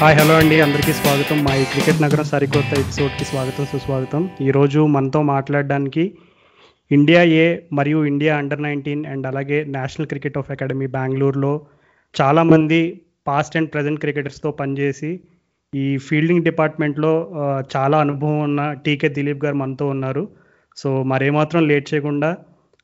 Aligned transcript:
Hi 0.00 0.16
hello 0.16 0.34
అండి. 0.34 0.60
అందరికీ 0.60 0.92
స్వాగతం. 0.92 1.38
మా 1.44 1.54
ఈ 1.54 1.64
క్రికెట్ 1.64 1.98
నగరం 2.02 2.24
సరికొత్త 2.24 2.78
ఎపిసోడ్కి 2.78 3.24
స్వాగతం 3.24 3.64
సుస్వాగతం. 3.72 4.22
ఈరోజు 4.40 4.86
మనతో 4.86 5.22
మాట్లాడడానికి 5.22 6.04
ఇండియా 6.92 7.22
ఏ 7.22 7.56
మరియు 7.72 8.04
ఇండియా 8.04 8.36
అండర్ 8.36 8.62
నైన్టీన్ 8.62 9.06
అండ్ 9.06 9.26
అలాగే 9.26 9.58
నేషనల్ 9.64 10.06
క్రికెట్ 10.06 10.38
ఆఫ్ 10.38 10.50
అకాడమీ 10.50 10.86
బెంగళూరులో 10.86 11.52
చాలామంది 12.20 13.00
పాస్ట్ 13.26 13.56
అండ్ 13.56 13.70
ప్రజెంట్ 13.74 14.00
క్రికెటర్స్తో 14.00 14.50
పనిచేసి 14.50 15.20
ఈ 15.74 15.98
ఫీల్డింగ్ 15.98 16.44
డిపార్ట్మెంట్లో 16.44 17.12
చాలా 17.76 18.00
అనుభవం 18.00 18.40
ఉన్న 18.40 18.72
టీకే 18.72 19.08
దిలీప్ 19.08 19.44
గారు 19.44 19.54
మనతో 19.54 19.88
ఉన్నారు. 19.88 20.28
సో 20.76 21.02
మరేమాత్రం 21.02 21.68
లేట్ 21.68 21.94
చేయకుండా 21.94 22.36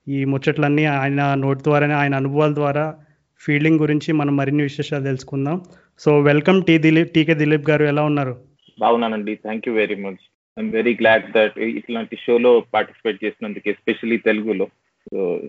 ఈ 0.09 0.24
ముచ్చట్లన్నీ 0.24 0.84
ఆయన 0.84 1.34
నోటి 1.34 1.62
ద్వారానే 1.62 1.95
ఆయన 1.95 2.14
అనుభవాల 2.14 2.54
ద్వారా 2.54 2.95
ఫీల్డింగ్ 3.40 3.80
గురించి 3.80 4.12
మనం 4.12 4.37
మరిన్ని 4.37 4.62
విశేషాలు 4.62 5.04
తెలుసుకుందాం. 5.04 5.59
So 6.05 6.20
welcome 6.20 6.59
T 6.62 6.78
Dilip 6.78 7.12
TK 7.12 7.34
Dilip 7.34 7.70
గారు 7.70 7.84
ఎలా 7.84 8.02
ఉన్నారు? 8.02 8.32
బాగున్నానండి. 8.80 9.34
Thank 9.34 9.68
you 9.68 9.74
very 9.74 9.95
much 9.95 10.20
I'm 10.59 10.73
very 10.73 10.92
glad 11.00 11.27
that 11.37 11.59
ఇట్లాంటి 11.59 12.16
షోలో 12.16 12.52
పార్టిసిపేట్ 12.74 13.24
చేసినందుకు 13.24 13.68
ఎస్పెషల్లీ 13.68 14.18
తెలుగులో. 14.18 14.66
సో 15.10 15.40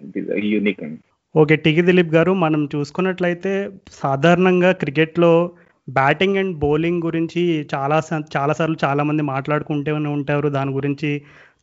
యూనిక్ 0.53 0.83
అండి. 0.83 0.99
ఓకే 1.35 1.55
టీకే 1.55 1.81
దిలీప్ 1.81 2.13
గారు 2.15 2.33
మనం 2.33 2.69
చూసుకున్నట్లయితే 2.75 3.69
సాధారణంగా 3.91 4.71
క్రికెట్లో 4.71 5.51
బ్యాటింగ్ 5.89 6.37
అండ్ 6.37 6.57
బౌలింగ్ 6.57 7.01
గురించి 7.01 7.67
చాలా 7.73 8.01
చాలాసార్లు 8.37 8.77
చాలామంది 8.85 9.23
మాట్లాడుకుంటూనే 9.33 10.09
ఉంటారు. 10.09 10.47
దాని 10.49 10.71
గురించి 10.71 11.21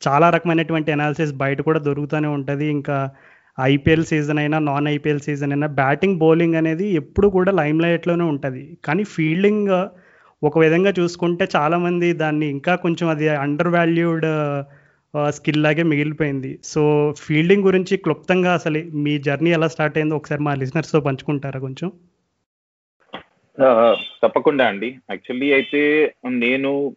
చాలా 0.09 0.31
రకమైనటువంటి 0.31 0.93
అనాలిసిస్ 0.93 1.35
బయట 1.43 1.61
కూడా 1.61 1.79
దొరుకుతూనే 1.79 2.29
ఉంటుంది. 2.29 2.67
ఇంకా 2.67 3.11
ఐపీఎల్ 3.61 4.05
సీజన్ 4.05 4.39
అయినా 4.39 4.59
నాన్ 4.59 4.89
ఐపీఎల్ 4.89 5.21
సీజన్ 5.21 5.53
అయినా 5.53 5.67
బ్యాటింగ్ 5.67 6.19
బౌలింగ్ 6.19 6.55
అనేది 6.55 6.87
ఎప్పుడు 6.89 7.29
కూడా 7.29 7.53
లైమ్ 7.53 7.83
లైట్లోనే 7.83 8.25
ఉంటుంది. 8.25 8.79
కానీ 8.85 9.05
ఫీల్డింగ్ 9.05 9.69
ఒక 10.45 10.59
విధంగా 10.59 10.93
చూసుకుంటే 11.01 11.49
చాలామంది 11.57 12.13
దాన్ని 12.13 12.47
ఇంకా 12.47 12.75
కొంచెం 12.75 13.09
అది 13.09 13.29
అండర్ 13.29 13.69
వాల్యూడ్ 13.69 14.27
స్కిల్ 15.29 15.63
లాగే 15.63 15.83
మిగిలిపోయింది. 15.83 16.59
సో 16.65 17.15
ఫీల్డింగ్ 17.19 17.65
గురించి 17.65 17.97
క్లుప్తంగా 17.97 18.55
అసలు 18.55 18.83
మీ 18.95 19.19
జర్నీ 19.19 19.51
ఎలా 19.51 19.69
స్టార్ట్ 19.69 19.99
అయిందో 19.99 20.17
ఒకసారి 20.17 20.43
మా 20.43 20.55
లిజనర్స్తో 20.55 21.01
పంచుకుంటారా 21.01 21.61
కొంచెం? 21.61 21.93
తప్పకుండా 24.23 24.67
అండి. 24.67 24.89
యాక్చువల్లీ 25.11 25.53
అయితే 25.53 26.15
నేను 26.29 26.97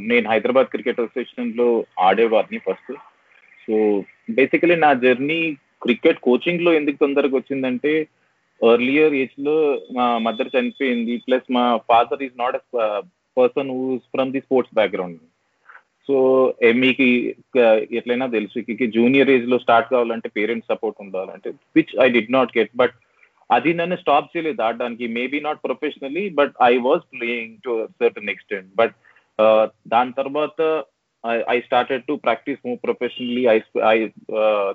నేను 0.00 0.30
హైదరాబాద్ 0.30 0.66
క్రికెట్ 0.66 1.00
అసోసియేషన్లో 1.00 1.84
ఆడేవాడిని 2.00 2.58
ఫస్ట్. 2.58 2.92
సో 3.64 4.04
బేసికలీ 4.30 4.76
నా 4.76 4.92
జర్నీ 4.92 5.56
క్రికెట్ 5.82 6.20
కోచింగ్లో 6.20 6.72
ఎందుకు 6.72 6.96
తొందరగా 7.00 7.36
వచ్చిందంటే 7.36 7.92
ఎర్లియర్ 8.60 9.14
ఏజ్లో 9.14 9.56
మా 9.92 10.18
మదర్ 10.18 10.54
చనిపోయింది. 10.56 11.16
ప్లస్ 11.16 11.46
మా 11.50 11.64
father 11.88 12.22
is 12.22 12.38
not 12.38 12.56
a 12.56 13.00
person 13.36 13.70
who's 13.70 14.02
from 14.14 14.32
the 14.32 14.40
sports 14.40 14.74
background 14.74 15.18
so 16.08 16.16
uh 16.62 16.72
మీకు 16.72 17.04
ఎట్లయినా 17.98 18.26
తెలుసు 18.26 18.86
జూనియర్ 18.86 19.30
ఏజ్లో 19.30 19.58
స్టార్ట్ 19.58 19.90
కావాలంటే 19.90 20.28
పేరెంట్స్ 20.36 20.70
సపోర్ట్ 20.72 20.98
ఉండాలంటే 21.00 21.50
which 21.76 21.94
I 22.04 22.08
did 22.08 22.32
not 22.32 22.58
get 22.58 22.72
but 22.76 22.94
అది 23.50 23.74
నన్ను 23.74 23.96
స్టాప్ 23.96 24.36
చేయలేదు 24.36 24.62
ఆడడానికి. 24.62 25.06
Maybe 25.08 25.40
not 25.40 25.60
professionally 25.64 26.28
but 26.28 26.54
I 26.62 26.76
was 26.76 27.04
playing 27.12 27.56
to 27.64 27.88
certain 28.02 28.28
extent 28.28 28.70
but 28.76 28.94
దాని 29.88 30.12
తర్వాత 30.12 30.60
I 31.24 31.58
started 31.60 32.06
to 32.06 32.14
practice 32.22 32.60
move 32.66 32.78
professionally 32.82 33.44
I 33.46 33.56
I 33.86 33.96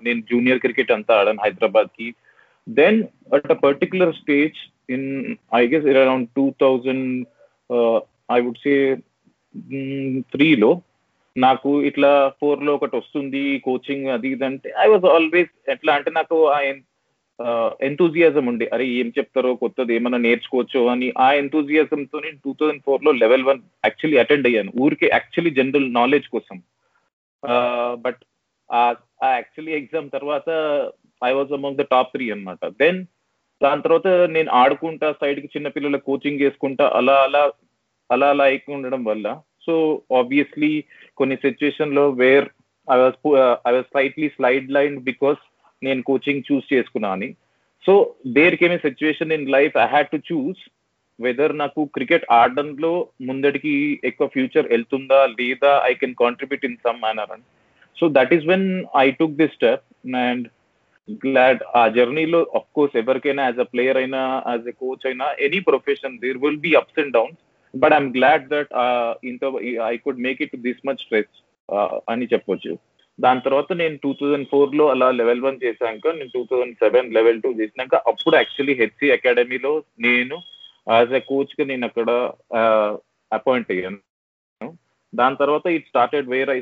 నేను 0.02 0.20
జూనియర్ 0.22 0.60
క్రికెట్ 0.60 0.92
అంతా 0.92 1.14
ఆడాను 1.20 1.44
హైదరాబాద్కి 1.44 2.08
then 2.68 2.98
at 3.34 3.52
a 3.52 3.58
particular 3.60 4.14
stage 4.14 4.60
in 4.90 5.08
I 5.54 5.64
guess 5.68 5.88
around 5.96 6.30
two 6.36 6.54
thousand 6.60 7.08
I 8.32 8.40
would 8.42 8.58
say 8.58 8.76
త్రీలో 10.32 10.72
నాకు 11.36 11.82
ఇట్లా 11.82 12.30
ఫోర్లో 12.42 12.74
ఒకటి 12.74 12.96
వస్తుంది 12.98 13.60
కోచింగ్ 13.60 14.08
అది 14.08 14.28
ఇది 14.28 14.46
అంటే 14.46 14.70
ఐ 14.84 14.88
వాజ్ 14.88 15.06
ఆల్వేస్ 15.06 15.54
ఎట్లా 15.70 15.94
అంటే 15.94 16.12
నాకు 16.12 16.38
ఎంతూజియాజం 17.88 18.46
ఉండే 18.50 18.66
అరే 18.74 18.86
ఏం 19.00 19.08
చెప్తారో 19.18 19.52
కొత్తది 19.56 19.92
ఏమైనా 19.96 20.18
నేర్చుకోవచ్చు 20.18 20.80
అని 20.92 21.08
ఆ 21.26 21.28
ఎంతూజియాజం 21.34 22.02
తోని 22.04 22.28
నేను 22.28 22.40
టూ 22.44 22.52
థౌజండ్ 22.60 22.84
ఫోర్లో 22.88 23.12
లెవెల్ 23.22 23.46
వన్ 23.48 23.62
యాక్చువల్లీ 23.86 24.18
అటెండ్ 24.24 24.48
అయ్యాను. 24.48 24.72
ఊరికే 24.84 25.08
యాక్చువల్లీ 25.14 25.52
జనరల్ 25.60 25.88
నాలెడ్జ్ 25.94 26.28
కోసం. 26.28 26.58
బట్ 28.06 28.22
ఆ 28.70 29.30
యాక్చువల్లీ 29.38 29.74
ఎగ్జామ్ 29.78 30.10
తర్వాత 30.10 30.50
I 31.22 31.32
was 31.34 31.54
among 31.58 31.82
the 31.82 31.86
top 31.92 32.14
three 32.14 32.28
అన్నమాట. 32.32 32.66
దెన్ 32.82 33.00
దాని 33.62 33.82
తర్వాత 33.82 34.08
నేను 34.08 34.50
ఆడుకుంటా 34.52 35.10
సైడ్కి 35.22 35.50
చిన్న 35.56 35.68
పిల్లల 35.68 35.98
కోచింగ్ 36.08 36.42
చేసుకుంటా 36.42 36.86
అలా 37.00 37.16
అలా 37.28 37.44
అలా 38.10 38.30
అలా 38.30 38.48
ఎక్కువ 38.48 38.76
ఉండడం 38.76 39.04
వల్ల. 39.04 39.28
సో 39.66 39.74
ఆబ్వియస్లీ 40.20 40.72
కొన్ని 41.18 41.36
సిచ్యువేషన్లో 41.36 42.10
where 42.10 42.48
I 42.88 42.98
was 43.02 43.18
I 43.68 43.74
was 43.76 43.90
slightly 43.92 44.30
slide 44.30 44.70
line 44.72 44.98
because 45.10 45.42
నేను 45.86 46.02
కోచింగ్ 46.10 46.48
చూస్ 46.50 46.68
చేసుకున్నా 46.74 47.10
అని. 47.18 47.30
So 47.86 47.94
there 48.38 48.56
came 48.60 48.74
a 48.76 48.80
situation 48.88 49.34
in 49.38 49.50
life 49.56 49.76
I 49.84 49.86
had 49.94 50.12
to 50.14 50.20
choose 50.32 50.62
whether 51.20 51.54
నాకు 51.62 51.82
క్రికెట్ 51.96 52.26
ఆడడంలో 52.38 52.92
ముందడికి 53.28 53.74
ఎక్కువ 54.10 54.28
ఫ్యూచర్ 54.36 54.70
వెళ్తుందా 54.74 55.20
లేదా 55.40 55.72
I 55.90 55.94
can 56.02 56.16
contribute 56.24 56.68
in 56.70 56.82
some 56.86 57.02
manner 57.06 57.34
అని 57.36 57.46
so 57.98 58.08
that 58.18 58.34
is 58.38 58.46
when 58.52 58.68
I 59.04 59.06
took 59.20 59.40
this 59.42 59.56
step 59.58 59.84
and 60.28 60.46
glad 61.26 61.62
ఆ 61.80 61.84
జర్నీలో 61.98 62.42
అఫ్ 62.60 62.70
కోర్స్ 62.78 62.96
ఎవరికైనా 63.02 63.44
యాజ్ 63.50 63.62
అ 63.66 63.68
ప్లేయర్ 63.74 64.00
అయినా 64.02 64.22
యాజ్ 64.52 64.68
ఎ 64.72 64.76
కోచ్ 64.84 65.06
అయినా 65.10 65.28
any 65.48 65.60
profession 65.70 66.20
there 66.24 66.42
will 66.44 66.62
be 66.68 66.74
ups 66.82 67.02
and 67.04 67.16
downs 67.18 67.40
but 67.74 67.96
I'm 67.98 68.12
glad 68.18 68.46
that 68.54 68.72
ఇంత 69.32 69.52
I 69.92 69.96
could 70.06 70.24
make 70.28 70.42
it 70.46 70.56
this 70.68 70.82
much 70.90 71.04
stretch 71.06 71.36
అని 72.14 72.26
చెప్పొచ్చు. 72.34 72.74
దాని 73.20 73.42
తర్వాత 73.42 73.74
నేను 73.74 73.96
టూ 74.04 74.12
థౌజండ్ 74.20 74.48
ఫోర్లో 74.52 74.86
అలా 74.92 75.08
లెవెల్ 75.12 75.42
వన్ 75.42 75.60
చేశాక 75.64 76.14
నేను 76.16 76.32
two 76.34 76.42
thousand 76.52 76.76
seven 76.76 77.10
level 77.14 77.42
two 77.42 77.52
చేసినాక 77.60 77.96
అప్పుడు 78.10 78.36
యాక్చువల్లీ 78.36 78.76
హెచ్సి 78.80 79.08
అకాడమీలో 79.12 79.74
నేను 80.00 80.38
యాజ్ 80.88 81.14
ఎ 81.14 81.22
కోచ్గా 81.30 81.66
నేను 81.66 81.86
అక్కడ 81.86 82.10
అపాయింట్ 83.32 83.72
అయ్యాను. 83.72 84.00
దాని 85.14 85.36
తర్వాత 85.36 85.66
it 85.68 85.88
started 85.88 86.30
where 86.30 86.52
I 86.52 86.60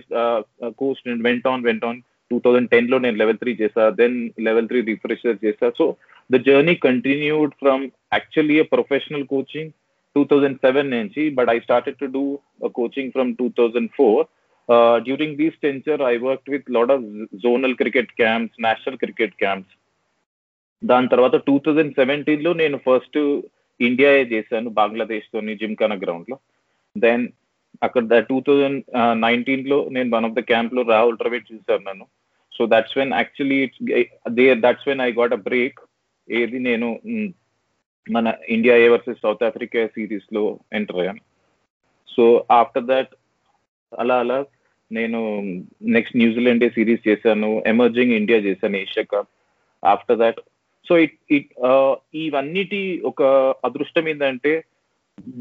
coach 0.81 1.01
నేను 1.07 1.21
went 1.27 1.47
on 1.47 1.63
went 1.63 1.85
on 1.85 1.99
two 2.31 2.37
thousand 2.45 2.69
టెన్లో 2.69 2.97
నేను 2.99 3.17
లెవెల్ 3.17 3.39
త్రీ 3.41 3.51
చేసా 3.61 3.83
దెన్ 4.01 4.17
లెవెల్ 4.47 4.67
త్రీ 4.67 4.79
రిఫ్రెషర్ 4.89 5.37
చేసా 5.45 5.69
so 5.79 5.85
the 6.29 6.39
journey 6.47 6.75
continued 6.87 7.53
from 7.61 7.83
actually 8.13 8.57
professional 8.73 9.25
coaching 9.25 9.71
two 10.15 10.23
thousand 10.23 10.57
seven 10.57 10.89
నుంచి 10.89 11.23
but 11.29 11.49
I 11.49 11.57
started 11.59 11.99
to 11.99 12.07
do 12.17 12.23
coaching 12.75 13.11
from 13.11 13.31
two 13.35 13.47
thousand 13.59 13.91
four 13.97 14.23
uh, 14.69 14.99
during 14.99 15.37
this 15.37 15.53
tenure, 15.61 16.01
I 16.03 16.17
worked 16.17 16.47
with 16.47 16.63
lot 16.67 16.89
of 16.89 17.01
zonal 17.43 17.75
cricket 17.77 18.09
camps, 18.15 18.53
national 18.69 18.97
cricket 18.97 19.33
camps. 19.37 19.69
దాని 20.89 21.07
తర్వాత 21.11 21.35
two 21.47 21.55
thousand 21.65 21.91
సెవెంటీన్లో 21.97 22.51
నేను 22.61 22.77
first 22.85 23.17
India 23.87 24.11
చేశాను 24.31 24.69
బంగ్లాదేశ్ 24.79 25.27
తోని 25.33 25.53
జిమ్ఖానా 25.59 25.97
గ్రౌండ్లో. 26.03 26.37
Then 26.95 27.25
అక్కడ 27.85 28.17
two 28.29 28.37
thousand 28.47 28.79
నైన్టీన్లో 29.25 29.77
నేను 29.95 30.09
వన్ 30.15 30.25
ఆఫ్ 30.27 30.37
ద 30.37 30.43
క్యాంప్లో 30.51 30.81
రాహుల్ 30.93 31.19
ద్రవిడ్ 31.21 31.45
చూశాను 31.51 31.83
నన్ను. 31.89 32.05
So 32.55 32.61
that's 32.73 32.97
when 32.99 33.13
actually 33.19 33.59
it's 33.65 33.83
they 34.37 34.47
that's 34.65 34.87
when 34.89 35.03
I 35.07 35.09
got 35.19 35.35
a 35.37 35.41
break 35.49 35.79
ఏది 36.27 36.59
నేను 36.69 36.89
మన 38.07 38.33
India 38.55 38.77
A 38.85 38.89
versus 38.93 39.23
South 39.25 39.47
Africa 39.49 39.81
సిరీస్లో 39.95 40.43
ఎంటర్ 40.79 41.01
అయ్యాను. 41.03 41.23
సో 42.13 42.23
ఆఫ్టర్ 42.59 42.89
దట్ 42.91 43.13
అలా 43.99 44.19
అలా 44.19 44.45
నేను 44.91 45.41
నెక్స్ట్ 45.83 46.17
న్యూజిలాండ్ 46.17 46.69
సిరీస్ 46.69 47.07
చేశాను 47.07 47.63
ఎమర్జింగ్ 47.65 48.11
ఇండియా 48.11 48.37
చేశాను 48.37 48.77
Asia 48.77 49.03
cup 49.03 49.29
after 49.85 50.17
that 50.17 50.39
so 50.89 50.97
it 50.97 51.17
it 51.31 51.51
ఇవన్నిటి 52.15 53.01
ఒక 53.05 53.23
అదృష్టం 53.65 54.07
ఏంటంటే 54.07 54.65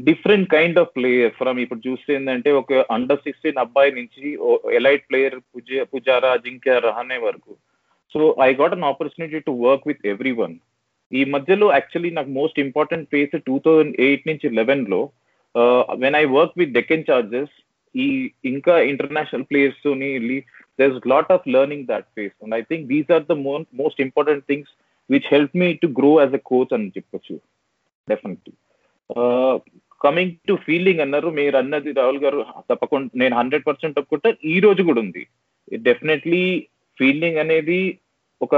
different 0.03 0.51
kind 0.51 0.79
of 0.79 0.95
player 0.95 1.31
from 1.31 1.59
ఇప్పుడు 1.59 1.81
చూస్తే 1.87 2.13
ఏంటంటే 2.13 2.51
ఒక 2.51 2.73
అండర్ 2.73 3.19
సిక్స్టీన్ 3.19 3.57
అబ్బాయి 3.57 3.91
నుంచి 3.91 4.37
ఎలైట్ 4.73 5.09
ప్లేయర్ 5.09 5.35
పుజ 5.35 5.79
పుజారా 5.95 6.31
అజింక్య 6.31 6.79
రహానే 6.79 7.17
వరకు. 7.17 7.57
So 8.15 8.37
I 8.41 8.53
got 8.53 8.73
an 8.73 8.83
opportunity 8.83 9.39
to 9.39 9.51
work 9.51 9.87
with 9.87 10.07
everyone 10.31 10.55
ఈ 11.13 11.25
మధ్యలో 11.25 11.71
యాక్చువల్లీ 11.71 12.11
నాకు 12.11 12.29
most 12.29 12.59
important 12.59 13.09
place 13.11 13.43
two 13.45 13.61
thousand 13.65 13.95
eight 13.99 14.27
నుంచి 14.27 14.49
లెవెన్లో 14.49 15.09
when 15.95 16.15
I 16.15 16.25
work 16.25 16.51
with 16.57 16.71
Deccan 16.71 17.03
Chargers 17.11 17.53
ఈ 17.95 18.07
ఇంకా 18.45 18.79
ఇంటర్నేషనల్ 18.91 19.47
ప్లేయర్స్ 19.49 19.83
తోని 19.83 20.09
వెళ్ళి 20.13 20.37
there 20.79 21.07
lot 21.07 21.31
of 21.31 21.47
learning 21.55 21.85
that 21.85 22.07
face 22.17 22.35
and 22.43 22.55
I 22.55 22.61
think 22.61 22.85
these 22.87 23.11
are 23.11 23.25
the 23.31 23.37
most 23.81 24.01
important 24.01 24.45
things 24.51 24.73
which 25.09 25.29
help 25.31 25.55
me 25.61 25.69
to 25.73 25.87
grow 25.99 26.21
as 26.21 26.33
a 26.33 26.43
coach 26.51 26.73
అని 26.73 26.93
చెప్పొచ్చు. 26.97 27.35
Definitely 28.07 28.53
coming 30.01 30.35
to 30.47 30.53
feeling 30.67 30.99
అన్నారు 30.99 31.29
మీరు 31.29 31.57
అన్నది 31.57 31.91
రాహుల్ 31.91 32.23
గారు 32.23 32.39
తప్పకుండా 32.69 33.09
నేను 33.15 33.35
హండ్రెడ్ 33.39 33.65
పర్సెంట్ 33.67 33.99
ఒప్పుకుంటే. 33.99 34.29
ఈ 34.53 34.59
రోజు 34.59 34.81
కూడా 34.83 35.01
ఉంది. 35.01 35.23
డెఫినెట్లీ 35.89 36.43
ఫీల్డింగ్ 36.97 37.37
అనేది 37.37 37.99
ఒక 38.41 38.55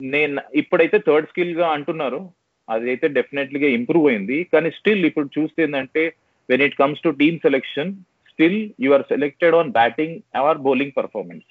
నేను 0.00 0.40
ఇప్పుడైతే 0.54 0.98
థర్డ్ 0.98 1.28
స్కిల్గా 1.28 1.66
అంటున్నారు. 1.68 2.20
అదైతే 2.68 3.08
డెఫినెట్లీగా 3.08 3.68
ఇంప్రూవ్ 3.68 4.06
అయింది. 4.08 4.38
కానీ 4.52 4.70
స్టిల్ 4.70 5.06
ఇప్పుడు 5.06 5.28
చూస్తే 5.38 5.62
ఏంటంటే 5.62 6.02
when 6.48 6.60
it 6.60 6.76
comes 6.76 6.98
to 7.00 7.12
team 7.14 7.40
selection, 7.40 8.04
still 8.28 8.56
you 8.78 8.92
are 8.92 9.04
selected 9.06 9.54
on 9.54 9.70
batting 9.72 10.12
or 10.36 10.54
bowling 10.58 10.92
performance. 10.92 11.44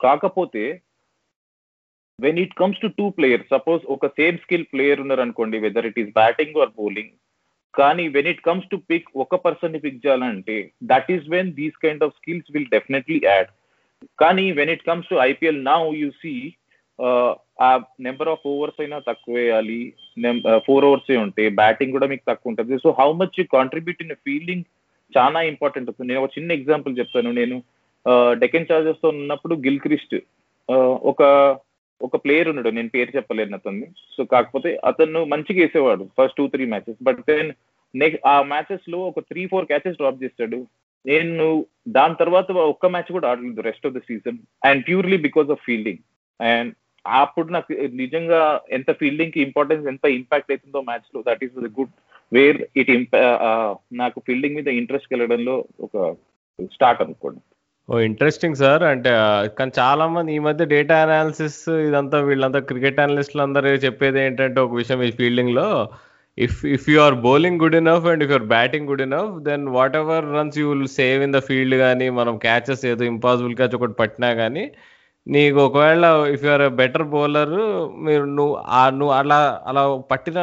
కాకపోతే 0.00 0.62
when 2.18 2.38
it 2.40 2.54
comes 2.54 2.80
to 2.82 2.88
two 2.96 3.04
player 3.16 3.42
suppose 3.52 3.82
ఒక 3.94 4.06
సేమ్ 4.18 4.36
స్కిల్ 4.42 4.64
ప్లేయర్ 4.72 5.00
ఉన్నారు 5.02 5.22
అనుకోండి 5.24 5.56
whether 5.64 5.86
it 5.90 6.00
is 6.02 6.10
batting 6.18 6.58
or 6.62 6.72
bowling 6.80 7.12
కానీ 7.74 8.04
when 8.16 8.28
it 8.32 8.42
comes 8.48 8.68
to 8.72 8.76
pick 8.90 9.08
ఒక 9.24 9.38
పర్సన్ని 9.46 9.78
pick 9.84 10.02
చేయాలంటే 10.04 10.56
that 10.90 11.08
is 11.14 11.24
when 11.34 11.50
these 11.60 11.78
kind 11.84 12.02
of 12.06 12.16
skills 12.18 12.50
will 12.54 12.68
definitely 12.74 13.18
add 13.24 13.50
కానీ 14.18 14.46
when 14.58 14.72
it 14.74 14.84
comes 14.90 15.10
to 15.12 15.18
IPL 15.30 15.60
నా 15.70 15.76
you 16.02 16.10
see 16.22 16.34
ఆ 17.66 17.70
number 18.06 18.30
of 18.32 18.46
overs 18.52 18.80
అయినా 18.82 18.98
తక్కువ 19.08 19.34
వేయాలి 19.36 19.80
ఫోర్ 20.66 20.86
ఓవర్స్ 20.88 21.10
ఉంటే 21.24 21.44
బ్యాటింగ్ 21.60 21.94
కూడా 21.96 22.06
మీకు 22.12 22.24
తక్కువ 22.30 22.52
ఉంటుంది. 22.52 22.74
So 22.84 22.90
how 23.00 23.08
much 23.20 23.38
contribute 23.56 24.02
in 24.04 24.16
fielding 24.26 24.64
చాలా 25.16 25.40
ఇంపార్టెంట్ 25.52 25.88
అవుతుంది 25.88 26.10
నేను 26.10 26.22
ఒక 26.24 26.32
చిన్న 26.36 26.52
ఎగ్జాంపుల్ 26.58 26.98
చెప్తాను. 27.00 27.32
నేను 27.40 27.56
డెకెన్ 28.42 28.68
చార్జెస్తో 28.70 29.08
ఉన్నప్పుడు 29.08 29.54
గిల్ 29.66 29.84
క్రిస్ట్ 29.84 30.16
ఒక 31.10 31.22
ఒక 32.00 32.16
ప్లేయర్ 32.22 32.48
ఉన్నాడు. 32.50 32.70
నేను 32.76 32.90
పేరు 32.94 33.10
చెప్పలేను 33.16 33.56
అతన్ని. 33.58 33.86
సో 34.14 34.20
కాకపోతే 34.32 34.70
అతను 34.90 35.20
మంచిగా 35.32 35.60
వేసేవాడు 35.62 36.04
first 36.18 36.36
two 36.38 36.46
three 36.54 36.64
matches. 36.72 36.98
But 37.08 37.20
then 37.30 37.50
next 37.94 38.22
ఆ 38.32 38.34
మ్యాచెస్లో 38.52 38.98
ఒక 39.10 39.20
త్రీ 39.30 39.42
ఫోర్ 39.52 39.68
క్యాచెస్ 39.70 39.98
డ్రాప్ 40.00 40.22
చేస్తాడు. 40.24 40.58
నేను 41.06 41.46
దాని 41.96 42.14
తర్వాత 42.22 42.52
ఒక్క 42.72 42.86
మ్యాచ్ 42.94 43.10
కూడా 43.16 43.28
ఆడలేదు 43.30 43.66
rest 43.68 43.86
of 43.86 43.96
the 43.96 44.02
season 44.08 44.38
and 44.68 44.82
purely 44.88 45.18
because 45.26 45.50
of 45.54 45.64
fielding. 45.68 46.02
And 46.40 46.72
అప్పుడు 47.06 47.48
నాకు 47.52 47.72
నిజంగా 48.02 48.60
ఎంత 48.72 48.92
ఫీల్డింగ్కి 48.92 49.40
ఇంపార్టెన్స్ 49.40 49.88
ఎంత 49.88 50.04
ఇంపాక్ట్ 50.18 50.52
అవుతుందో 50.52 50.80
మ్యాచ్లో 50.80 51.22
that 51.28 51.44
is 51.44 51.58
good 51.80 51.94
where 52.32 52.60
it 52.76 52.92
నాకు 53.92 54.20
ఫీల్డింగ్ 54.26 54.56
మీద 54.56 54.68
ఇంట్రెస్ట్ 54.68 55.12
కలగడంలో 55.12 55.64
ఒక 55.80 56.14
స్టార్ట్ 56.76 57.02
అనుకోండి. 57.02 57.40
Oh 57.88 57.98
interesting 57.98 58.54
sir. 58.54 58.82
అంటే 58.82 59.10
కానీ 59.58 59.72
చాలా 59.78 60.06
మంది 60.06 60.34
ఈ 60.34 60.38
మధ్య 60.38 60.64
డేటా 60.64 60.96
అనాలిసిస్ 61.02 61.68
ఇదంతా 61.68 62.18
వీళ్ళంతా 62.20 62.58
క్రికెట్ 62.58 63.00
అనలిస్టులు 63.00 63.42
అందరూ 63.42 63.68
చెప్పేది 63.68 64.20
ఏంటంటే 64.20 64.60
ఒక 64.60 64.74
విషయం 64.74 65.02
ఈ 65.02 65.10
ఫీల్డింగ్లో 65.10 65.88
if 66.38 66.64
if 66.66 66.88
you 66.90 67.00
are 67.00 67.14
bowling 67.14 67.60
good 67.62 67.74
enough 67.74 68.06
and 68.06 68.24
if 68.24 68.30
you're 68.30 68.48
batting 68.54 68.88
good 68.88 69.02
enough 69.02 69.34
then 69.42 69.68
whatever 69.96 70.24
runs 70.38 70.58
you 70.58 70.72
will 70.72 70.86
save 70.86 71.22
in 71.22 71.32
the 71.32 71.40
field 71.40 71.74
కానీ 71.74 72.08
మనం 72.08 72.36
క్యాచెస్ 72.38 72.86
ఏదో 72.86 73.04
ఇంపాసిబుల్ 73.04 73.56
క్యాచ్ 73.56 73.74
ఒకటి 73.74 73.92
పట్టినా 73.92 74.34
కానీ 74.34 74.64
నీకు 75.26 75.58
ఒకవేళ 75.66 76.04
ఇఫ్ 76.32 76.42
యూఆర్ 76.44 76.64
బెటర్ 76.80 77.04
బౌలర్ 77.12 77.52
మీరు 78.06 78.24
నువ్వు 78.38 78.54
నువ్వు 78.98 79.12
అలా 79.14 79.38
అలా 79.66 79.82
పట్టిన 80.10 80.38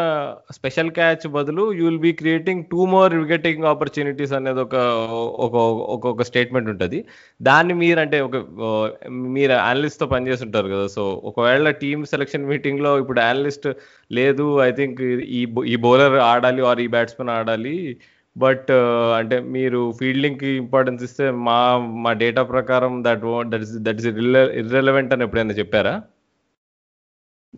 స్పెషల్ 0.51 0.89
క్యాచ్ 0.92 1.25
బదులు 1.36 1.63
you 1.74 1.83
will 1.88 2.00
be 2.00 2.12
creating 2.12 2.63
two 2.72 2.86
more 2.86 3.13
wicketing 3.16 3.63
opportunities 3.63 4.33
అనేది 4.33 4.60
ఒక 4.60 4.75
ఒక 5.45 5.56
ఒక 6.12 6.24
స్టేట్మెంట్ 6.30 6.69
ఉంటుంది. 6.69 7.00
దాన్ని 7.42 7.74
మీరు 7.74 8.00
అంటే 8.00 8.19
ఒక 8.22 8.38
మీరు 9.38 9.54
అనలిస్ట్తో 9.69 10.06
పనిచేస్తుంటారు 10.06 10.68
కదా. 10.68 10.88
సో 10.88 11.04
ఒకవేళ 11.24 11.69
టీమ్ 11.84 12.06
సెలక్షన్ 12.06 12.50
మీటింగ్లో 12.54 12.94
ఇప్పుడు 13.00 13.22
అనలిస్ట్ 13.30 13.69
లేదు 14.12 14.62
ఐ 14.62 14.72
థింక్ 14.72 15.01
ఈ 15.39 15.44
ఈ 15.74 15.75
బౌలర్ 15.75 16.18
ఆడాలి 16.31 16.63
ఆర్ 16.72 16.81
ఈ 16.81 16.88
బ్యాట్స్మెన్ 16.88 17.30
ఆడాలి 17.30 17.75
బట్ 18.36 18.72
అంటే 19.18 19.39
మీరు 19.39 19.94
ఫీల్డింగ్కి 20.00 20.48
ఇంపార్టెన్స్ 20.48 21.04
ఇస్తే 21.04 21.31
మా 21.31 21.78
మా 21.78 22.13
డేటా 22.13 22.44
ప్రకారం 22.44 23.04
that 23.04 23.25
that 23.50 23.62
is 23.62 23.75
that 23.80 24.00
is 24.01 24.10
irrelevant 24.62 25.13
అని 25.13 25.24
ఎప్పుడైనా 25.24 25.54
చెప్పారా? 25.54 25.94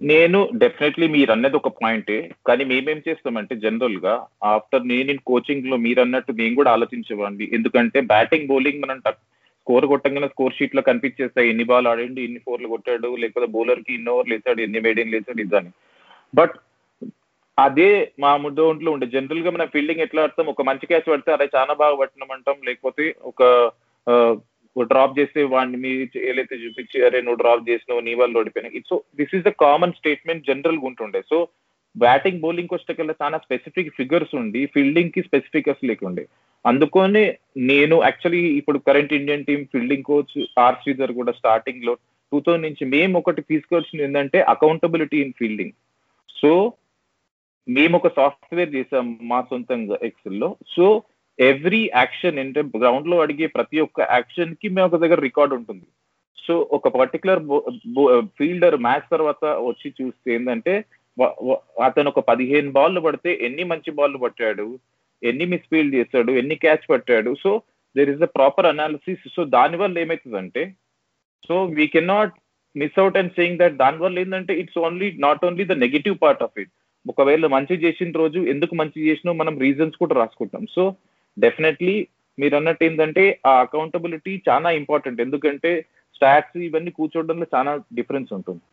నేను 0.02 0.50
డెఫినెట్లీ 0.56 1.08
మీరు 1.08 1.32
అన్నది 1.32 1.56
ఒక 1.56 1.68
పాయింటే 1.68 2.16
కానీ 2.48 2.64
మేమేం 2.66 3.02
చేస్తామంటే 3.08 3.56
జనరల్గా 3.56 4.14
ఆఫ్టర్ 4.44 4.88
నేను 4.88 5.20
కోచింగ్లో 5.26 5.78
మీరు 5.78 6.02
అన్నట్టు 6.02 6.32
మేము 6.32 6.56
కూడా 6.56 6.72
ఆలోచించేవాడి 6.72 7.50
ఎందుకంటే 7.54 8.02
బ్యాటింగ్ 8.14 8.48
బౌలింగ్ 8.48 8.82
మనం 8.84 9.00
స్కోర్ 9.68 9.86
కొట్టంగానే 9.86 10.28
స్కోర్ 10.28 10.54
షీట్లో 10.54 10.82
కనిపించేస్తాయి. 10.82 11.50
ఎన్ని 11.50 11.64
బాల్ 11.64 11.88
ఆడిండు 11.88 12.20
ఎన్ని 12.20 12.40
ఫోర్లు 12.46 12.68
కొట్టాడు 12.68 13.16
లేకపోతే 13.16 13.48
బౌలర్కి 13.48 13.94
ఇన్ని 13.94 14.12
ఓవర్లు 14.12 14.34
వేసాడు 14.34 14.62
ఎన్ని 14.62 14.80
వేడిని 14.80 15.16
వేసాడు 15.16 15.42
ఇదని. 15.42 15.72
బట్ 16.36 16.56
అదే 17.58 17.90
మా 18.20 18.38
ముద్దొంట్లో 18.38 18.92
ఉండే. 18.92 19.06
జనరల్గా 19.06 19.52
మన 19.52 19.66
ఫీల్డింగ్ 19.66 20.00
ఎట్లా 20.00 20.22
ఆడతాం? 20.24 20.48
ఒక 20.48 20.62
మంచి 20.62 20.86
క్యాచ్ 20.86 21.08
పడితే 21.10 21.34
అరే 21.34 21.46
చాలా 21.56 21.74
బాగా 21.74 21.96
పట్టినమంటాం 21.96 22.56
లేకపోతే 22.66 23.16
ఒక 23.24 23.44
డ్రాప్ 24.76 25.20
చేస్తే 25.20 25.44
వాడిని 25.44 25.78
మీ 25.78 25.90
ఏదైతే 26.30 26.56
చూపించి 26.56 27.06
అరే 27.06 27.22
నువ్వు 27.22 27.42
డ్రాప్ 27.42 27.68
చేసినావు 27.70 28.02
నీ 28.02 28.14
వాళ్ళు 28.14 28.40
ఓడిపోయినా 28.40 28.82
so 28.90 29.04
this 29.16 29.36
is 29.36 29.44
the 29.44 29.52
common 29.66 29.94
statement 29.94 30.48
జనరల్గా 30.48 30.86
ఉంటుండే 30.86 31.22
సో 31.30 31.48
బ్యాటింగ్ 31.96 32.40
బౌలింగ్ 32.40 32.74
వచ్చేకల్లా 32.74 33.14
చాలా 33.22 33.38
స్పెసిఫిక్ 33.38 33.94
ఫిగర్స్ 33.98 34.36
ఉండి 34.36 34.62
ఫీల్డింగ్కి 34.66 35.22
స్పెసిఫికర్స్ 35.22 35.86
లేకుండే. 35.86 36.24
అందుకని 36.66 37.24
నేను 37.58 37.96
యాక్చువల్లీ 38.04 38.44
ఇప్పుడు 38.58 38.78
current 38.78 39.14
Indian 39.14 39.46
team 39.46 39.66
fielding 39.66 40.04
coach 40.04 40.34
R 40.60 40.76
Sridhar 40.76 41.12
కూడా 41.12 41.32
స్టార్టింగ్లో 41.32 41.94
టూ 42.32 42.40
థౌసండ్ 42.40 42.66
నుంచి 42.66 42.86
మేము 42.86 43.20
ఒకటి 43.20 43.42
తీసుకొచ్చింది 43.42 44.04
ఏంటంటే 44.04 44.42
అకౌంటబిలిటీ 44.42 45.22
ఇన్ 45.22 45.38
ఫీల్డింగ్ 45.40 45.76
సో 46.42 46.74
మేము 47.68 47.94
ఒక 48.00 48.10
సాఫ్ట్వేర్ 48.20 48.72
చేసాం 48.76 49.06
మా 49.32 49.40
సొంతంగా 49.50 49.98
ఎక్సెల్లో 50.08 50.50
సో 50.76 50.86
ఎవ్రీ 51.40 51.82
యాక్షన్ 51.96 52.40
అంటే 52.42 52.62
గ్రౌండ్లో 52.76 53.18
అడిగే 53.24 53.48
ప్రతి 53.58 53.78
ఒక్క 53.86 54.00
యాక్షన్కి 54.16 54.68
మేము 54.76 54.88
ఒక 54.90 55.00
దగ్గర 55.04 55.20
రికార్డ్ 55.28 55.54
ఉంటుంది. 55.60 55.86
సో 56.38 56.54
ఒక 56.78 56.88
పర్టికులర్ 57.00 57.42
ఫీల్డర్ 58.38 58.78
మ్యాచ్ 58.88 59.08
తర్వాత 59.14 59.44
వచ్చి 59.70 59.90
చూస్తే 60.00 60.30
ఏంటంటే 60.36 60.74
అతను 61.88 62.12
ఒక 62.14 62.22
పదిహేను 62.30 62.70
బాల్ 62.78 63.00
పడితే 63.06 63.32
ఎన్ని 63.48 63.66
మంచి 63.72 63.92
బాల్ 64.00 64.18
పట్టాడు 64.24 64.68
ఎన్ని 65.22 65.46
మిస్ 65.52 65.70
ఫీల్డ్ 65.72 65.98
చేశాడు 65.98 66.32
ఎన్ని 66.42 66.56
క్యాచ్ 66.64 66.86
పట్టాడు. 66.92 67.32
So 67.44 67.52
there 67.96 68.12
is 68.14 68.24
a 68.28 68.32
proper 68.38 68.70
analysis 68.74 69.26
so 69.36 69.44
దానివల్ల 69.58 69.98
ఏమవుతుందంటే 70.06 70.64
so 71.50 71.56
we 71.80 71.86
can 71.96 72.12
not 72.16 72.34
miss 72.76 73.00
out 73.02 73.18
and 73.22 73.36
saying 73.40 73.60
that 73.62 73.82
దానివల్ల 73.84 74.22
ఏంటంటే 74.24 74.54
it's 74.62 74.80
only 74.86 75.10
not 75.28 75.44
only 75.50 75.66
the 75.72 75.78
negative 75.86 76.16
part 76.24 76.44
of 76.48 76.60
it 76.64 76.74
ఒకవేళ 77.12 77.46
మంచి 77.54 77.76
చేసిన 77.84 78.12
రోజు 78.22 78.40
ఎందుకు 78.54 78.74
మంచి 78.82 79.00
చేసినో 79.08 79.32
మనం 79.42 79.56
రీజన్స్ 79.66 79.98
కూడా 80.02 80.16
రాసుకుంటాం. 80.20 80.66
సో 80.76 80.84
డెఫినెట్లీ 81.38 81.96
మీరు 82.38 82.54
అన్నట్టు 82.58 82.84
ఏంటంటే 82.88 83.24
ఆ 83.50 83.54
అకౌంటబిలిటీ 83.66 84.34
చాలా 84.50 84.70
ఇంపార్టెంట్ 84.82 85.24
ఎందుకంటే 85.26 85.72
స్టాట్స్ 86.16 86.58
ఇవన్నీ 86.68 86.92
కూర్చోవడంలో 87.00 87.48
చాలా 87.56 87.72
డిఫరెన్స్ 88.00 88.32
ఉంటుంది. 88.38 88.64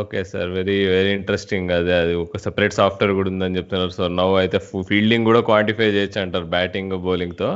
Okay 0.00 0.20
sir 0.30 0.48
very 0.58 0.76
very 0.94 1.10
interesting 1.18 1.70
అదే 1.76 1.92
అది 2.04 2.14
ఒక 2.22 2.38
సెపరేట్ 2.46 2.78
సాఫ్ట్వేర్ 2.78 3.12
కూడా 3.18 3.30
ఉందని 3.32 3.58
చెప్తున్నారు. 3.58 3.92
సార్ 3.98 4.12
నవ్వు 4.20 4.36
అయితే 4.42 4.58
ఫీల్డింగ్ 4.88 5.28
కూడా 5.30 5.40
క్వాంటిఫై 5.48 5.88
చేయొచ్చు 5.96 6.20
అంటారు 6.24 6.48
బ్యాటింగ్ 6.56 6.96
బౌలింగ్తో 7.06 7.50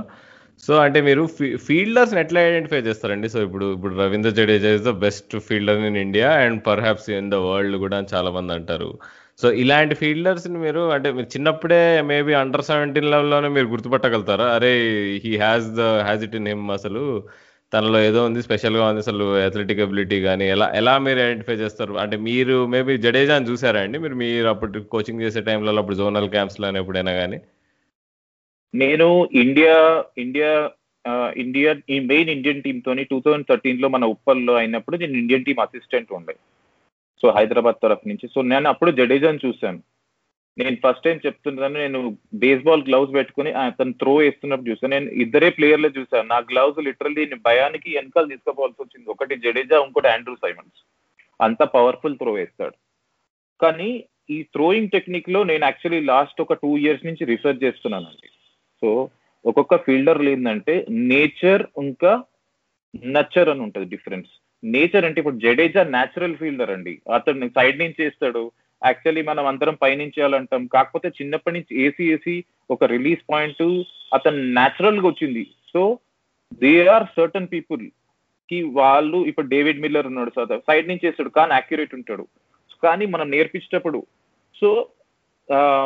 సో 0.63 0.73
అంటే 0.85 0.99
మీరు 1.09 1.23
ఫీల్డర్స్ 1.67 2.13
ఎట్లా 2.23 2.41
ఐడెంటిఫై 2.49 2.81
చేస్తారండి? 2.89 3.29
సో 3.35 3.39
ఇప్పుడు 3.47 3.67
ఇప్పుడు 3.77 3.95
Ravindra 4.03 4.31
Jadeja 4.39 4.71
is 4.77 4.87
the 4.89 4.93
best 5.07 5.35
fielder 5.49 5.81
in 5.89 5.99
India 6.05 6.29
and 6.45 6.59
perhaps 6.69 7.09
in 7.19 7.31
the 7.35 7.39
world 7.47 7.77
కూడా 7.85 7.99
చాలా 8.15 8.31
మంది 8.37 8.53
అంటారు. 8.59 8.91
సో 9.41 9.47
ఇలాంటి 9.63 9.95
ఫీల్డర్స్ని 10.03 10.59
మీరు 10.67 10.83
అంటే 10.97 11.09
మీరు 11.17 11.29
చిన్నప్పుడే 11.35 11.81
మేబీ 12.11 12.33
అండర్ 12.43 12.65
సెవెంటీన్ 12.71 13.11
లెవెల్లోనే 13.15 13.49
మీరు 13.57 13.69
గుర్తుపట్టగలుగుతారా? 13.75 14.47
అరే 14.57 14.73
he 15.25 15.33
has 15.45 15.69
the 15.81 15.87
has 16.09 16.25
it 16.29 16.37
in 16.41 16.49
him 16.53 16.67
అసలు. 16.79 17.03
తనలో 17.73 17.99
ఏదో 18.09 18.21
ఉంది 18.29 18.41
స్పెషల్గా 18.47 18.85
ఉంది 18.91 19.01
అసలు 19.05 19.25
అథ్లెటిక్ 19.47 19.81
అబిలిటీ 19.85 20.19
కానీ 20.27 20.45
ఎలా 20.55 20.67
ఎలా 20.81 20.93
మీరు 21.07 21.19
ఐడెంటిఫై 21.27 21.57
చేస్తారు? 21.63 21.95
అంటే 22.03 22.17
మీరు 22.29 22.57
మేబీ 22.75 22.95
జడేజాని 23.07 23.49
చూసారా 23.51 23.81
అండి? 23.87 23.99
మీరు 24.05 24.17
మీరు 24.25 24.49
అప్పుడు 24.53 24.83
కోచింగ్ 24.95 25.25
చేసే 25.27 25.41
టైంలో 25.49 25.75
అప్పుడు 25.83 25.99
జోనల్ 26.03 26.29
క్యాంప్స్లో 26.37 26.69
ఎప్పుడైనా 26.83 27.15
కానీ 27.23 27.39
నేను 28.75 29.29
ఇండియా 29.33 30.05
ఇండియా 30.19 30.71
ఇండియా 31.37 31.77
ఈ 31.91 32.01
మెయిన్ 32.01 32.31
ఇండియన్ 32.31 32.63
టీమ్ 32.63 32.83
తోని 32.83 33.05
టూ 33.05 33.21
థౌజండ్ 33.21 33.47
థర్టీన్లో 33.49 33.89
మన 33.89 34.05
ఉప్పల్లో 34.05 34.55
అయినప్పుడు 34.55 34.97
నేను 34.97 35.17
ఇండియన్ 35.17 35.45
టీమ్ 35.45 35.59
అసిస్టెంట్ 35.59 36.13
ఉండే. 36.13 36.35
సో 37.23 37.31
హైదరాబాద్ 37.31 37.77
తరఫు 37.83 38.09
నుంచి. 38.09 38.29
సో 38.35 38.43
నేను 38.43 38.69
అప్పుడు 38.69 38.91
జడేజాని 38.91 39.39
చూశాను. 39.47 39.83
నేను 40.59 40.77
ఫస్ట్ 40.77 41.05
టైం 41.05 41.21
చెప్తున్నాను 41.27 41.75
నేను 41.75 42.19
బేస్బాల్ 42.35 42.83
గ్లౌజ్ 42.83 43.15
పెట్టుకుని 43.15 43.53
అతను 43.53 43.93
త్రో 43.93 44.15
వేస్తున్నప్పుడు 44.15 44.71
చూసాను 44.71 44.99
నేను 44.99 45.11
ఇద్దరే 45.11 45.51
ప్లేయర్లే 45.51 45.91
చూసాను 45.99 46.29
నా 46.29 46.39
గ్లౌజ్ 46.39 46.85
లిటరల్లీ 46.85 47.25
భయానికి 47.35 47.97
వెనకాల 47.97 48.27
తీసుకోవాల్సి 48.27 48.83
వచ్చింది. 48.83 49.11
ఒకటి 49.11 49.37
జడేజా 49.37 49.79
ఇంకోటి 49.79 50.09
ఆండ్రూ 50.09 50.35
సైమన్స్ 50.35 50.87
అంత 51.41 51.63
పవర్ఫుల్ 51.63 52.19
త్రో 52.19 52.33
వేస్తాడు. 52.33 52.75
కానీ 53.61 54.05
ఈ 54.31 54.43
త్రోయింగ్ 54.43 54.91
టెక్నిక్లో 54.91 55.45
నేను 55.45 55.65
యాక్చువల్లీ 55.65 56.07
లాస్ట్ 56.07 56.41
ఒక 56.41 56.53
టూ 56.53 56.79
ఇయర్స్ 56.79 57.07
నుంచి 57.07 57.25
రీసెర్చ్ 57.25 57.65
చేస్తున్నానండి. 57.65 58.29
సో 58.85 59.11
ఒక్కొక్క 59.47 59.77
ఫీల్డర్ 59.77 60.23
ఏంటంటే 60.23 60.87
నేచర్ 60.91 61.63
ఇంకా 61.79 62.23
నచ్చర్ 63.07 63.49
అని 63.49 63.61
ఉంటుంది 63.61 63.87
డిఫరెన్స్ 63.87 64.29
నేచర్ 64.65 65.05
అంటే 65.05 65.21
ఇప్పుడు 65.21 65.39
జడేజా 65.39 65.83
న్యాచురల్ 65.85 66.37
ఫీల్డర్ 66.37 66.71
అండి. 66.71 67.01
అతను 67.15 67.49
సైడ్ 67.49 67.79
నుంచి 67.79 68.05
వేస్తాడు. 68.05 68.53
యాక్చువల్లీ 68.85 69.23
మనం 69.23 69.47
అందరం 69.47 69.75
పైనుంచి 69.83 70.13
చేయాలంటాం 70.19 70.67
కాకపోతే 70.67 71.09
చిన్నప్పటి 71.09 71.55
నుంచి 71.55 71.81
ఏసీ 71.81 72.13
ఏసీ 72.13 72.45
ఒక 72.71 72.85
రిలీజ్ 72.85 73.33
పాయింట్ 73.33 73.85
అతను 74.15 74.37
న్యాచురల్గా 74.37 75.07
వచ్చింది. 75.07 75.47
సో 75.73 75.99
దే 76.55 76.87
ఆర్ 76.87 77.05
సర్టన్ 77.17 77.49
పీపుల్కి 77.53 78.63
వాళ్ళు 78.63 79.27
ఇప్పుడు 79.27 79.47
డేవిడ్ 79.47 79.81
మిల్లర్ 79.81 80.07
ఉన్నాడు 80.07 80.33
సైడ్ 80.37 80.89
నుంచి 80.89 81.07
వేస్తాడు. 81.07 81.29
కానీ 81.29 81.53
యాక్యురేట్ 81.55 81.95
ఉంటాడు. 81.95 82.27
కానీ 82.83 83.07
మనం 83.07 83.31
నేర్పించేటప్పుడు. 83.31 84.07
సో 84.61 84.89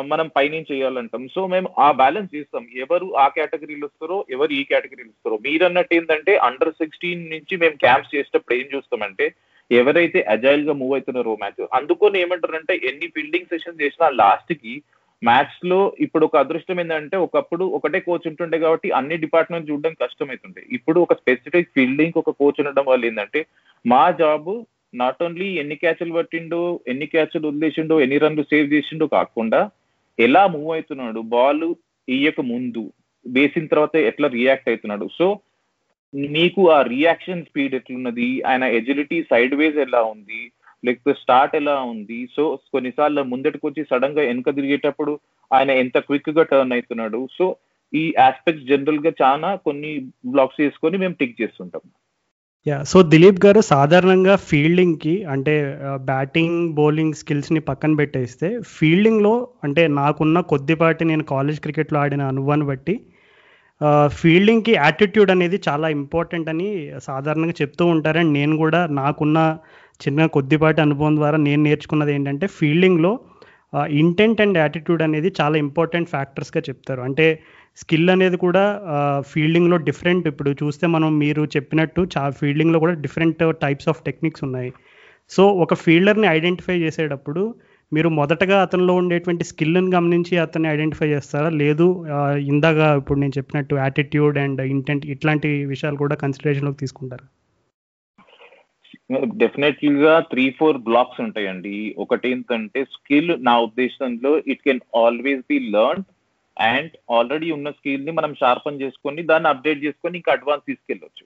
మనం 0.07 0.27
పైనుంచి 0.35 0.75
చేయాలంటాం 0.75 1.27
సో 1.35 1.47
మేము 1.47 1.69
ఆ 1.79 1.91
బ్యాలెన్స్ 1.91 2.35
చేస్తాం. 2.35 2.67
ఎవరు 2.75 3.15
ఆ 3.15 3.27
కేటగిరీలు 3.27 3.85
వస్తారో 3.85 4.25
ఎవరు 4.29 4.51
ఈ 4.51 4.63
కేటగిరీలు 4.63 5.09
వస్తారో. 5.09 5.37
మీరు 5.37 5.65
అన్నట్టు 5.65 5.95
ఏంటంటే 5.95 6.35
అండర్ 6.35 6.71
సిక్స్టీన్ 6.71 7.29
నుంచి 7.29 7.57
మేము 7.57 7.75
క్యాంప్స్ 7.75 8.15
చేసేటప్పుడు 8.15 8.57
ఏం 8.57 8.67
చూస్తామంటే 8.75 9.33
ఎవరైతే 9.71 10.21
అజైల్గా 10.21 10.73
మూవ్ 10.73 10.91
అవుతున్నారో 10.91 11.35
మ్యాచ్ 11.35 11.67
అందుకొని 11.73 12.19
ఏమంటారంటే 12.19 12.75
ఎన్ని 12.75 13.07
ఫీల్డింగ్ 13.07 13.45
సెషన్ 13.45 13.81
చేసినా 13.81 14.09
లాస్ట్కి 14.09 14.83
మ్యాచ్లో 15.23 15.95
ఇప్పుడు 15.99 16.25
ఒక 16.25 16.37
అదృష్టం 16.37 16.79
ఏంటంటే 16.79 17.17
ఒకప్పుడు 17.17 17.65
ఒకటే 17.65 17.99
కోచ్ 17.99 18.27
ఉంటుండే 18.27 18.59
కాబట్టి 18.59 18.91
అన్ని 18.91 19.17
డిపార్ట్మెంట్ 19.17 19.71
చూడడం 19.71 19.93
కష్టమవుతుండే. 20.01 20.61
ఇప్పుడు 20.71 20.99
ఒక 20.99 21.13
స్పెసిఫిక్ 21.13 21.73
ఫీల్డింగ్ 21.75 22.17
ఒక 22.17 22.29
కోచ్ 22.29 22.59
ఉండడం 22.59 22.85
వల్ల 22.87 23.05
ఏంటంటే 23.05 23.45
మా 23.85 24.11
జాబ్ 24.11 24.63
నాట్ 24.93 25.23
ఓన్లీ 25.23 25.47
ఎన్ని 25.61 25.75
క్యాచ్లు 25.75 26.13
పట్టిండు 26.13 26.61
ఎన్ని 26.87 27.07
క్యాచ్లు 27.13 27.45
వదిలేసిండో 27.47 27.95
ఎన్ని 28.05 28.17
రన్లు 28.17 28.43
సేవ్ 28.51 28.73
చేసిండో 28.73 29.07
కాకుండా 29.07 29.59
ఎలా 30.19 30.47
మూవ్ 30.47 30.71
అవుతున్నాడు 30.75 31.19
బాల్ 31.35 31.67
ఇయ్యక 32.07 32.41
ముందు 32.53 32.83
వేసిన 33.25 33.65
తర్వాత 33.65 33.95
ఎట్లా 34.09 34.27
రియాక్ట్ 34.27 34.69
అవుతున్నాడు. 34.69 35.07
సో 35.17 35.27
మీకు 36.35 36.61
ఆ 36.75 36.81
రియాక్షన్ 36.81 37.45
స్పీడ్ 37.49 37.75
ఎట్లున్నది 37.79 38.29
ఆయన 38.49 38.63
ఎజిలిటీ 38.63 39.17
సైడ్ 39.31 39.55
వేస్ 39.55 39.77
ఎలా 39.87 40.01
ఉంది 40.13 40.41
లేకపోతే 40.85 41.19
స్టార్ట్ 41.21 41.55
ఎలా 41.55 41.75
ఉంది 41.81 42.19
సో 42.35 42.43
కొన్నిసార్లు 42.71 43.23
ముందటికి 43.31 43.65
వచ్చి 43.67 43.83
సడన్గా 43.89 44.21
వెనక 44.21 44.55
తిరిగేటప్పుడు 44.55 45.13
ఆయన 45.53 45.71
ఎంత 45.83 45.97
క్విక్గా 45.99 46.43
టర్న్ 46.43 46.73
అవుతున్నాడు. 46.73 47.27
సో 47.37 47.45
ఈ 47.93 48.03
ఆస్పెక్ట్స్ 48.27 48.67
జనరల్గా 48.67 49.11
చాలా 49.21 49.49
కొన్ని 49.55 49.91
బ్లాక్స్ 50.25 50.61
చేసుకొని 50.61 50.97
మేము 50.97 51.13
టిక్ 51.13 51.41
చేస్తుంటాం. 51.41 51.81
యా 52.65 52.77
సో 52.83 52.97
దిలీప్ 53.11 53.37
గారు 53.45 53.59
సాధారణంగా 53.69 54.33
ఫీల్డింగ్కి 54.47 55.13
అంటే 55.33 55.53
బ్యాటింగ్ 56.09 56.57
బౌలింగ్ 56.73 57.13
స్కిల్స్ని 57.13 57.61
పక్కన 57.69 57.93
పెట్టేస్తే 57.95 58.47
ఫీల్డింగ్లో 58.73 59.33
అంటే 59.63 59.83
నాకున్న 59.99 60.39
కొద్దిపాటి 60.51 61.05
నేను 61.05 61.23
కాలేజ్ 61.31 61.59
క్రికెట్లో 61.59 61.99
ఆడిన 61.99 62.23
అనుభవాన్ని 62.33 62.67
బట్టి 62.71 62.95
uh, 63.81 64.07
ఫీల్డింగ్కి 64.19 64.73
యాటిట్యూడ్ 64.77 65.29
అనేది 65.31 65.57
చాలా 65.67 65.87
ఇంపార్టెంట్ 65.97 66.49
అని 66.53 66.67
సాధారణంగా 67.07 67.55
చెప్తూ 67.61 67.83
ఉంటారని 67.93 68.31
నేను 68.31 68.55
కూడా 68.57 68.81
నాకున్న 68.99 69.39
చిన్న 70.01 70.25
కొద్దిపాటి 70.35 70.79
అనుభవం 70.81 71.15
ద్వారా 71.15 71.37
నేను 71.47 71.61
నేర్చుకున్నది 71.63 72.13
ఏంటంటే 72.17 72.47
ఫీల్డింగ్లో 72.57 73.13
ఇంటెంట్ 73.97 74.39
అండ్ 74.41 74.57
యాటిట్యూడ్ 74.57 75.01
అనేది 75.07 75.29
చాలా 75.39 75.55
ఇంపార్టెంట్ 75.57 76.07
ఫ్యాక్టర్స్గా 76.09 76.61
చెప్తారు. 76.67 77.01
అంటే 77.01 77.25
స్కిల్ 77.77 78.09
అనేది 78.13 78.37
కూడా 78.45 78.63
ఫీల్డింగ్లో 79.31 79.77
డిఫరెంట్. 79.89 80.25
ఇప్పుడు 80.31 80.51
చూస్తే 80.61 80.85
మనం 80.95 81.09
మీరు 81.23 81.43
చెప్పినట్టు 81.55 82.01
చా 82.15 82.23
ఫీల్డింగ్లో 82.41 82.79
కూడా 82.83 82.95
డిఫరెంట్ 83.05 83.43
టైప్స్ 83.63 83.89
ఆఫ్ 83.93 84.03
టెక్నిక్స్ 84.07 84.45
ఉన్నాయి. 84.47 84.71
సో 85.31 85.43
ఒక 85.63 85.73
ఫీల్డర్ని 85.85 86.27
ఐడెంటిఫై 86.35 86.77
చేసేటప్పుడు 86.83 87.43
మీరు 87.91 88.09
మొదటగా 88.17 88.57
అతనిలో 88.65 88.93
ఉండేటువంటి 89.01 89.43
స్కిల్ని 89.49 89.91
గమనించి 89.95 90.33
అతన్ని 90.43 90.67
ఐడెంటిఫై 90.73 91.07
చేస్తారా? 91.13 91.49
లేదు 91.61 91.87
ఇందాక 92.51 92.79
ఇప్పుడు 93.01 93.19
నేను 93.23 93.37
చెప్పినట్టు 93.37 93.75
యాటిట్యూడ్ 93.85 94.37
అండ్ 94.43 94.61
ఇంటెంట్ 94.73 95.05
ఇట్లాంటి 95.13 95.49
విషయాలు 95.73 95.97
కూడా 96.03 96.15
కన్సిడరేషన్లోకి 96.23 96.81
తీసుకుంటారు? 96.83 97.25
డెఫినెట్లీగా 99.43 100.13
త్రీ 100.31 100.45
ఫోర్ 100.57 100.77
బ్లాక్స్ 100.87 101.21
ఉంటాయండి. 101.25 101.75
ఒకటి 102.03 102.25
ఏంటంటే 102.31 102.81
స్కిల్ 102.95 103.31
నా 103.47 103.53
ఉద్దేశంలో 103.67 104.31
it 104.53 104.63
can 104.67 104.81
always 105.03 105.43
be 105.51 105.59
learn 105.75 106.03
and 106.67 106.93
already 107.17 107.47
ఉన్న 107.57 107.69
స్కిల్ని 107.77 108.11
మనం 108.19 108.31
షార్పన్ 108.41 108.81
చేసుకొని 108.83 109.21
దాన్ని 109.31 109.49
అప్డేట్ 109.51 109.81
చేసుకొని 109.85 110.17
ఇంకా 110.19 110.31
అడ్వాన్స్ 110.35 110.67
తీసుకెళ్ళొచ్చు. 110.69 111.25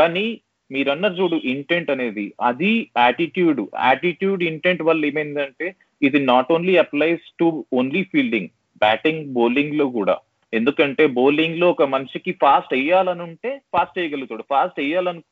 కానీ 0.00 0.26
మీరన్నారు 0.70 1.16
చూడు 1.18 1.36
ఇంటెంట్ 1.52 1.90
అనేది 1.94 2.24
అది 2.48 2.70
యాటిట్యూడ్ 3.02 3.60
యాటిట్యూడ్ 3.88 4.42
ఇంటెంట్ 4.50 4.82
వల్ల 4.88 5.02
ఏమైందంటే 5.10 5.66
ఇది 6.02 6.18
not 6.30 6.50
only 6.54 6.74
applies 6.84 7.26
to 7.40 7.48
only 7.80 8.02
fielding 8.12 8.50
batting 8.84 9.22
బౌలింగ్లో 9.36 9.86
కూడా. 9.98 10.16
ఎందుకంటే 10.52 11.04
బౌలింగ్లో 11.18 11.66
ఒక 11.74 11.84
మనిషికి 11.94 12.32
ఫాస్ట్ 12.42 12.72
వేయాలని 12.78 13.22
ఉంటే 13.28 13.50
ఫాస్ట్ 13.74 13.98
వేయగలుగుతాడు. 13.98 14.44
ఫాస్ట్ 14.52 14.80
వేయాలను 14.82 15.22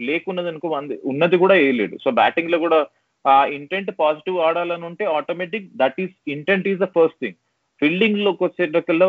లేకున్నది 0.00 0.48
అనుకో 0.52 0.68
ఉన్నది 1.12 1.36
కూడా 1.42 1.54
వేయలేడు. 1.62 1.96
సో 2.04 2.10
బ్యాటింగ్లో 2.20 2.58
కూడా 2.64 2.78
ఆ 3.24 3.34
ఇంటెంట్ 3.58 3.90
పాజిటివ్ 4.00 4.38
ఆడాలని 4.46 4.84
ఉంటే 4.88 5.04
automatic 5.18 5.68
that 5.82 6.00
is 6.04 6.14
intent 6.34 6.66
is 6.72 6.82
the 6.84 6.88
first 6.96 7.20
thing 7.22 7.38
ఫీల్డింగ్లోకి 7.80 8.44
వచ్చేటప్పుడు 8.44 9.08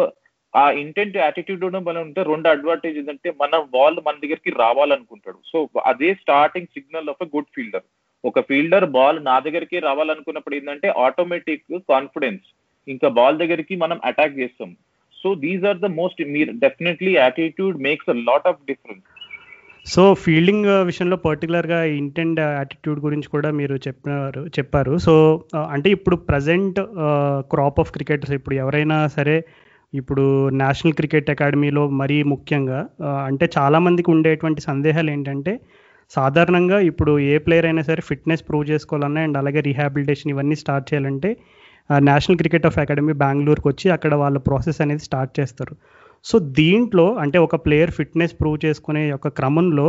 ఆ 0.53 0.65
ఇంటెంట్ 0.81 1.17
యాటిట్యూడ్ 1.17 1.63
మనం 1.87 2.01
ఉంటే 2.01 2.21
రెండు 2.23 2.47
అడ్వాంటేజ్ 2.49 2.97
ఏంటంటే 2.97 3.29
మన 3.41 3.57
బాల్ 3.75 3.97
మన 4.05 4.15
దగ్గరికి 4.23 4.51
రావాలనుకుంటాడు. 4.63 5.39
సో 5.51 5.57
అదే 5.91 6.09
starting 6.13 6.73
signal 6.75 7.09
of 7.09 7.23
a 7.23 7.27
good 7.35 7.53
fielder 7.55 7.85
ఒక 8.23 8.39
ఫీల్డర్ 8.39 8.85
బాల్ 8.97 9.17
నా 9.25 9.35
దగ్గరికి 9.39 9.79
రావాలనుకున్నప్పుడు 9.79 10.55
ఏంటంటే 10.55 10.87
ఆటోమేటిక్ 11.05 11.65
కాన్ఫిడెన్స్ 11.91 12.45
ఇంకా 12.87 13.07
బాల్ 13.17 13.37
దగ్గరికి 13.37 13.75
మనం 13.75 13.99
అటాక్ 14.03 14.39
చేస్తాం. 14.39 14.71
So 15.21 15.35
these 15.35 15.65
are 15.65 15.77
the 15.77 15.89
most 15.99 16.21
మీరు 16.35 16.51
definitely 16.63 17.11
attitude 17.15 17.77
makes 17.87 18.09
a 18.09 18.17
lot 18.29 18.47
of 18.47 18.65
difference 18.71 19.05
so 19.93 20.03
fielding 20.23 20.67
విషయంలో 20.89 21.17
పర్టికులర్గా 21.25 21.79
ఇంటెండ్ 21.83 22.39
యాటిట్యూడ్ 22.39 22.99
గురించి 22.99 23.27
కూడా 23.33 23.49
మీరు 23.51 23.75
చెప్పినారు 23.87 24.41
చెప్పారు. 24.57 24.93
సో 24.97 25.13
అంటే 25.73 25.89
ఇప్పుడు 25.89 26.15
ప్రజెంట్ 26.29 26.79
క్రాప్ 27.53 27.79
ఆఫ్ 27.79 27.91
క్రికెటర్స్ 27.91 28.33
ఇప్పుడు 28.33 28.55
ఎవరైనా 28.55 28.97
సరే 29.07 29.35
ఇప్పుడు 29.93 30.23
నేషనల్ 30.61 30.93
క్రికెట్ 30.93 31.29
అకాడమీలో 31.29 31.83
మరీ 32.01 32.17
ముఖ్యంగా 32.23 32.79
అంటే 33.27 33.45
చాలామందికి 33.57 34.09
ఉండేటువంటి 34.11 34.61
సందేహాలు 34.61 35.11
ఏంటంటే 35.11 35.53
సాధారణంగా 36.15 36.79
ఇప్పుడు 36.89 37.19
ఏ 37.19 37.35
ప్లేయర్ 37.37 37.65
అయినా 37.65 37.81
సరే 37.81 38.01
ఫిట్నెస్ 38.01 38.43
ప్రూవ్ 38.49 38.65
చేసుకోవాలన్నా 38.71 39.21
అండ్ 39.21 39.37
అలాగే 39.37 39.61
రీహాబిలిటేషన్ 39.61 40.31
ఇవన్నీ 40.31 40.55
స్టార్ట్ 40.55 40.89
చేయాలంటే 40.89 41.29
నేషనల్ 42.09 42.37
క్రికెట్ 42.37 42.65
ఆఫ్ 42.65 42.77
అకాడమీ 42.79 43.13
బెంగళూరుకి 43.23 43.67
వచ్చి 43.67 43.87
అక్కడ 43.89 44.13
వాళ్ళ 44.15 44.37
ప్రాసెస్ 44.37 44.81
అనేది 44.81 45.03
స్టార్ట్ 45.03 45.33
చేస్తారు. 45.39 45.75
సో 46.25 46.39
దీంట్లో 46.59 47.05
అంటే 47.15 47.37
ఒక 47.37 47.55
ప్లేయర్ 47.65 47.91
ఫిట్నెస్ 47.91 48.35
ప్రూవ్ 48.39 48.57
చేసుకునే 48.65 49.03
యొక్క 49.07 49.27
క్రమంలో 49.27 49.87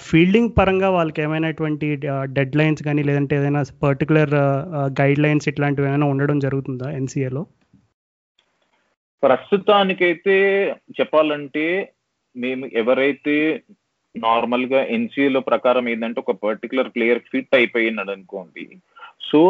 ఫీల్డింగ్ 0.00 0.54
పరంగా 0.58 0.88
వాళ్ళకి 0.90 1.20
ఏమైనటువంటి 1.22 1.86
డెడ్ 2.32 2.56
లైన్స్ 2.56 2.82
కానీ 2.82 3.02
లేదంటే 3.02 3.34
ఏదైనా 3.36 3.62
పర్టికులర్ 3.82 4.32
గైడ్ 5.00 5.18
లైన్స్ 5.18 5.48
ఇట్లాంటివి 5.48 5.88
ఏమైనా 5.88 6.06
ఉండడం 6.06 6.38
జరుగుతుందా 6.38 6.88
ఎన్సీఏలో 6.90 7.42
ప్రస్తుతానికైతే 9.22 10.36
చెప్పాలంటే 11.00 11.64
మేము 12.36 12.64
ఎవరైతే 12.72 13.36
నార్మల్గా 14.14 14.80
ఎన్సీఏలో 14.88 15.40
ప్రకారం 15.40 15.88
ఏంటంటే 15.88 16.18
ఒక 16.20 16.34
పర్టికులర్ 16.42 16.90
ప్లేయర్ 16.96 17.20
ఫిట్ 17.32 17.54
అయిపోయినాడు 17.54 18.10
అనుకోండి 18.10 18.64
సో 19.22 19.40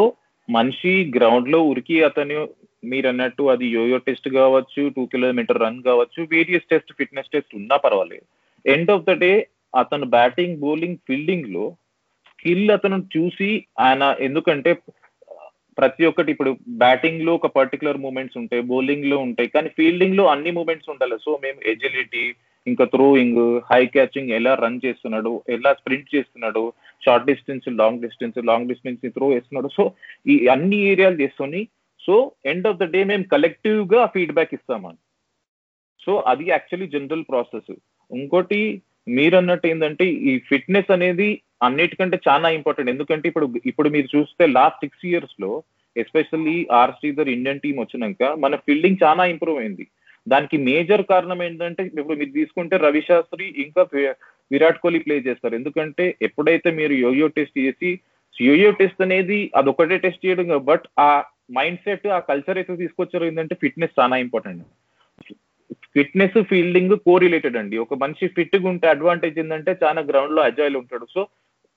మనిషి 0.49 0.93
గ్రౌండ్లో 1.17 1.59
ఉరికి 1.63 1.97
అతను 2.03 2.39
మీరు 2.83 3.07
అన్నట్టు 3.07 3.43
అది 3.53 3.65
యోయో 3.77 3.97
టెస్ట్ 4.07 4.29
కావచ్చు 4.39 4.83
టూ 4.95 5.03
కిలోమీటర్ 5.13 5.61
రన్ 5.63 5.81
కావచ్చు 5.89 6.21
వేరియస్ 6.31 6.69
టెస్ట్ 6.71 6.93
ఫిట్నెస్ 6.99 7.33
టెస్ట్ 7.33 7.55
ఉన్నా 7.55 7.75
పర్వాలేదు. 7.75 8.25
ఎండ్ 8.65 8.91
ఆఫ్ 8.91 9.05
ద 9.09 9.15
డే 9.23 9.31
అతను 9.81 10.05
బ్యాటింగ్ 10.05 10.59
బౌలింగ్ 10.63 11.01
ఫీల్డింగ్లో 11.07 11.65
స్కిల్ 12.31 12.71
అతను 12.71 12.97
చూసి 13.15 13.49
ఆయన 13.79 14.03
ఎందుకంటే 14.19 14.71
ప్రతి 15.77 16.03
ఒక్కటి 16.05 16.29
ఇప్పుడు 16.31 16.51
బ్యాటింగ్లో 16.83 17.31
ఒక 17.35 17.47
పర్టికులర్ 17.57 17.99
మూమెంట్స్ 18.05 18.37
ఉంటాయి 18.37 18.63
బౌలింగ్లో 18.71 19.17
ఉంటాయి 19.17 19.49
కానీ 19.55 19.69
ఫీల్డింగ్లో 19.77 20.23
అన్ని 20.31 20.51
మూమెంట్స్ 20.57 20.89
ఉండాలి. 20.89 21.17
సో 21.25 21.31
మేము 21.43 21.59
ఎజిలిటీ 21.73 22.23
ఇంకా 22.67 22.85
థ్రోయింగ్ 22.85 23.39
హై 23.69 23.79
క్యాచింగ్ 23.93 24.33
ఎలా 24.39 24.51
రన్ 24.53 24.81
చేస్తున్నాడు 24.85 25.31
ఎలా 25.49 25.71
స్ప్రింట్ 25.73 26.09
చేస్తున్నాడు 26.15 26.63
short 27.05 27.25
distance 27.25 27.69
long 27.81 28.01
distance 28.01 28.37
long 28.49 28.69
distance 28.71 29.13
throw 29.15 29.27
వేస్తున్నాడు. 29.27 29.69
సో 29.77 29.85
ఈ 30.33 30.35
అన్ని 30.55 30.79
ఏరియాలు 30.91 31.17
చేసుకొని 31.21 31.61
so 32.05 32.15
end 32.51 32.67
of 32.69 32.79
the 32.81 32.85
day 32.93 33.01
మేము 33.11 33.25
కలెక్టివ్గా 33.33 34.01
ఫీడ్బ్యాక్ 34.13 34.53
ఇస్తామని. 34.57 34.99
సో 36.05 36.11
అది 36.31 36.45
యాక్చువల్లీ 36.49 36.87
జనరల్ 36.93 37.27
ప్రాసెస్ 37.31 37.71
ఇంకోటి 38.11 38.61
మీరు 39.17 39.35
అన్నట్టు 39.37 39.65
ఏంటంటే 39.67 40.05
ఈ 40.29 40.31
ఫిట్నెస్ 40.49 40.91
అనేది 40.95 41.29
అన్నిటికంటే 41.67 42.17
చాలా 42.27 42.47
ఇంపార్టెంట్ 42.57 42.91
ఎందుకంటే 42.93 43.25
ఇప్పుడు 43.29 43.47
ఇప్పుడు 43.71 43.89
మీరు 43.95 44.07
చూస్తే 44.15 44.43
లాస్ట్ 44.57 44.83
సిక్స్ 44.83 45.05
ఇయర్స్లో 45.09 45.51
especially 45.95 46.57
R 46.79 46.93
Sridhar 46.99 47.33
Indian 47.35 47.63
team 47.63 47.75
వచ్చినాక 47.79 48.29
మన 48.43 48.55
ఫీల్డింగ్ 48.65 49.03
చాలా 49.03 49.23
ఇంప్రూవ్ 49.33 49.59
అయింది. 49.61 49.85
దానికి 50.27 50.57
మేజర్ 50.69 51.03
కారణం 51.11 51.39
ఏంటంటే 51.43 51.83
ఇప్పుడు 51.83 52.17
మీరు 52.21 52.31
తీసుకుంటే 52.39 52.75
రవి 52.77 53.01
శాస్త్రి 53.09 53.45
ఇంకా 53.63 53.83
విరాట్ 54.51 54.81
కోహ్లీ 54.81 54.99
ప్లే 55.05 55.15
చేస్తారు. 55.27 55.53
ఎందుకంటే 55.59 56.05
ఎప్పుడైతే 56.27 56.71
మీరు 56.79 56.93
యోయో 57.05 57.27
టెస్ట్ 57.37 57.59
చేసి 57.59 57.91
యోయో 58.35 58.71
టెస్ట్ 58.71 59.01
అనేది 59.05 59.39
అదొకటే 59.59 59.97
టెస్ట్ 60.05 60.25
చేయడం 60.25 60.49
బట్ 60.71 60.85
ఆ 60.99 61.09
మైండ్ 61.51 61.79
సెట్ 61.79 62.07
ఆ 62.07 62.19
కల్చర్ 62.19 62.57
అయితే 62.57 62.75
తీసుకొచ్చారో 62.75 63.25
ఏంటంటే 63.25 63.55
ఫిట్నెస్ 63.55 63.99
చాలా 63.99 64.17
ఇంపార్టెంట్ 64.17 64.63
ఫిట్నెస్ 65.95 66.43
ఫీల్డింగ్ 66.43 66.95
కో 66.97 67.17
రిలేటెడ్ 67.17 67.57
అండి. 67.57 67.77
ఒక 67.77 67.93
మనిషి 67.93 68.27
ఫిట్గా 68.27 68.69
ఉంటే 68.69 68.87
అడ్వాంటేజ్ 68.87 69.39
ఏంటంటే 69.39 69.79
చాలా 69.83 70.01
గ్రౌండ్లో 70.01 70.41
అజాయిల్ 70.41 70.75
ఉంటాడు. 70.75 71.05
సో 71.13 71.27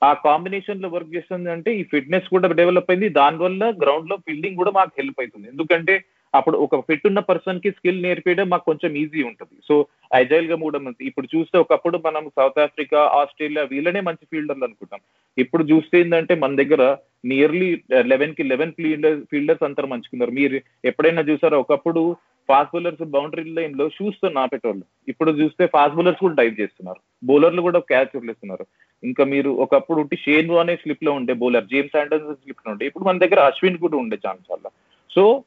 ఆ 0.03 0.13
కాంబినేషన్లో 0.13 0.89
వర్క్ 0.89 1.15
చేస్తుంది 1.15 1.51
అంటే 1.51 1.75
ఈ 1.75 1.83
ఫిట్నెస్ 1.83 2.29
కూడా 2.29 2.47
డెవలప్ 2.51 2.91
అయింది. 2.91 3.09
దానివల్ల 3.09 3.73
గ్రౌండ్లో 3.83 4.15
ఫీల్డింగ్ 4.15 4.55
కూడా 4.55 4.71
మాకు 4.71 4.91
హెల్ప్ 4.97 5.19
అవుతుంది. 5.19 5.47
ఎందుకంటే 5.47 6.05
అప్పుడు 6.35 6.57
ఒక 6.57 6.79
ఫిట్ 6.79 7.07
ఉన్న 7.07 7.19
పర్సన్కి 7.19 7.71
స్కిల్ 7.71 8.03
నేర్పించడం 8.03 8.49
మాకు 8.49 8.65
కొంచెం 8.65 8.95
ఈజీ 8.95 9.23
ఉంటుంది. 9.23 9.61
సో 9.67 9.85
అజైల్గా 10.13 10.55
మూవ్ 10.55 10.93
ఇప్పుడు 11.01 11.27
చూస్తే 11.37 11.57
ఒకప్పుడు 11.57 11.97
మనం 12.05 12.29
సౌత్ 12.35 12.59
ఆఫ్రికా 12.59 12.99
ఆస్ట్రేలియా 12.99 13.63
వీళ్ళనే 13.63 14.01
మంచి 14.01 14.27
ఫీల్డర్లు 14.31 14.63
అనుకుంటాం. 14.63 14.99
ఇప్పుడు 15.37 15.63
చూస్తే 15.63 15.99
ఏంటంటే 15.99 16.35
మన 16.35 16.55
దగ్గర 16.55 16.97
నియర్లీ 17.25 17.81
లెవెన్కి 18.01 18.43
లెవెన్ 18.43 18.71
ఫీల్డర్ 18.71 19.21
ఫీల్డర్స్ 19.31 19.63
అంతా 19.63 19.83
మంచుకున్నారు 19.83 20.31
మీరు 20.31 20.61
ఎప్పుడైనా 20.85 21.21
చూసారో? 21.21 21.59
ఒకప్పుడు 21.59 22.15
ఫాస్ట్ 22.47 22.73
బౌలర్స్ 22.73 23.03
బౌండరీ 23.03 23.43
లైన్లో 23.43 23.89
షూస్తో 23.89 24.29
నాపేటోళ్ళు. 24.29 24.83
ఇప్పుడు 25.07 25.31
చూస్తే 25.31 25.67
ఫాస్ట్ 25.67 25.95
బౌలర్స్ 25.95 26.19
కూడా 26.19 26.33
డైవ్ 26.33 26.61
చేస్తున్నారు. 26.61 26.99
బౌలర్లు 27.23 27.61
కూడా 27.61 27.79
క్యాచ్ 27.79 28.17
వదిలేస్తున్నారు. 28.17 28.65
ఇంకా 29.03 29.23
మీరు 29.23 29.49
ఒకప్పుడు 29.49 30.01
ఉంటే 30.01 30.15
షేన్ 30.15 30.51
అనే 30.51 30.75
స్లిప్లో 30.75 31.11
ఉండే 31.11 31.33
బౌలర్ 31.33 31.65
జేమ్స్ 31.65 31.97
ఆండర్స్ 31.97 32.35
స్లిప్లో 32.43 32.71
ఉండే. 32.71 32.85
ఇప్పుడు 32.85 33.03
మన 33.03 33.17
దగ్గర 33.17 33.39
అశ్విన్ 33.39 33.77
కూడా 33.77 33.97
ఉండే 33.97 34.17
ఛాన్స్ 34.27 34.51
వల్ల. 34.51 34.69
సో 35.11 35.43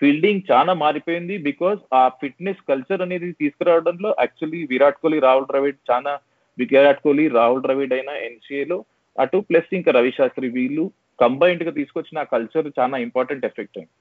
ఫీల్డింగ్ 0.00 0.42
చాలా 0.50 0.72
మారిపోయింది 0.74 1.38
బికాస్ 1.38 1.80
ఆ 1.94 2.08
ఫిట్నెస్ 2.08 2.60
కల్చర్ 2.68 3.02
అనేది 3.02 3.32
తీసుకురావడంలో 3.32 4.16
యాక్చువల్లీ 4.20 4.60
విరాట్ 4.72 5.00
కోహ్లీ 5.02 5.18
రాహుల్ 5.18 5.48
ద్రవిడ్ 5.52 5.78
చాలా 5.90 6.12
విరాట్ 6.58 7.02
కోహ్లీ 7.02 7.28
రాహుల్ 7.28 7.62
ద్రవిడ్ 7.62 7.92
అయినా 7.92 8.12
ఎన్సీఏలో 8.28 8.84
అటు 9.18 9.38
ప్లస్ 9.48 9.74
ఇంకా 9.74 9.90
రవి 9.92 10.12
శాస్త్రి 10.18 10.48
వీళ్ళు 10.48 10.84
కంబైన్డ్గా 11.20 11.70
తీసుకొచ్చిన 11.70 12.18
ఆ 12.18 12.30
కల్చర్ 12.34 12.68
చాలా 12.78 12.96
ఇంపార్టెంట్ 12.98 13.44
ఎఫెక్ట్ 13.44 13.78
అయింది. 13.78 13.92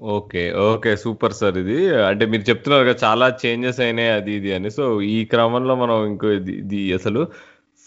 ఓకే 0.00 0.52
ఓకే 0.52 0.96
సూపర్ 0.96 1.32
సార్ 1.32 1.58
ఇది. 1.58 1.76
అంటే 2.08 2.26
మీరు 2.26 2.42
చెప్తున్నారు 2.42 2.84
కదా 2.88 3.08
చాలా 3.08 3.26
చేంజెస్ 3.42 3.80
అయినాయి 3.80 4.08
అది 4.08 4.32
ఇది 4.32 4.54
అని. 4.54 4.70
సో 4.70 4.84
ఈ 5.16 5.24
క్రమంలో 5.24 5.74
మనం 5.74 6.06
ఇంకో 6.06 6.30
ఇది 6.30 6.52
ఇది 6.52 6.80
అసలు 6.94 7.20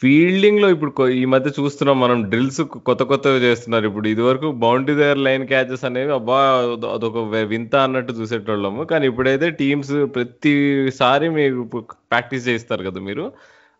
ఫీల్డింగ్లో 0.02 0.70
ఇప్పుడు 0.70 1.10
ఈ 1.10 1.26
మధ్య 1.26 1.52
చూస్తున్నాం 1.62 2.00
మనం 2.00 2.24
డ్రిల్స్ 2.30 2.62
కొత్త 2.62 3.04
కొత్తగా 3.04 3.38
చేస్తున్నారు. 3.38 3.88
ఇప్పుడు 3.88 4.08
ఇది 4.08 4.22
వరకు 4.22 4.52
బౌండరీ 4.52 4.96
దగ్గర 4.96 5.18
లైన్ 5.18 5.48
క్యాచెస్ 5.48 5.86
అనేవి 5.86 6.14
అబ్బా 6.14 6.42
అదొ- 6.42 6.90
అదొక 6.90 7.18
వింత 7.18 7.76
అన్నట్టు 7.76 8.14
చూసేటోళ్ళము. 8.14 8.84
కానీ 8.84 9.08
ఇప్పుడైతే 9.08 9.50
టీమ్స్ 9.50 10.06
ప్రతిసారి 10.16 11.30
మీకు 11.30 11.80
ప్రాక్టీస్ 11.80 12.48
చేయిస్తారు 12.48 12.90
కదా 12.90 13.02
మీరు. 13.02 13.34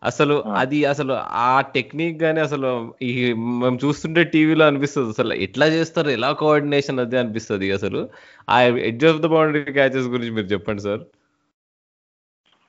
అసలు. 0.04 0.44
అది 0.44 0.86
అసలు 0.86 1.14
ఆ 1.14 1.62
టెక్నిక్ 1.62 2.24
గానీ 2.24 2.40
అసలు 2.40 2.94
ఈ 3.02 3.34
మేము 3.34 3.80
చూస్తుంటే 3.86 4.24
టీవీలో 4.24 4.66
అనిపిస్తుంది. 4.66 5.10
అసలు 5.10 5.34
ఎట్లా 5.34 5.66
చేస్తారు? 5.66 6.10
ఎలా 6.10 6.32
కోఆర్డినేషన్ 6.32 7.00
అది 7.00 7.18
అనిపిస్తుంది 7.18 7.72
అసలు. 7.72 8.10
ఆ 8.50 8.62
edge 8.62 9.06
of 9.06 9.18
the 9.18 9.26
boundary 9.26 9.74
catches 9.74 10.08
గురించి 10.08 10.32
మీరు 10.32 10.46
చెప్పండి 10.46 10.82
సార్. 10.82 11.00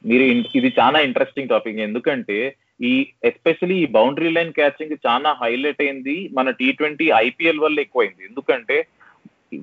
మీరు 0.06 0.22
ఇది 0.58 0.74
చాలా 0.80 1.00
ఇంట్రెస్టింగ్ 1.00 1.48
టాపిక్. 1.48 1.78
ఎందుకంటే 1.78 2.56
ఈ 2.80 3.06
ఎస్పెషలీ 3.24 3.76
ఈ 3.78 3.86
బౌండరీ 3.86 4.30
లైన్ 4.30 4.52
క్యాచింగ్ 4.52 4.96
చాలా 5.06 5.32
హైలైట్ 5.42 5.82
అయింది. 5.82 6.30
మన 6.32 6.50
టీ 6.50 6.72
ట్వంటీ 6.72 7.10
ఐపీఎల్ 7.14 7.58
వల్ల 7.58 7.80
ఎక్కువైంది. 7.80 8.24
ఎందుకంటే 8.24 8.86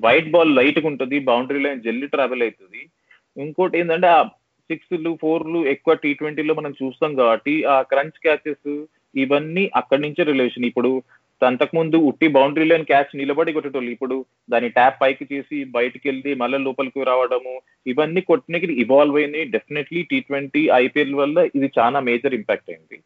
వైట్ 0.03 0.31
బాల్ 0.31 0.55
లైట్గా 0.55 0.87
ఉంటుంది 0.87 1.19
బౌండరీ 1.19 1.59
లైన్ 1.59 1.81
జల్లి 1.81 2.07
ట్రావెల్ 2.07 2.41
అవుతుంది. 2.41 2.89
ఇంకోటి 3.37 3.79
ఏంటంటే 3.79 4.07
ఆ 4.07 4.23
సిక్స్లు 4.69 5.17
ఫోర్లు 5.21 5.65
ఎక్కువ 5.65 5.93
టీ 5.93 6.13
ట్వంటీలో 6.13 6.53
మనం 6.53 6.73
చూస్తాం 6.83 7.15
కాబట్టి 7.15 7.63
ఆ 7.63 7.81
క్రంచ్ 7.81 8.19
క్యాచెస్ 8.21 8.87
ఇవన్నీ 9.15 9.71
అక్కడి 9.75 10.01
నుంచే 10.01 10.23
రిలేషన్ 10.23 10.65
ఇప్పుడు 10.65 11.03
అంతకుముందు 11.41 11.97
ఉట్టి 12.09 12.27
బౌండరీ 12.27 12.65
లైన్ 12.65 12.85
క్యాచ్ 12.85 13.17
నిలబడి 13.17 13.53
కొట్టేటోళ్ళు. 13.53 13.91
ఇప్పుడు 13.91 14.25
దాని 14.51 14.69
ట్యాప్ 14.69 15.01
పైకి 15.01 15.25
చేసి 15.33 15.63
బయటకు 15.63 16.05
వెళ్ళి 16.05 16.35
మళ్ళీ 16.35 16.57
లోపలికి 16.57 17.03
రావడము 17.03 17.61
ఇవన్నీ 17.87 18.21
కొట్టినకి 18.21 18.67
ఇవాల్వ్ 18.73 19.17
అయినాయి. 19.17 19.45
డెఫినెట్లీ 19.45 20.01
టీ 20.03 20.19
ట్వంటీ 20.19 20.69
ఐపీఎల్ 20.73 21.15
వల్ల 21.15 21.37
ఇది 21.55 21.71
చాలా 21.79 21.99
మేజర్ 21.99 22.33
ఇంపాక్ట్ 22.33 22.69
అయింది. 22.69 22.99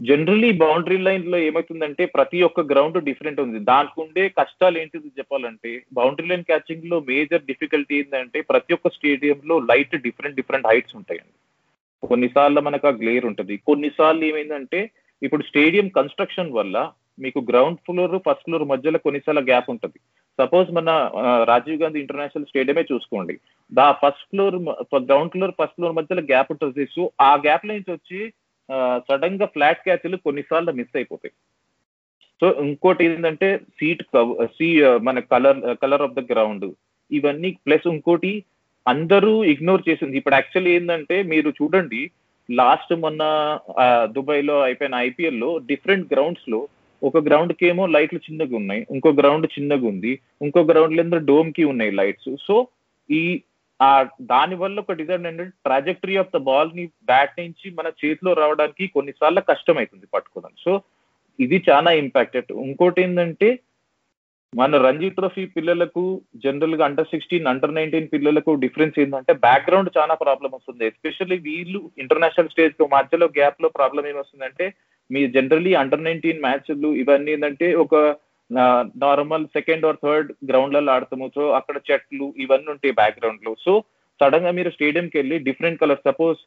జనరల్లీ 0.00 0.52
బౌండరీ 0.52 0.96
లైన్లో 0.96 1.38
ఏమవుతుందంటే 1.38 2.06
ప్రతి 2.06 2.42
ఒక్క 2.42 2.60
గ్రౌండ్ 2.60 3.04
డిఫరెంట్ 3.04 3.40
ఉంది. 3.40 3.58
దానికి 3.58 4.00
ఉండే 4.00 4.28
కష్టాలు 4.28 4.78
ఏంటిది 4.78 5.08
చెప్పాలంటే 5.18 5.82
బౌండరీ 5.92 6.28
లైన్ 6.28 6.44
క్యాచింగ్లో 6.44 7.00
మేజర్ 7.00 7.42
డిఫికల్టీ 7.42 7.94
ఏంటంటే 7.98 8.40
ప్రతి 8.40 8.74
ఒక్క 8.74 8.88
స్టేడియం 8.88 9.40
లో 9.44 9.58
లైట్ 9.58 9.96
డిఫరెంట్ 9.96 10.36
డిఫరెంట్ 10.36 10.66
హైట్స్ 10.66 10.96
ఉంటాయండి. 10.96 11.36
కొన్నిసార్లు 12.02 12.60
మనకు 12.60 12.88
ఆ 12.88 12.90
గ్లేర్ 12.90 13.26
ఉంటుంది. 13.26 13.56
కొన్నిసార్లు 13.56 14.24
ఏమైందంటే 14.24 14.90
ఇప్పుడు 15.22 15.42
స్టేడియం 15.42 15.88
కన్స్ట్రక్షన్ 15.88 16.52
వల్ల 16.52 16.92
మీకు 17.24 17.40
గ్రౌండ్ 17.50 17.78
ఫ్లోర్ 17.86 18.14
ఫస్ట్ 18.26 18.46
ఫ్లోర్ 18.46 18.64
మధ్యలో 18.72 18.98
కొన్నిసార్లు 19.04 19.42
గ్యాప్ 19.50 19.68
ఉంటుంది. 19.74 19.98
సపోజ్ 20.38 20.70
మన 20.78 20.88
రాజీవ్ 21.50 21.82
గాంధీ 21.82 21.98
ఇంటర్నేషనల్ 22.02 22.48
స్టేడియమే 22.50 22.84
చూసుకోండి. 22.90 23.34
The 23.72 23.86
first 24.02 24.26
floor 24.30 24.56
ground 25.10 25.32
floor 25.34 25.54
first 25.60 25.76
floor 25.78 25.96
మధ్యలో 25.98 26.24
గ్యాప్ 26.32 26.50
ఉంటుంది 26.54 26.84
సో 26.94 27.04
ఆ 27.28 27.30
గ్యాప్ 27.46 27.64
నుంచి 27.70 27.90
వచ్చి 27.94 28.20
సడన్గా 29.08 29.46
ఫ్లాట్ 29.54 29.84
క్యాచ్లు 29.86 30.16
కొన్నిసార్లు 30.26 30.72
మిస్ 30.78 30.96
అయిపోతాయి. 30.98 31.34
సో 32.40 32.46
ఇంకోటి 32.66 33.02
ఏంటంటే 33.08 33.48
సీట్ 33.78 34.02
సీ 34.56 34.68
మన 35.08 35.18
colour 35.32 35.60
colour 35.82 36.04
of 36.06 36.16
the 36.18 36.22
ground 36.32 36.66
ఇవన్నీ 37.10 37.50
ప్లస్ 37.66 37.86
ఇంకోటి 37.94 38.32
అందరూ 38.86 39.32
ఇగ్నోర్ 39.52 39.82
చేసింది. 39.88 40.14
ఇప్పుడు 40.18 40.36
యాక్చువల్లీ 40.38 40.72
ఏంటంటే 40.78 41.16
మీరు 41.32 41.48
చూడండి 41.58 42.00
లాస్ట్ 42.48 42.92
మొన్న 43.04 43.22
దుబాయ్లో 44.16 44.56
అయిపోయిన 44.66 44.96
ఐపీఎల్లో 45.06 45.50
డిఫరెంట్ 45.70 46.10
గ్రౌండ్స్లో 46.12 46.60
ఒక 47.02 47.18
గ్రౌండ్కి 47.18 47.66
ఏమో 47.66 47.86
లైట్లు 47.86 48.20
చిన్నగా 48.30 48.56
ఉన్నాయి 48.56 48.86
ఇంకో 48.90 49.12
గ్రౌండ్ 49.12 49.46
చిన్నగా 49.46 49.86
ఉంది 49.88 50.20
ఇంకో 50.42 50.60
గ్రౌండ్లో 50.60 51.18
డోమ్కి 51.18 51.64
ఉన్నాయి 51.64 51.90
లైట్స్ 51.90 52.30
సో 52.46 52.66
ఈ 53.10 53.42
ఆ 53.80 54.06
దాని 54.20 54.54
వల్ల 54.54 54.80
ఒక 54.80 54.92
డిజైన్ 54.92 55.26
ఏంటంటే 55.26 55.52
ట్రాజెక్టరీ 55.64 56.16
ఆఫ్ 56.16 56.32
ద 56.34 56.36
బాల్ని 56.36 56.86
బ్యాట్ 56.86 57.40
నుంచి 57.40 57.70
మన 57.70 57.86
చేతిలో 58.04 58.32
రావడానికి 58.32 58.86
కొన్నిసార్లు 58.86 59.40
కష్టం 59.40 59.76
అవుతుంది 59.76 60.06
పట్టుకోవడం. 60.14 60.52
సో 60.64 60.82
ఇది 61.38 61.64
చాలా 61.70 61.90
ఇంపాక్టెడ్ 61.90 62.52
ఇంకోటి 62.52 63.02
ఏంటంటే 63.02 63.58
మన 64.54 64.76
రంజీ 64.76 65.08
ట్రోఫీ 65.08 65.46
పిల్లలకు 65.46 66.22
జనరల్గా 66.44 66.84
అండర్ 66.84 67.06
సిక్స్టీన్ 67.06 67.46
అండర్ 67.46 67.74
నైన్టీన్ 67.74 68.08
పిల్లలకు 68.08 68.54
డిఫరెన్స్ 68.54 69.00
ఏంటంటే 69.00 69.32
బ్యాక్గ్రౌండ్ 69.32 69.90
చాలా 69.98 70.14
ప్రాబ్లం 70.14 70.50
వస్తుంది. 70.54 70.86
ఎస్పెషల్లీ 70.86 71.36
వీళ్ళు 71.36 71.90
ఇంటర్నేషనల్ 71.98 72.48
స్టేజ్ 72.48 72.88
మధ్యలో 72.92 73.26
గ్యాప్లో 73.26 73.68
ప్రాబ్లం 73.68 74.06
ఏమొస్తుందంటే 74.06 74.74
మీ 75.10 75.20
జనరలీ 75.36 75.72
అండర్ 75.82 76.06
నైన్టీన్ 76.06 76.44
మ్యాచ్లు 76.46 76.88
ఇవన్నీ 77.02 77.32
ఏంటంటే 77.34 77.68
ఒక 77.84 77.94
నార్మల్ 79.04 79.44
సెకండ్ 79.56 79.86
ఆర్ 79.88 80.00
థర్డ్ 80.04 80.28
గ్రౌండ్లలో 80.50 80.90
ఆడతాము. 80.94 81.26
సో 81.36 81.42
అక్కడ 81.58 81.76
చెట్లు 81.88 82.26
ఇవన్నీ 82.44 82.68
ఉంటాయి 82.74 82.98
బ్యాక్గ్రౌండ్లో 83.00 83.52
సో 83.64 83.72
సడన్గా 84.20 84.52
మీరు 84.58 84.70
స్టేడియంకి 84.74 85.16
వెళ్ళి 85.20 85.38
డిఫరెంట్ 85.48 85.80
కలర్ 85.80 86.04
సపోజ్ 86.08 86.38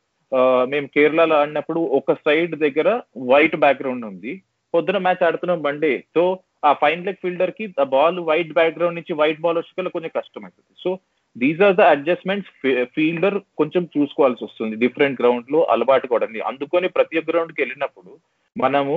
మేము 0.71 0.87
కేరళలో 0.95 1.35
ఆడినప్పుడు 1.41 1.81
ఒక 1.97 2.13
సైడ్ 2.25 2.53
దగ్గర 2.63 2.89
వైట్ 3.31 3.55
బ్యాక్గ్రౌండ్ 3.63 4.05
ఉంది. 4.11 4.33
పొద్దున 4.73 4.97
మ్యాచ్ 5.05 5.23
ఆడుతున్నాం 5.27 5.61
బండే 5.67 5.93
సో 6.15 6.23
ఆ 6.69 6.71
ఫైన్ 6.81 7.05
లెగ్ 7.05 7.21
ఫీల్డర్కి 7.23 7.65
ఆ 7.83 7.85
బాల్ 7.93 8.17
వైట్ 8.29 8.51
బ్యాక్గ్రౌండ్ 8.57 8.97
నుంచి 8.99 9.13
వైట్ 9.21 9.41
బాల్ 9.45 9.57
వచ్చేకల్లా 9.59 9.93
కొంచెం 9.93 10.11
కష్టం 10.17 10.43
అవుతుంది 10.45 10.73
so 10.83 10.89
these 11.35 11.61
are 11.67 11.77
the 11.79 11.85
adjustments 11.95 12.51
fielder 12.95 13.37
కొంచెం 13.59 13.83
చూసుకోవాల్సి 13.95 14.43
వస్తుంది. 14.45 14.75
డిఫరెంట్ 14.83 15.19
గ్రౌండ్లో 15.21 15.61
అలవాటు 15.73 16.07
కూడా 16.13 16.27
అందుకని 16.51 16.89
ప్రతి 16.97 17.23
గ్రౌండ్కి 17.29 17.61
వెళ్ళినప్పుడు 17.63 18.11
మనము 18.59 18.95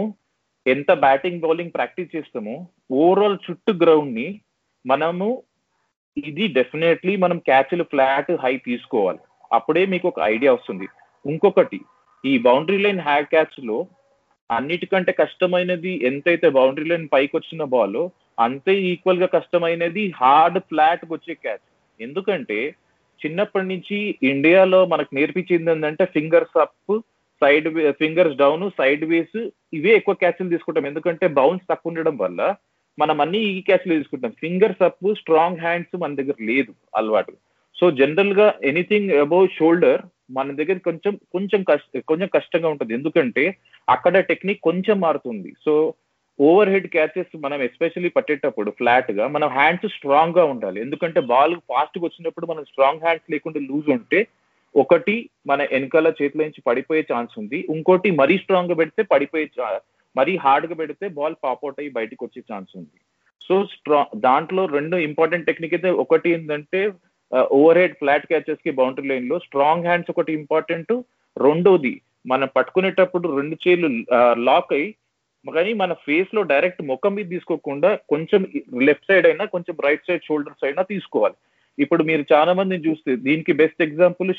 ఎంత 0.66 0.90
బ్యాటింగ్ 1.04 1.42
బౌలింగ్ 1.44 1.74
ప్రాక్టీస్ 1.76 2.14
చేస్తామో 2.16 2.54
ఓవరాల్ 3.00 3.38
చుట్టూ 3.46 3.72
గ్రౌండ్ని 3.82 4.28
మనము 4.84 5.28
ఇది 6.16 6.44
డెఫినెట్లీ 6.58 7.12
మనం 7.16 7.38
క్యాచ్లు 7.48 7.84
ఫ్లాట్ 7.92 8.30
హై 8.42 8.54
తీసుకోవాలి. 8.68 9.20
అప్పుడే 9.52 9.82
మీకు 9.92 10.06
ఒక 10.08 10.20
ఐడియా 10.34 10.52
వస్తుంది. 10.54 10.86
ఇంకొకటి 11.24 11.78
ఈ 12.24 12.32
బౌండరీ 12.46 12.78
లైన్ 12.84 13.00
హ్యాక్ 13.00 13.30
క్యాచ్లో 13.30 13.78
అన్నిటికంటే 14.50 15.12
కష్టమైనది 15.22 15.92
ఎంతైతే 16.08 16.48
బౌండరీ 16.58 16.86
లైన్ 16.90 17.06
పైకి 17.14 17.34
వచ్చిన 17.36 17.64
బాల్ 17.74 18.02
అంతే 18.38 18.74
ఈక్వల్గా 18.90 19.28
కష్టమైనది 19.36 20.04
హార్డ్ 20.20 20.58
ఫ్లాట్ 20.68 21.04
వచ్చే 21.10 21.34
క్యాచ్ 21.44 21.66
ఎందుకంటే 22.00 22.58
చిన్నప్పటి 23.20 23.66
నుంచి 23.72 23.98
ఇండియాలో 24.32 24.80
మనకు 24.92 25.10
నేర్పించింది 25.18 25.70
ఏంటంటే 25.70 26.04
fingers 26.14 26.56
up 26.64 26.94
side 27.42 27.68
fingers 28.00 28.36
down 28.42 28.64
side 28.80 29.04
ways 29.12 29.38
ఇవే 29.72 29.92
ఎక్కువ 29.96 30.14
క్యాచ్లు 30.14 30.52
తీసుకుంటాం. 30.54 30.86
ఎందుకంటే 30.86 31.26
బౌన్స్ 31.38 31.68
తక్కువ 31.70 31.90
ఉండడం 31.90 32.16
వల్ల 32.16 32.40
మనం 32.98 33.16
అన్ని 33.20 33.40
ఈ 33.50 33.60
క్యాచ్లు 33.60 33.96
తీసుకుంటాం. 33.98 34.32
ఫింగర్స్ 34.40 34.82
అప్ 34.84 35.14
స్ట్రాంగ్ 35.20 35.62
హ్యాండ్స్ 35.64 35.96
మన 36.02 36.14
దగ్గర 36.14 36.38
లేదు 36.50 36.72
అలవాటు. 36.96 37.32
సో 37.78 37.90
జనరల్గా 37.90 38.46
ఎనీథింగ్ 38.64 39.12
అబౌవ్ 39.24 39.46
షోల్డర్ 39.58 40.02
మన 40.30 40.52
దగ్గర 40.58 40.78
కొంచెం 40.88 41.14
కొంచెం 41.32 41.60
కష్ట 41.70 42.00
కొంచెం 42.08 42.28
కష్టంగా 42.34 42.68
ఉంటుంది. 42.68 42.92
ఎందుకంటే 42.94 43.44
అక్కడ 43.88 44.20
టెక్నిక్ 44.30 44.60
కొంచెం 44.62 44.96
మారుతుంది. 45.00 45.50
సో 45.64 45.72
ఓవర్ 46.40 46.68
హెడ్ 46.68 46.86
క్యాచెస్ 46.86 47.32
మనం 47.36 47.58
ఎస్పెషల్లీ 47.62 48.10
పట్టేటప్పుడు 48.16 48.70
ఫ్లాట్గా 48.70 49.24
మనం 49.28 49.48
హ్యాండ్స్ 49.48 49.92
స్ట్రాంగ్గా 49.94 50.44
ఉండాలి. 50.44 50.78
ఎందుకంటే 50.80 51.20
బాల్ 51.32 51.56
ఫాస్ట్గా 51.70 52.04
వచ్చినప్పుడు 52.04 52.46
మనం 52.46 52.64
స్ట్రాంగ్ 52.64 53.04
హ్యాండ్స్ 53.04 53.30
లేకుండా 53.32 53.60
లూజ్ 53.60 53.90
ఉంటే 53.90 54.20
ఒకటి 54.74 55.14
మన 55.50 55.60
వెనకాల 55.72 56.08
చేతిలో 56.18 56.42
నుంచి 56.44 56.60
పడిపోయే 56.68 57.02
ఛాన్స్ 57.12 57.34
ఉంది. 57.40 57.58
ఇంకోటి 57.74 58.10
మరీ 58.20 58.36
స్ట్రాంగ్గా 58.42 58.76
పెడితే 58.80 59.02
పడిపోయే 59.12 59.46
మరీ 60.16 60.32
హార్డ్గా 60.44 60.74
పెడితే 60.80 61.06
బాల్ 61.18 61.36
పాపౌట్ 61.46 61.80
అయ్యి 61.80 61.96
బయటకు 61.98 62.22
వచ్చే 62.26 62.40
ఛాన్స్ 62.50 62.72
ఉంది. 62.80 62.98
సో 63.46 63.54
స్ట్రాంగ్ 63.74 64.14
దాంట్లో 64.26 64.62
రెండు 64.76 64.96
ఇంపార్టెంట్ 65.08 65.48
టెక్నిక్ 65.48 65.74
అయితే 65.76 65.90
ఒకటి 66.04 66.28
ఏంటంటే 66.36 66.80
ఓవర్ 67.58 67.80
హెడ్ 67.82 67.98
ఫ్లాట్ 68.00 68.26
క్యాచెస్కి 68.30 68.70
బౌండరీ 68.80 69.08
లైన్లో 69.10 69.36
స్ట్రాంగ్ 69.46 69.86
హ్యాండ్స్ 69.88 70.10
ఒకటి 70.12 70.32
ఇంపార్టెంట్ 70.40 70.92
రెండోది 71.36 71.94
మనం 72.32 72.48
పట్టుకునేటప్పుడు 72.56 73.26
రెండు 73.38 73.56
చేతులు 73.64 73.88
లాక్ 74.48 74.72
అయ్యి 74.78 74.90
కానీ 75.44 75.72
మన 75.82 75.92
ఫేస్లో 76.06 76.40
డైరెక్ట్ 76.50 76.82
ముఖం 76.90 77.12
మీద 77.14 77.28
తీసుకోకుండా 77.34 77.90
కొంచెం 78.12 78.40
లెఫ్ట్ 78.88 79.08
సైడ్ 79.10 79.26
అయినా 79.30 79.44
కొంచెం 79.54 79.74
రైట్ 79.86 80.06
సైడ్ 80.08 80.26
షోల్డర్స్ 80.28 80.64
అయినా 80.68 80.82
తీసుకోవాలి. 80.92 81.36
ఇప్పుడు 81.78 82.02
మీరు 82.08 82.24
చాలా 82.32 82.52
మందిని 82.58 82.86
చూస్తే 82.88 83.12
దీనికి 83.26 83.52
బెస్ట్ 83.60 83.82
ఎగ్జాంపుల్ 83.86 84.30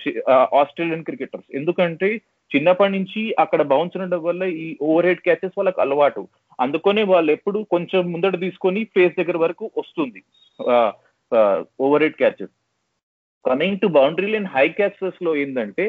ఆస్ట్రేలియన్ 0.62 1.06
క్రికెటర్స్ 1.08 1.50
ఎందుకంటే 1.60 2.10
చిన్నప్పటి 2.52 2.94
నుంచి 2.96 3.22
అక్కడ 3.44 3.62
బౌన్స్ 3.72 3.96
ఉండడం 3.98 4.22
వల్ల 4.24 4.44
ఈ 4.64 4.68
ఓవర్ 4.88 5.08
హెడ్ 5.10 5.24
క్యాచెస్ 5.28 5.56
వాళ్ళకి 5.58 5.82
అలవాటు. 5.82 6.24
అందుకనే 6.60 7.04
వాళ్ళు 7.12 7.30
ఎప్పుడు 7.38 7.60
కొంచెం 7.74 8.02
ముందట 8.14 8.36
తీసుకొని 8.46 8.84
ఫేస్ 8.96 9.16
దగ్గర 9.20 9.38
వరకు 9.44 9.66
వస్తుంది 9.82 10.22
overhead 12.06 12.20
catches 12.22 12.54
coming 13.46 13.82
to 13.84 13.88
boundary 14.00 14.30
line 14.34 14.50
high 14.56 14.68
క్యాచెస్లో 14.80 15.34
ఏంటంటే 15.44 15.86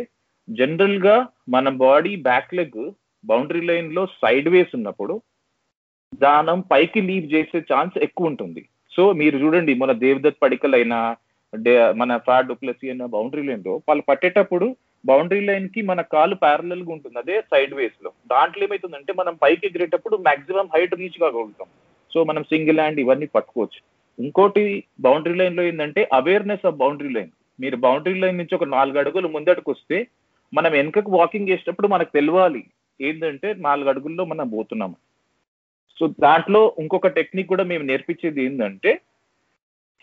జనరల్గా 0.49 1.17
మన 1.49 1.69
బాడీ 1.85 2.15
బ్యాక్ 2.29 2.55
లెగ్ 2.61 2.83
బౌండరీ 3.25 3.63
లైన్లో 3.69 4.05
సైడ్ 4.23 4.49
వేస్ 4.55 4.73
ఉన్నప్పుడు 4.79 5.15
దానం 6.23 6.59
పైకి 6.73 7.01
లీవ్ 7.01 7.27
చేసే 7.35 7.61
ఛాన్స్ 7.71 7.95
ఎక్కువ 8.07 8.31
ఉంటుంది. 8.31 8.63
సో 8.93 9.05
మీరు 9.21 9.37
చూడండి 9.43 9.73
మన 9.75 9.93
దేవదత్ 10.03 10.43
పడికలైనా 10.43 10.99
మన 11.97 12.17
ఫ్రాడ్ 12.17 12.49
డూప్లసీ 12.49 12.89
అయిన 12.89 13.05
బౌండరీ 13.07 13.43
లైన్లో 13.43 13.75
వాళ్ళు 13.89 14.03
పట్టేటప్పుడు 14.09 14.77
బౌండరీ 15.05 15.41
లైన్కి 15.41 15.83
మన 15.83 16.01
కాలు 16.01 16.35
ప్యారలల్గా 16.35 16.93
ఉంటుంది 16.93 17.19
అదే 17.19 17.41
సైడ్ 17.41 17.75
వేస్లో. 17.75 18.11
దాంట్లో 18.27 18.65
ఏమైతుందంటే 18.65 19.13
మనం 19.13 19.35
పైకి 19.43 19.67
ఎగిరేటప్పుడు 19.67 20.17
మాక్సిమం 20.17 20.69
హైట్ 20.75 20.95
రీచ్ 20.95 21.19
కాగలుగుతాం 21.21 21.69
సో 22.13 22.25
మనం 22.25 22.43
సింగిల్ 22.43 22.81
హ్యాండ్ 22.81 23.01
ఇవన్నీ 23.01 23.27
పట్టుకోవచ్చు. 23.27 23.81
ఇంకోటి 24.19 24.85
బౌండరీ 25.01 25.35
లైన్లో 25.35 25.63
ఏంటంటే 25.63 26.09
అవేర్నెస్ 26.13 26.67
ఆఫ్ 26.67 26.77
బౌండరీ 26.77 27.09
లైన్ 27.09 27.33
మీరు 27.61 27.77
బౌండరీ 27.77 28.21
లైన్ 28.21 28.39
నుంచి 28.39 28.55
ఒక 28.55 28.65
నాలుగు 28.65 28.99
అడుగులు 28.99 29.29
ముందటకు 29.29 29.71
వస్తే 29.71 30.07
మనం 30.55 30.73
వెనుకకు 30.73 31.11
వాకింగ్ 31.11 31.49
చేసేటప్పుడు 31.49 31.89
మనకు 31.89 32.11
తెలియాలి 32.15 32.65
ఏంటంటే 33.01 33.55
నాలుగు 33.55 33.89
అడుగుల్లో 33.89 34.25
మనం 34.25 34.49
పోతున్నాము 34.49 34.97
సో 35.99 36.07
దాంట్లో 36.21 36.77
ఇంకొక 36.79 37.07
టెక్నిక్ 37.07 37.49
కూడా 37.49 37.65
మేము 37.65 37.85
నేర్పించేది 37.85 38.45
ఏంటంటే 38.45 39.01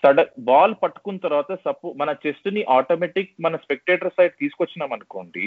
సడ 0.04 0.22
బాల్ 0.50 0.74
పట్టుకున్న 0.84 1.24
తర్వాత 1.26 1.52
సపో 1.66 1.90
మన 2.02 2.10
చెస్ట్ని 2.24 2.62
ఆటోమేటిక్ 2.78 3.34
మన 3.46 3.56
స్పెక్టేటర్ 3.64 4.16
సైడ్ 4.18 4.34
తీసుకొచ్చినాం 4.42 4.94
అనుకోండి 4.98 5.46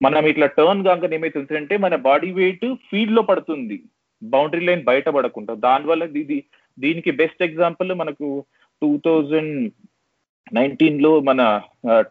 మనం 0.00 0.26
ఇట్లా 0.30 0.46
టర్న్ 0.58 0.84
కాక 0.86 1.12
ఏమైతుందంటే 1.16 1.74
మన 1.84 1.94
బాడీ 2.08 2.30
వెయిట్ 2.38 2.66
ఫీల్డ్లో 2.90 3.22
పడుతుంది. 3.22 3.78
బౌండరీ 4.22 4.64
లైన్ 4.66 4.82
బయట 4.90 5.08
పడకుండా. 5.16 5.52
దానివల్ల 5.66 6.04
ఇది 6.22 6.38
దీనికి 6.78 7.10
బెస్ట్ 7.22 7.42
ఎగ్జాంపుల్ 7.42 7.90
మనకు 8.02 8.28
టూ 8.82 8.90
థౌజండ్ 9.06 9.56
నైన్టీన్లో 10.54 11.12
మన 11.28 11.40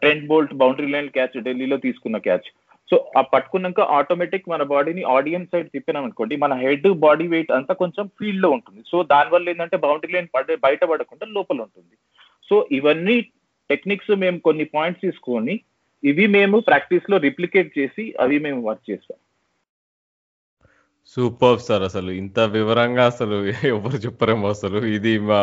Trent 0.00 0.28
Boult 0.30 0.54
boundary 0.62 0.88
line 0.92 1.10
catch 1.16 1.36
ఢిల్లీలో 1.46 1.76
తీసుకున్న 1.76 2.18
క్యాచ్ 2.18 2.48
సో 2.90 2.96
ఆ 3.18 3.20
పట్టుకున్నాక 3.32 3.80
ఆటోమేటిక్ 3.98 4.50
మన 4.52 4.62
బాడీని 4.72 5.02
ఆడియన్స్ 5.16 5.50
సైడ్ 5.52 5.68
తిప్పినాం 5.74 6.04
అనుకోండి 6.06 6.34
మన 6.42 6.54
హెడ్ 6.64 6.88
బాడీ 7.04 7.26
వెయిట్ 7.34 7.52
అంతా 7.58 7.74
కొంచెం 7.82 8.04
ఫీల్డ్లో 8.18 8.48
ఉంటుంది. 8.56 8.80
సో 8.90 8.96
దానివల్ల 9.12 9.50
ఏంటంటే 9.52 9.76
బౌండరీ 9.84 10.12
లైన్ 10.14 10.28
పడే 10.34 10.56
బయట 10.66 10.84
పడకుండా 10.90 11.26
లోపల 11.36 11.60
ఉంటుంది. 11.66 11.94
సో 12.48 12.56
ఇవన్నీ 12.78 13.16
టెక్నిక్స్ 13.70 14.10
మేము 14.24 14.38
కొన్ని 14.48 14.64
పాయింట్స్ 14.74 15.04
తీసుకొని 15.06 15.54
ఇవి 16.10 16.24
మేము 16.36 16.56
ప్రాక్టీస్లో 16.70 17.16
రిప్లికేట్ 17.26 17.70
చేసి 17.78 18.04
అవి 18.22 18.38
మేము 18.46 18.60
వర్క్ 18.68 18.90
చేస్తాం. 18.90 19.18
సూపర్ 21.12 21.58
సార్ 21.60 21.82
అసలు. 21.82 22.10
ఇంత 22.10 22.38
వివరంగా 22.40 23.04
అసలు 23.06 23.36
ఎవరు 23.72 23.96
చెప్పరేమో 24.04 24.46
అసలు. 24.48 24.78
ఇది 24.96 25.12
మా 25.18 25.40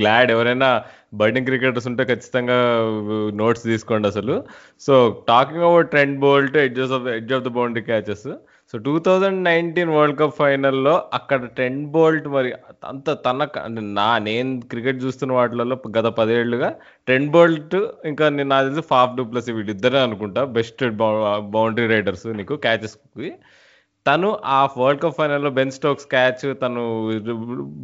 గ్లాడ్ 0.00 0.30
ఎవరైనా 0.30 0.68
బర్డింగ్ 1.20 1.46
క్రికెటర్స్ 1.46 1.88
ఉంటే 1.90 2.04
ఖచ్చితంగా 2.04 2.58
నోట్స్ 3.40 3.64
తీసుకోండి 3.64 4.08
అసలు. 4.08 4.44
So 4.86 5.24
talking 5.28 5.66
about 5.70 5.90
Trent 5.90 6.20
Boult 6.20 6.56
edges 6.56 6.94
of 6.98 7.08
edge 7.16 7.32
of 7.32 7.44
the 7.44 7.52
boundary 7.58 7.84
catches. 7.90 8.28
So 8.72 8.78
two 8.78 8.98
thousand 8.98 9.44
nineteen 9.44 9.90
world 9.90 10.18
cup 10.18 10.34
ఫైనల్లో 10.38 10.94
అక్కడ 11.18 11.44
ట్రెండ్ 11.44 11.84
బోల్ట్ 11.90 12.26
మరి 12.28 12.50
అంత 12.84 13.10
తన 13.26 13.48
నా 14.00 14.08
నేను 14.18 14.60
క్రికెట్ 14.60 15.04
చూస్తున్న 15.04 15.32
వాటిలలో 15.32 15.78
గత 15.98 16.04
పదేళ్ళుగా 16.04 16.70
ట్రెండ్ 17.06 17.30
బోల్ట్ 17.30 17.78
ఇంకా 18.04 18.28
నేను 18.28 18.48
నాకు 18.48 18.66
తెలిసి 18.68 18.86
ఫాఫ్ 18.88 19.16
డూప్లస్ 19.16 19.50
వీళ్ళిద్దరే 19.50 19.98
అనుకుంటా. 19.98 20.44
బెస్ట్ 20.44 20.84
బౌండరీ 21.54 21.86
రైడర్స్ 21.86 22.26
నీకు 22.26 22.56
క్యాచెస్కి. 22.56 23.30
తను 24.06 24.38
ఆ 24.44 24.68
వరల్డ్ 24.78 25.02
కప్ 25.02 25.16
ఫైనల్లో 25.16 25.50
బెన్ 25.50 25.70
స్టోక్స్ 25.70 26.06
క్యాచ్ 26.06 26.60
తను 26.60 26.82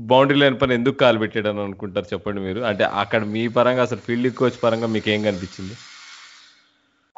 బౌండరీ 0.06 0.38
లైన్ 0.38 0.60
పని 0.60 0.74
ఎందుకు 0.74 0.96
కాలు 0.96 1.18
పెట్టాడని 1.18 1.60
అనుకుంటారు 1.60 2.06
చెప్పండి 2.12 2.40
మీరు? 2.40 2.60
అంటే 2.60 2.84
అక్కడ 2.84 3.24
మీ 3.24 3.48
పరంగా 3.48 3.82
అసలు 3.82 3.98
ఫీల్డింగ్ 3.98 4.34
కోచ్ 4.34 4.64
పరంగా 4.64 4.86
మీకు 4.86 5.10
ఏం 5.10 5.22
కనిపించింది? 5.22 5.74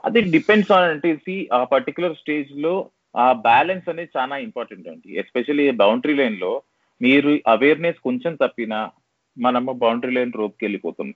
అది 0.05 0.21
డిపెండ్స్ 0.21 0.73
ఆన్ 0.73 0.91
అంటే 0.91 1.47
ఆ 1.53 1.65
పర్టికులర్ 1.65 2.15
స్టేజ్లో 2.15 2.91
ఆ 3.17 3.33
బ్యాలెన్స్ 3.33 3.89
అనేది 3.89 4.11
చాలా 4.19 4.37
ఇంపార్టెంట్ 4.37 4.89
అండి. 4.89 5.19
ఎస్పెషల్లీ 5.19 5.71
బౌండరీ 5.71 6.15
లైన్లో 6.15 6.63
మీరు 7.03 7.39
అవేర్నెస్ 7.47 7.99
కొంచెం 8.05 8.35
తప్పినా 8.35 8.91
మనము 9.39 9.73
బౌండరీ 9.73 10.13
లైన్ 10.13 10.33
రోప్కి 10.37 10.65
వెళ్ళిపోతాం. 10.65 11.15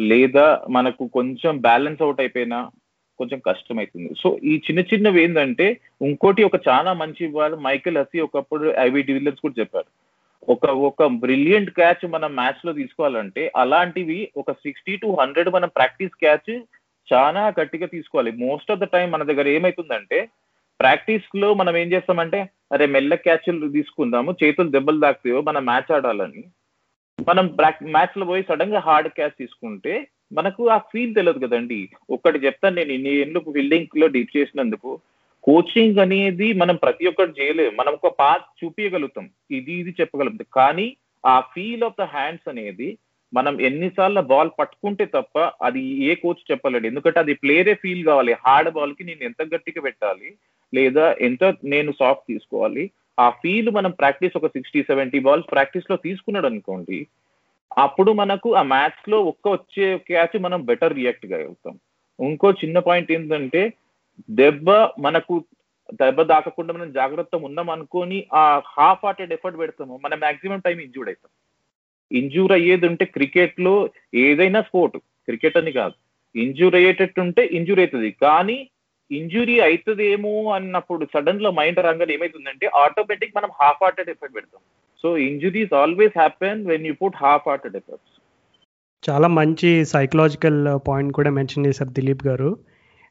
లేదా 0.00 0.60
మనకు 0.70 1.06
కొంచెం 1.06 1.60
బ్యాలెన్స్ 1.60 2.02
అవుట్ 2.02 2.20
అయిపోయినా 2.20 2.70
కొంచెం 3.18 3.38
కష్టం 3.46 3.78
అవుతుంది 3.78 4.14
సో 4.20 4.38
ఈ 4.44 4.62
చిన్న 4.70 4.80
చిన్నవి 4.80 5.22
ఏంటంటే 5.22 5.80
ఇంకోటి 6.02 6.42
ఒక 6.42 6.68
చాలా 6.68 6.92
మంచి 6.92 7.26
వాళ్ళు 7.26 7.56
మైకెల్ 7.56 7.98
హసీ 7.98 8.20
ఒకప్పుడు 8.20 8.74
ఐవి 8.78 9.02
డివిలియర్స్ 9.02 9.40
కూడా 9.40 9.54
చెప్పారు. 9.60 10.12
ఒక 10.48 10.66
ఒక 10.66 11.04
బ్రిలియంట్ 11.06 11.70
క్యాచ్ 11.70 12.10
మనం 12.10 12.34
మ్యాచ్లో 12.34 12.72
తీసుకోవాలంటే 12.72 13.52
అలాంటివి 13.56 14.28
ఒక 14.36 14.52
సిక్స్టీ 14.52 14.96
టు 14.96 15.16
హండ్రెడ్ 15.20 15.48
మనం 15.48 15.68
ప్రాక్టీస్ 15.68 16.12
క్యాచ్ 16.12 16.60
చాలా 17.12 17.52
గట్టిగా 17.60 17.86
తీసుకోవాలి. 17.86 18.30
మోస్ట్ 18.30 18.70
ఆఫ్ 18.70 18.80
ద 18.80 18.84
టైం 18.84 19.10
మన 19.10 19.22
దగ్గర 19.22 19.48
ఏమైతుందంటే 19.48 20.28
ప్రాక్టీస్లో 20.80 21.54
మనం 21.54 21.76
ఏం 21.76 21.92
చేస్తామంటే 21.92 22.50
అరే 22.72 22.86
మెల్ల 22.86 23.14
క్యాచ్లు 23.14 23.68
తీసుకుందాము 23.68 24.36
చేతులు 24.44 24.70
దెబ్బలు 24.70 25.00
తాకుతాయో 25.00 25.40
మనం 25.40 25.64
మ్యాచ్ 25.64 25.92
ఆడాలని. 25.92 26.44
మనం 27.28 27.56
మ్యాచ్లో 27.82 28.24
పోయి 28.26 28.44
సడన్గా 28.48 28.78
హార్డ్ 28.78 29.08
క్యాచ్ 29.08 29.38
తీసుకుంటే 29.38 30.06
మనకు 30.32 30.62
ఆ 30.74 30.78
ఫీల్ 30.90 31.14
తెలియదు 31.14 31.40
కదండి. 31.44 31.80
ఒక్కటి 32.16 32.38
చెప్తాను 32.46 32.76
నేను 32.76 32.92
ఇన్ని 32.96 33.12
ఏళ్ళు 33.22 33.40
ఫీల్డింగ్లో 33.46 34.06
డీప్ 34.14 34.36
చేసినందుకు 34.36 34.90
కోచింగ్ 35.44 35.98
అనేది 35.98 36.48
మనం 36.52 36.76
ప్రతి 36.76 37.04
ఒక్కటి 37.10 37.32
చేయలేము 37.38 37.72
మనం 37.78 37.92
ఒక 37.98 38.10
పాత్ 38.18 38.44
చూపించగలుగుతాం 38.58 39.26
ఇది 39.58 39.72
ఇది 39.82 39.92
చెప్పగలుగుతాం 40.00 40.48
కానీ 40.58 40.86
ఆ 41.24 41.34
ఫీల్ 41.54 41.82
ఆఫ్ 41.88 41.98
ద 42.00 42.06
హ్యాండ్స్ 42.14 42.48
అనేది 42.52 42.88
మనం 43.32 43.54
ఎన్నిసార్లు 43.60 44.22
బాల్ 44.32 44.50
పట్టుకుంటే 44.58 45.04
తప్ప 45.16 45.38
అది 45.66 45.82
ఏ 46.08 46.14
కోచ్ 46.14 46.42
చెప్పలేడు. 46.50 46.86
ఎందుకంటే 46.86 47.18
అది 47.20 47.34
ప్లేయరే 47.34 47.74
ఫీల్ 47.74 48.02
కావాలి. 48.04 48.32
హార్డ్ 48.46 48.70
బాల్కి 48.70 49.04
నేను 49.04 49.22
ఎంత 49.22 49.42
గట్టిగా 49.54 49.80
పెట్టాలి 49.82 50.30
లేదా 50.72 51.06
ఎంత 51.28 51.44
నేను 51.64 51.92
సాఫ్ట్ 52.00 52.28
తీసుకోవాలి 52.28 52.84
ఆ 53.20 53.26
ఫీల్ 53.42 53.70
మనం 53.70 53.90
ప్రాక్టీస్ 53.90 54.36
ఒక 54.36 54.46
సిక్స్టీ 54.46 54.82
సెవెంటీ 54.82 55.18
బాల్స్ 55.18 55.50
ప్రాక్టీస్లో 55.50 55.96
తీసుకున్నాడు 55.96 56.46
అనుకోండి 56.46 56.98
అప్పుడు 57.78 58.12
మనకు 58.12 58.54
ఆ 58.54 58.62
మ్యాచ్లో 58.62 59.20
ఒక్క 59.22 59.48
వచ్చే 59.48 59.98
క్యాచ్ 59.98 60.42
మనం 60.42 60.64
బెటర్ 60.64 60.94
రియాక్ట్ 60.94 61.32
అవుతాం. 61.32 61.78
ఇంకో 62.20 62.52
చిన్న 62.52 62.78
పాయింట్ 62.78 63.12
ఏంటంటే 63.12 63.72
దెబ్బ 64.30 64.70
మనకు 64.98 65.44
దెబ్బ 65.92 66.22
దాకకుండా 66.22 66.74
మనం 66.74 66.92
జాగ్రత్త 66.92 67.36
ఉన్నాం 67.36 67.70
అనుకొని 67.70 68.26
ఆ 68.34 68.58
హాఫ్ 68.58 69.04
హార్టెడ్ 69.04 69.32
ఎఫర్ట్ 69.32 69.58
పెడతాము. 69.58 70.00
మనం 70.04 70.20
మాక్సిమం 70.20 70.58
టైం 70.58 70.80
ఇంజూర్డ్ 70.80 71.10
అవుతాం 71.10 71.30
ఇంజూర్ 72.10 72.52
అయ్యేది 72.52 72.86
ఉంటే 72.86 73.04
క్రికెట్లో 73.04 73.90
ఏదైనా 74.14 74.62
స్పోర్ట్ 74.62 74.96
క్రికెట్ 74.96 75.56
అని 75.56 75.72
కాదు. 75.72 75.94
ఇంజూర్ 76.34 76.74
అయ్యేటట్టు 76.74 77.20
ఉంటే 77.20 77.46
ఇంజూర్ 77.46 77.78
అవుతుంది 77.78 78.10
కానీ 78.10 78.68
ఇంజురీ 79.10 79.60
అవుతుందేమో 79.60 80.52
అన్నప్పుడు 80.52 81.04
సడన్లో 81.14 81.50
మైండ్ 81.50 81.78
రంగం 81.78 82.10
ఏమైతుందంటే 82.10 82.66
ఆటోమేటిక్ 82.66 83.36
మనం 83.36 83.50
హాఫ్ 83.62 83.82
హార్టెడ్ 83.82 84.10
ఎఫర్ట్ 84.10 84.34
పెడతాం. 84.34 84.60
So 85.04 85.16
injuries 85.28 85.72
always 85.74 86.16
happen 86.18 86.60
when 86.66 86.86
you 86.86 86.94
put 87.02 87.16
half 87.16 87.46
hearted 87.48 87.76
efforts 87.76 88.12
చాలా 89.02 89.28
మంచి 89.28 89.70
సైకలాజికల్ 89.84 90.58
పాయింట్ 90.88 91.10
uh, 91.10 91.16
కూడా 91.16 91.30
మెన్షన్ 91.30 91.66
చేశారు 91.66 91.90
దిలీప్ 91.90 92.26
గారు. 92.26 92.50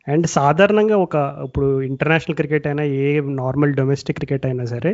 అండ్ 0.08 0.28
సాధారణంగా 0.28 0.98
ఒక 0.98 1.16
ఇప్పుడు 1.46 1.68
ఇంటర్నేషనల్ 1.82 2.36
క్రికెట్ 2.36 2.68
అయినా 2.68 2.84
ఏ 2.84 3.08
నార్మల్ 3.42 3.74
డొమెస్టిక్ 3.74 4.18
క్రికెట్ 4.18 4.46
అయినా 4.46 4.66
సరే 4.66 4.92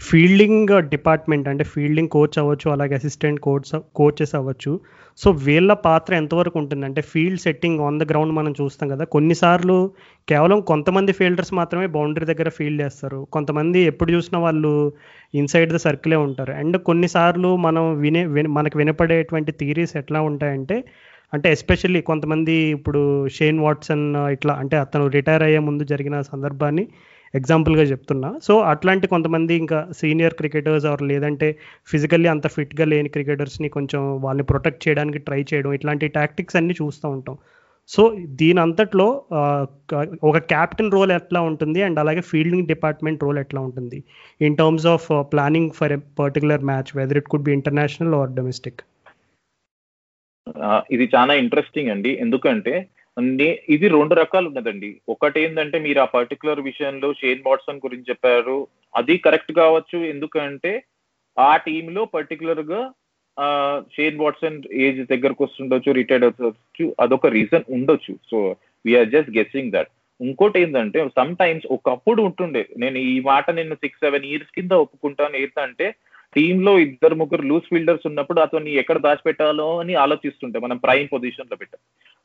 ఫీల్డింగ్ 0.00 0.70
డిపార్ట్మెంట్ 0.92 1.46
అంటే 1.50 1.64
ఫీల్డింగ్ 1.72 2.10
కోచ్ 2.14 2.36
అవ్వచ్చు 2.40 2.68
అలాగే 2.74 2.94
అసిస్టెంట్ 2.98 3.40
కోచ్ 3.46 3.68
కోచెస్ 4.00 4.34
అవ్వచ్చు. 4.38 4.72
సో 5.18 5.28
వీళ్ళ 5.46 5.72
పాత్ర 5.86 6.12
ఎంతవరకు 6.20 6.56
ఉంటుంది 6.60 6.84
అంటే 6.88 7.00
field 7.12 7.42
setting 7.44 7.80
on 7.86 7.98
the 8.00 8.04
ground 8.10 8.34
మనం 8.38 8.52
చూస్తాం 8.60 8.88
కదా 8.92 9.04
కొన్నిసార్లు 9.14 9.76
కేవలం 10.28 10.58
కొంతమంది 10.70 11.12
ఫీల్డర్స్ 11.18 11.52
మాత్రమే 11.60 11.86
బౌండరీ 11.96 12.26
దగ్గర 12.30 12.50
ఫీల్డ్ 12.58 12.82
చేస్తారు. 12.84 13.20
కొంతమంది 13.36 13.80
ఎప్పుడు 13.92 14.10
చూసినా 14.16 14.40
వాళ్ళు 14.46 14.72
ఇన్సైడ్ 15.34 15.72
ద 15.76 15.80
సర్కిలే 15.86 16.18
ఉంటారు. 16.26 16.54
అండ్ 16.62 16.78
కొన్నిసార్లు 16.90 17.52
మనం 17.66 17.86
వినే 18.04 18.24
మనకు 18.58 18.78
వినపడేటువంటి 18.82 19.52
థీరీస్ 19.62 19.96
ఎట్లా 20.02 20.20
ఉంటాయంటే 20.30 20.78
అంటే 21.32 21.48
ఎస్పెషల్లీ 21.56 22.00
కొంతమంది 22.08 22.54
ఇప్పుడు 22.76 23.00
షేన్ 23.36 23.60
వాట్సన్ 23.66 24.04
ఇట్లా 24.36 24.54
అంటే 24.62 24.76
అతను 24.84 25.04
రిటైర్ 25.16 25.44
అయ్యే 25.46 25.60
ముందు 25.68 25.84
జరిగిన 25.92 26.16
సందర్భాన్ని 26.32 26.84
ఎగ్జాంపుల్గా 27.34 27.84
చెప్తున్నా. 27.90 28.30
సో 28.46 28.54
అట్లాంటి 28.72 29.06
కొంతమంది 29.14 29.54
ఇంకా 29.62 29.78
సీనియర్ 30.00 30.38
క్రికెటర్స్ 30.40 30.86
ఆర్ 30.90 31.02
లేదంటే 31.10 31.48
ఫిజికల్లీ 31.92 32.28
అంత 32.34 32.46
ఫిట్గా 32.56 32.86
లేని 32.92 33.10
క్రికెటర్స్ని 33.16 33.70
కొంచెం 33.76 34.02
వాళ్ళని 34.26 34.46
ప్రొటెక్ట్ 34.52 34.84
చేయడానికి 34.86 35.20
ట్రై 35.28 35.40
చేయడం 35.52 35.72
ఇట్లాంటి 35.78 36.14
టాక్టిక్స్ 36.18 36.58
అన్నీ 36.60 36.76
చూస్తూ 36.82 37.08
ఉంటాం. 37.16 37.36
సో 37.88 38.02
దీని 38.40 38.60
అంతట్లో 38.64 39.06
ఒక 40.30 40.36
క్యాప్టెన్ 40.52 40.92
రోల్ 40.96 41.12
ఎట్లా 41.16 41.40
ఉంటుంది 41.48 41.80
అండ్ 41.86 41.98
అలాగే 42.02 42.22
ఫీల్డింగ్ 42.30 42.70
డిపార్ట్మెంట్ 42.72 43.24
రోల్ 43.24 43.38
ఎట్లా 43.44 43.60
ఉంటుంది? 43.68 43.98
In 44.46 44.56
terms 44.60 44.86
of 44.94 45.08
planning 45.32 45.70
for 45.78 45.92
a 45.96 46.00
particular 46.20 46.64
match 46.70 46.90
whether 46.98 47.20
it 47.20 47.30
could 47.34 47.46
be 47.48 47.54
international 47.58 48.14
or 48.20 48.32
domestic? 48.38 48.80
ఇది 50.94 51.04
చాలా 51.14 51.32
ఇంట్రెస్టింగ్ 51.42 51.90
అండి. 51.94 52.10
ఎందుకంటే 52.24 52.74
ఇది 53.68 53.88
రెండు 53.88 54.14
రకాలు 54.14 54.46
ఉన్నదండి 54.46 55.00
ఒకటి 55.08 55.40
ఏంటంటే 55.40 55.78
మీరు 55.78 56.00
ఆ 56.00 56.04
పర్టికులర్ 56.04 56.60
విషయంలో 56.60 57.12
షేన్ 57.12 57.40
వాట్సన్ 57.46 57.76
గురించి 57.76 58.04
చెప్పారు. 58.10 58.66
అది 58.96 59.16
కరెక్ట్ 59.16 59.52
కావచ్చు. 59.52 59.98
ఎందుకంటే 60.04 60.82
ఆ 61.38 61.56
టీంలో 61.56 62.04
పర్టికులర్గా 62.04 62.92
షేన్ 63.96 64.18
వాట్సన్ 64.18 64.62
ఏజ్ 64.72 65.06
దగ్గరకు 65.06 65.44
వస్తుండొచ్చు 65.44 65.92
రిటైర్డ్ 65.92 66.24
అవ్వచ్చు. 66.24 66.94
అదొక 67.00 67.26
రీజన్ 67.26 67.62
ఉండొచ్చు. 67.68 68.14
So 68.30 68.56
we are 68.86 69.08
just 69.08 69.30
guessing 69.30 69.72
that 69.72 69.88
ఇంకోటి 70.20 70.60
ఏంటంటే 70.60 71.08
సమ్ 71.08 71.36
టైమ్స్ 71.36 71.66
ఒకప్పుడు 71.70 72.22
ఉంటుండే 72.22 72.68
నేను 72.78 72.98
ఈ 72.98 73.20
మాట 73.20 73.50
నేను 73.50 73.74
సిక్స్ 73.74 74.00
సెవెన్ 74.00 74.24
ఇయర్స్ 74.24 74.54
కింద 74.54 74.72
ఒప్పుకుంటాను. 74.72 75.36
ఏంటంటే 75.36 75.94
టీమ్లో 76.34 76.78
ఇద్దరు 76.78 77.14
ముగ్గురు 77.14 77.42
లూజ్ 77.42 77.64
ఫీల్డర్స్ 77.64 78.06
ఉన్నప్పుడు 78.06 78.40
అతన్ని 78.40 78.72
ఎక్కడ 78.72 78.98
దాచిపెట్టాలో 78.98 79.78
అని 79.78 79.94
ఆలోచిస్తుంటే 79.94 80.58
మనం 80.58 80.76
ప్రైమ్ 80.76 81.08
పొజిషన్లో 81.12 81.56
పెట్టాం. 81.56 81.82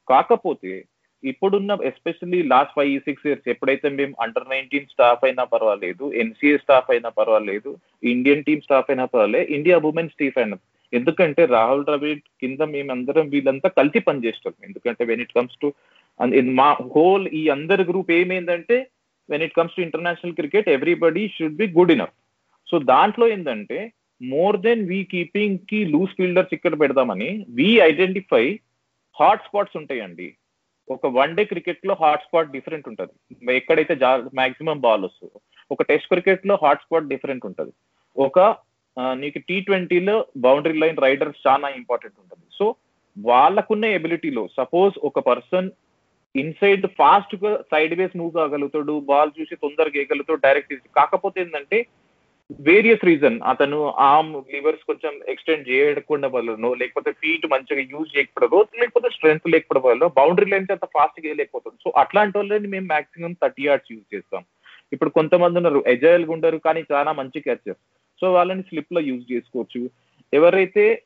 కాకపోతే 0.10 0.86
ఇప్పుడున్న 1.24 1.78
especially 1.84 2.44
last 2.44 2.74
five 2.76 3.00
six 3.00 3.28
years 3.28 3.50
ఎప్పుడైతే 3.50 3.90
మేము 3.90 4.16
అండర్ 4.22 4.50
నైన్టీన్ 4.50 4.86
స్టాఫ్ 4.86 5.26
అయినా 5.26 5.44
పర్వాలేదు 5.44 6.14
ఎన్సీఏ 6.14 6.58
స్టాఫ్ 6.58 6.92
అయినా 6.92 7.10
పర్వాలేదు 7.10 7.78
ఇండియన్ 8.04 8.44
టీమ్ 8.44 8.62
స్టాఫ్ 8.62 8.90
అయినా 8.90 9.06
పర్వాలేదు 9.06 9.52
ఇండియా 9.52 9.78
ఉమెన్స్ 9.78 10.14
స్టీఫ్ 10.14 10.38
అయినా 10.38 10.58
ఎందుకంటే 10.94 11.46
రాహుల్ 11.46 11.86
ద్రవిడ్ 11.86 12.20
కింద 12.20 12.62
మేమందరం 12.62 13.30
వీళ్ళంతా 13.30 13.70
కలిసి 13.70 14.00
పనిచేస్తాం. 14.00 14.54
ఎందుకంటే 14.64 15.06
వెన్ 15.06 15.22
ఇట్ 15.22 15.34
కమ్స్ 15.36 15.58
టు 15.62 15.74
మా 16.42 16.78
హోల్ 16.96 17.28
ఈ 17.28 17.50
అందరి 17.50 17.84
గ్రూప్ 17.84 18.12
ఏమైందంటే 18.12 18.88
when 19.30 19.44
it 19.44 19.58
comes 19.58 19.76
to 19.76 19.82
international 19.82 20.34
cricket 20.34 20.70
everybody 20.70 21.32
should 21.40 21.56
be 21.56 21.68
good 21.68 21.92
enough 21.92 22.16
so 22.72 22.80
దాంట్లో 22.80 23.28
ఏంటంటే 23.28 23.92
మోర్ 24.22 24.58
దెన్ 24.66 24.82
వీ 24.92 25.00
కీపింగ్కి 25.14 25.80
లూజ్ 25.94 26.16
ఫీల్డర్స్ 26.20 26.54
ఇక్కడ 26.58 26.76
పెడదామని 26.82 27.30
వీ 27.58 27.70
ఐడెంటిఫై 27.90 28.46
హాట్ 29.18 29.46
స్పాట్స్ 29.48 29.78
ఉంటాయండి. 29.80 30.28
ఒక 30.96 31.08
వన్ 31.20 31.36
డే 31.38 31.44
క్రికెట్లో 31.52 31.94
హాట్ 32.02 32.26
స్పాట్ 32.26 32.54
డిఫరెంట్ 32.56 32.88
ఉంటుంది. 32.90 33.14
ఎక్కడైతే 33.60 33.96
మాక్సిమం 34.40 34.80
బాల్ 34.86 35.06
వస్తుందో 35.08 35.40
ఒక 35.72 35.84
టెస్ట్ 35.90 36.10
క్రికెట్లో 36.12 36.56
హాట్ 36.64 36.84
స్పాట్ 36.86 37.12
డిఫరెంట్ 37.14 37.48
ఉంటుంది. 37.50 37.74
ఒక 38.28 38.40
నీకు 39.22 39.40
టీ 39.48 39.56
ట్వంటీలో 39.66 40.16
బౌండరీ 40.46 40.78
లైన్ 40.84 41.02
రైడర్స్ 41.06 41.42
చాలా 41.48 41.68
ఇంపార్టెంట్ 41.80 42.18
ఉంటుంది. 42.22 42.46
సో 42.58 42.66
వాళ్ళకున్న 43.18 43.86
ఎబిలిటీలో 43.98 44.44
సపోజ్ 44.60 44.96
ఒక 45.10 45.20
పర్సన్ 45.30 45.68
ఇన్సైడ్ 46.36 46.86
ఫాస్ట్గా 46.98 47.52
సైడ్ 47.72 47.94
వేస్ 48.00 48.18
మూవ్ 48.20 48.34
కాగలుగుతాడు 48.40 48.96
బాల్ 49.10 49.32
చూసి 49.38 49.56
తొందరగా 49.64 49.96
వేయగలుగుతాడు 49.98 50.42
డైరెక్ట్ 50.46 50.74
కాకపోతే 50.98 51.38
ఏంటంటే 51.44 51.78
వేరియస్ 52.50 53.04
రీజన్ 53.04 53.42
అతను 53.42 53.90
ఆర్మ్ 53.90 54.44
లివర్స్ 54.54 54.84
కొంచెం 54.84 55.14
ఎక్స్టెండ్ 55.28 55.70
చేయకుండా 55.70 56.28
వలనో 56.28 56.74
లేకపోతే 56.74 57.12
ఫీట్ 57.12 57.46
మంచిగా 57.52 57.80
యూజ్ 57.80 58.18
చేయకపోవడో 58.18 58.68
లేకపోతే 58.80 59.10
స్ట్రెంత్ 59.10 59.50
లేకపోవడం 59.50 59.84
వల్ల 59.84 60.08
బౌండరీ 60.08 60.52
లైన్స్ 60.52 60.72
అంత 60.72 60.86
ఫాస్ట్గా 60.86 61.46
సో 61.84 61.94
అట్లాంటి 61.98 62.38
వాళ్ళని 62.38 62.68
మేము 62.68 62.86
మాక్సిమం 62.86 63.34
థర్టీ 63.34 63.68
యార్డ్స్ 63.68 63.92
యూజ్ 63.92 64.16
చేస్తాం. 64.16 64.44
ఇప్పుడు 64.94 65.10
కొంతమంది 65.10 65.58
ఉన్నారు 65.58 65.84
ఎజైల్ 65.88 66.26
ఉండరు 66.26 66.58
కానీ 66.58 66.84
చాలా 66.92 67.12
మంచి 67.12 67.40
క్యాచెస్ 67.40 67.80
సో 68.22 68.34
వాళ్ళని 68.34 68.64
స్లిప్లో 68.64 69.00
యూజ్ 69.00 69.34
చేసుకోవచ్చు. 69.34 69.90
ఎవరైతే 70.34 71.04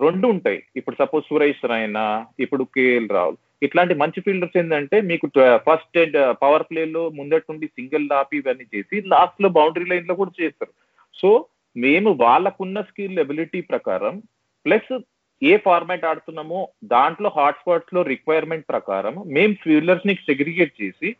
రెండు 0.00 0.28
ఉంటాయి 0.28 0.62
ఇప్పుడు 0.76 0.96
సపోజ్ 0.96 1.24
సురేష్ 1.24 1.64
రైనా 1.64 2.26
ఇప్పుడు 2.40 2.64
కేఎల్ 2.64 3.08
రాహుల్ 3.08 3.36
ఇట్లాంటి 3.62 3.94
మంచి 3.94 4.20
ఫీల్డర్స్ 4.20 4.58
ఏంటంటే 4.58 5.00
మీకు 5.10 5.26
ఫస్ట్ 5.66 5.98
పవర్ 6.42 6.66
ప్లే 6.70 6.84
లో 6.96 7.02
ముందట్టుండి 7.18 7.66
సింగిల్ 7.66 8.06
ఆపి 8.20 8.36
ఇవన్నీ 8.36 8.66
చేసి 8.74 8.96
లాస్ట్లో 9.12 9.48
బౌండరీ 9.58 9.84
లైన్లో 9.84 10.14
కూడా 10.14 10.32
చేస్తారు. 10.40 10.72
సో 11.14 11.30
మేము 11.76 12.10
వాళ్ళకున్న 12.20 12.78
స్కిల్ 12.80 13.18
ఎబిలిటీ 13.18 13.60
ప్రకారం 13.60 14.14
ప్లస్ 14.66 14.90
ఏ 15.42 15.52
ఫార్మాట్ 15.56 16.04
ఆడుతున్నామో 16.04 16.58
దాంట్లో 16.84 17.28
హాట్స్పాట్స్లో 17.36 18.02
రిక్వైర్మెంట్ 18.02 18.66
ప్రకారం 18.68 19.14
మేము 19.36 19.54
ఫీల్డర్స్ని 19.62 20.14
సెగ్రిగేట్ 20.14 20.74
చేసి 20.82 21.10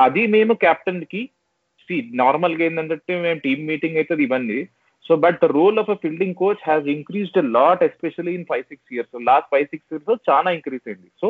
అది 0.00 0.24
మేము 0.26 0.54
కెప్టెన్కి 0.64 1.22
నార్మల్గా 2.22 2.64
ఏంటంటే 2.64 3.14
మేము 3.22 3.38
టీమ్ 3.38 3.62
మీటింగ్ 3.66 3.96
అవుతుంది 3.96 4.22
ఇవన్నీ. 4.22 4.58
So 5.06 5.12
but 5.16 5.40
role 5.58 5.78
of 5.78 5.90
a 5.90 5.96
fielding 6.02 6.36
coach 6.40 6.66
has 6.66 6.86
increased 6.96 7.38
lot 7.52 7.82
especially 7.86 8.34
in 8.34 8.44
five 8.50 8.64
six 8.68 8.92
years 8.94 9.16
last 9.28 9.48
five 9.54 9.66
six 9.72 9.90
years 9.92 10.30
చాలా 10.30 10.50
ఇంక్రీస్ 10.58 10.86
అయింది. 10.88 11.08
సో 11.20 11.28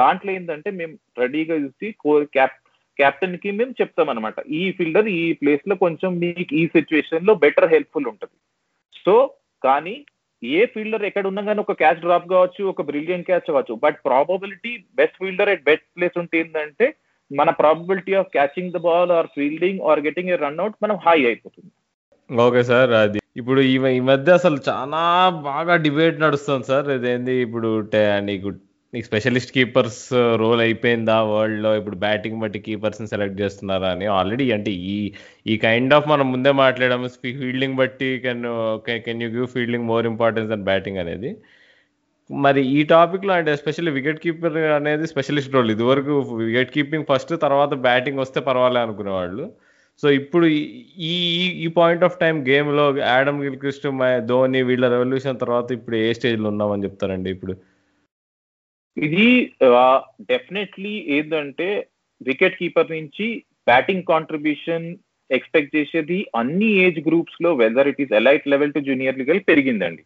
దాంట్లో 0.00 0.32
ఏంటంటే 0.32 0.70
మేము 0.80 0.94
రెడీగా 1.22 1.56
చూసి 1.64 1.88
క్యాప్ 2.36 2.56
క్యాప్టెన్కి 2.98 3.50
మేము 3.50 3.72
చెప్తాం 3.80 4.10
అనమాట 4.10 4.34
ఈ 4.58 4.60
ఫీల్డర్ 4.76 5.08
ఈ 5.20 5.22
ప్లేస్లో 5.40 5.74
కొంచెం 5.84 6.10
మీకు 6.22 6.54
ఈ 6.60 6.66
సిచ్యువేషన్లో 6.76 7.32
బెటర్ 7.42 7.72
హెల్ప్ఫుల్ 7.72 8.10
ఉంటుంది. 8.12 8.36
సో 9.06 9.14
కానీ 9.62 9.96
ఏ 10.42 10.62
ఫీల్డర్ 10.74 11.04
ఎక్కడ 11.08 11.26
ఉన్నా 11.30 11.42
కానీ 11.42 11.60
ఒక 11.64 11.74
క్యాచ్ 11.82 12.00
డ్రాప్ 12.04 12.28
కావచ్చు 12.32 12.62
ఒక 12.72 12.82
బ్రిలియన్ 12.90 13.26
క్యాచ్ 13.28 13.50
కావచ్చు 13.50 13.74
but 13.84 13.98
probability 14.08 14.72
best 15.00 15.20
fielder 15.22 15.52
at 15.54 15.66
best 15.68 15.88
place 15.96 16.18
ఉంటే 16.22 16.38
ఏంటంటే 16.40 16.88
మన 17.30 17.50
probability 17.60 18.14
of 18.20 18.32
catching 18.36 18.74
the 18.76 18.80
ball 18.88 19.12
or 19.18 19.28
fielding 19.36 19.80
or 19.90 20.00
getting 20.08 20.32
a 20.34 20.36
run 20.44 20.60
out 20.64 20.76
మనం 20.84 20.98
హై 21.06 21.18
అయిపోతుంది. 21.30 21.70
ఓకే 22.30 22.62
సార్ 22.70 22.92
అది 23.02 23.18
ఇప్పుడు 23.40 23.60
ఈ 23.60 23.76
మధ్య 24.10 24.32
అసలు 24.40 24.58
చాలా 24.68 25.02
బాగా 25.50 25.76
డిబేట్ 25.86 26.22
నడుస్తుంది 26.24 26.68
సార్. 26.70 26.88
ఇదేంది 26.96 27.34
ఇప్పుడు 27.46 27.70
నీకు 28.28 28.50
నీకు 28.94 29.06
స్పెషలిస్ట్ 29.06 29.52
కీపర్స్ 29.52 30.08
రోల్ 30.36 30.60
అయిపోయిందా 30.60 31.22
వరల్డ్లో 31.22 31.76
ఇప్పుడు 31.76 31.96
బ్యాటింగ్ 31.96 32.40
బట్టి 32.40 32.58
కీపర్స్ని 32.58 33.08
సెలెక్ట్ 33.08 33.40
చేస్తున్నారా 33.40 33.88
అని 33.88 34.06
ఆల్రెడీ 34.06 34.50
అంటే 34.52 34.70
ఈ 34.70 35.12
ఈ 35.46 35.56
కైండ్ 35.56 35.94
ఆఫ్ 35.94 36.08
మనం 36.08 36.32
ముందే 36.32 36.52
మాట్లాడాము 36.52 37.08
ఫీల్డింగ్ 37.08 37.74
బట్టి 37.74 38.18
can 38.24 38.44
can 39.00 39.22
you 39.22 39.28
give 39.28 39.46
fielding 39.46 39.84
more 39.84 40.06
importance 40.06 40.50
than 40.50 40.64
batting 40.64 40.98
అనేది. 40.98 41.36
మరి 42.30 42.66
ఈ 42.66 42.82
టాపిక్లో 42.82 43.34
అంటే 43.34 43.52
ఎస్పెషల్లీ 43.52 43.92
వికెట్ 43.92 44.20
కీపర్ 44.20 44.56
అనేది 44.56 45.06
స్పెషలిస్ట్ 45.06 45.54
రోల్ 45.54 45.70
ఇదివరకు 45.70 46.20
వికెట్ 46.20 46.70
కీపింగ్ 46.70 47.04
ఫస్ట్ 47.12 47.40
తర్వాత 47.42 47.68
బ్యాటింగ్ 47.68 48.18
వస్తే 48.18 48.40
పర్వాలే 48.40 48.80
అనుకునేవాళ్ళు. 48.80 49.52
సో 50.02 50.10
ఇప్పుడు 50.10 50.46
ఈ 50.46 50.58
ఈ- 50.98 51.64
ఈ 51.64 51.66
పాయింట్ 51.66 52.04
ఆఫ్ 52.04 52.18
టైం 52.18 52.48
గేమ్లో 52.48 52.98
యాడమ్ 52.98 53.42
గిల్క్రిస్ట్ 53.42 53.88
ధోని 54.26 54.62
వీళ్ళ 54.62 54.88
రెవల్యూషన్ 54.88 55.40
తర్వాత 55.40 55.72
ఇప్పుడు 55.72 55.96
ఏ 55.96 56.12
స్టేజ్లో 56.12 56.48
ఉన్నామని 56.48 56.84
చెప్తారండి? 56.84 57.30
ఇప్పుడు 57.30 57.56
ఇది 58.96 59.26
డెఫినెట్లీ 60.30 60.94
ఏంటంటే 61.16 61.68
వికెట్ 62.26 62.58
కీపర్ 62.60 62.92
నుంచి 62.92 63.26
బ్యాటింగ్ 63.66 64.08
కాంట్రిబ్యూషన్ 64.12 64.86
ఎక్స్పెక్ట్ 65.30 65.76
చేసేది 65.76 66.18
అన్ని 66.36 66.68
ఏజ్ 66.84 67.00
గ్రూప్స్లో 67.08 67.54
whether 67.54 67.88
it 67.88 68.00
is 68.00 68.12
elite 68.12 68.48
level 68.48 68.72
to 68.72 68.80
junior 68.80 69.18
level 69.18 69.40
పెరిగిందండి. 69.50 70.02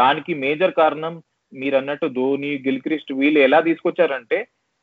దానికి 0.00 0.34
మేజర్ 0.34 0.74
కారణం 0.80 1.22
మీరు 1.52 1.76
అన్నట్టు 1.76 2.06
ధోని 2.06 2.52
గిల్క్రిస్ట్ 2.66 3.12
వీళ్ళు 3.12 3.40
ఎలా 3.40 3.60
తీసుకొచ్చారంటే 3.60 4.38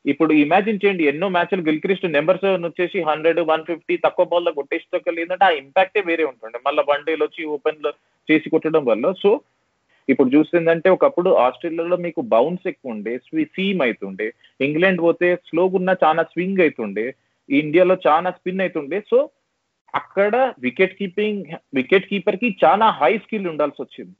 ఇప్పుడు 0.05 0.31
ఇమాజిన్ 0.33 0.79
చేయండి 0.83 1.03
ఎన్నో 1.11 1.29
మ్యాచ్లు 1.29 1.63
గిల్క్రిస్ట్ 1.69 2.05
నెంబర్స్ 2.17 2.45
వచ్చేసి 2.45 2.99
హండ్రెడ్ 3.09 3.39
వన్ 3.49 3.65
ఫిఫ్టీ 3.65 3.97
తక్కువ 3.97 4.25
బాల్లో 4.25 4.51
కొట్టేసి 4.51 4.85
ఏంటంటే 5.21 5.45
ఆ 5.45 5.49
ఇంపాక్టే 5.49 6.01
వేరే 6.09 6.23
ఉంటుండే. 6.23 6.59
మళ్ళీ 6.67 6.83
వన్ 6.89 7.05
డేలో 7.07 7.25
వచ్చి 7.25 7.43
ఓపెన్లో 7.55 7.91
చేసి 8.31 8.49
కొట్టడం 8.49 8.85
వల్ల. 8.85 9.13
సో 9.23 9.31
ఇప్పుడు 10.09 10.29
చూసిందంటే 10.29 10.89
ఒకప్పుడు 10.89 11.29
ఆస్ట్రేలియాలో 11.29 11.97
మీకు 11.97 12.21
బౌన్స్ 12.21 12.67
ఎక్కువ 12.67 12.91
ఉండే 12.91 13.17
సీమ్ 13.55 13.81
అవుతుండే 13.81 14.33
ఇంగ్లాండ్ 14.59 15.01
పోతే 15.01 15.35
స్లోగా 15.35 15.75
ఉన్న 15.75 15.95
చాలా 16.03 16.23
స్వింగ్ 16.23 16.59
అవుతుండే 16.59 17.15
ఇండియాలో 17.49 17.97
చాలా 18.07 18.31
స్పిన్ 18.31 18.61
అవుతుండే 18.61 18.99
సో 19.09 19.29
అక్కడ 19.93 20.53
వికెట్ 20.59 20.97
కీపింగ్ 20.97 21.45
వికెట్ 21.73 22.09
కీపర్కి 22.09 22.57
చాలా 22.65 22.89
హై 22.89 23.17
స్కిల్ 23.17 23.47
ఉండాల్సి 23.47 23.81
వచ్చింది. 23.81 24.15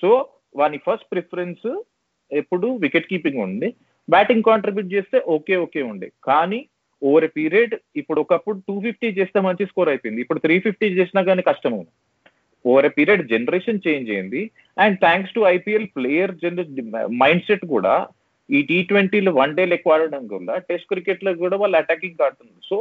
సో 0.00 0.28
వాని 0.56 0.78
ఫస్ట్ 0.78 1.10
ప్రిఫరెన్స్ 1.12 1.68
ఎప్పుడు 2.30 2.76
వికెట్ 2.76 3.06
కీపింగ్ 3.06 3.38
ఉండే. 3.38 3.74
బ్యాటింగ్ 4.10 4.42
కాంట్రిబ్యూట్ 4.42 4.92
చేస్తే 4.92 5.18
ఓకే 5.26 5.56
ఓకే 5.56 5.82
ఉండే. 5.82 6.12
కానీ 6.24 6.68
ఓవర్ 7.02 7.24
ఎ 7.24 7.26
పీరియడ్ 7.26 7.74
ఇప్పుడు 7.96 8.20
ఒకప్పుడు 8.20 8.58
టూ 8.68 8.80
ఫిఫ్టీ 8.80 9.06
చేస్తే 9.06 9.40
మంచి 9.40 9.66
స్కోర్ 9.66 9.88
అయిపోయింది. 9.88 10.20
ఇప్పుడు 10.20 10.38
త్రీ 10.38 10.60
ఫిఫ్టీ 10.60 10.86
చేసినా 10.86 11.22
కానీ 11.22 11.42
కష్టం 11.42 11.72
ఉంది 11.72 11.90
over 12.70 12.86
a 12.88 12.92
period 12.98 13.24
generation 13.32 13.84
change 13.86 14.08
అయింది 14.14 14.42
and 14.84 14.96
thanks 15.04 15.34
to 15.36 15.42
IPL 15.56 15.88
player 15.96 16.32
mind 17.22 17.46
set 17.48 17.66
కూడా 17.74 17.94
ఈ 18.48 18.58
టీ 18.70 18.78
ట్వంటీలో 18.90 19.30
వన్ 19.40 19.54
డేలు 19.58 19.74
ఎక్కువ 19.76 19.94
ఆడడం 19.94 20.24
వల్ల 20.34 20.50
టెస్ట్ 20.70 20.90
క్రికెట్లో 20.92 21.30
కూడా 21.42 21.56
వాళ్ళు 21.62 21.76
అటాకింగ్ 21.80 22.24
ఆడుతున్నారు. 22.26 22.62
So 22.70 22.76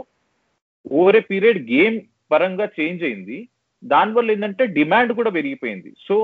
over 0.98 1.18
a 1.20 1.24
period 1.32 1.62
game 1.76 1.96
పరంగా 2.34 2.66
చేంజ్ 2.80 3.04
అయింది. 3.08 3.38
దానివల్ల 3.84 4.34
ఏంటంటే 4.36 4.66
డిమాండ్ 4.78 5.12
కూడా 5.20 5.32
పెరిగిపోయింది. 5.38 5.92
సో 6.08 6.16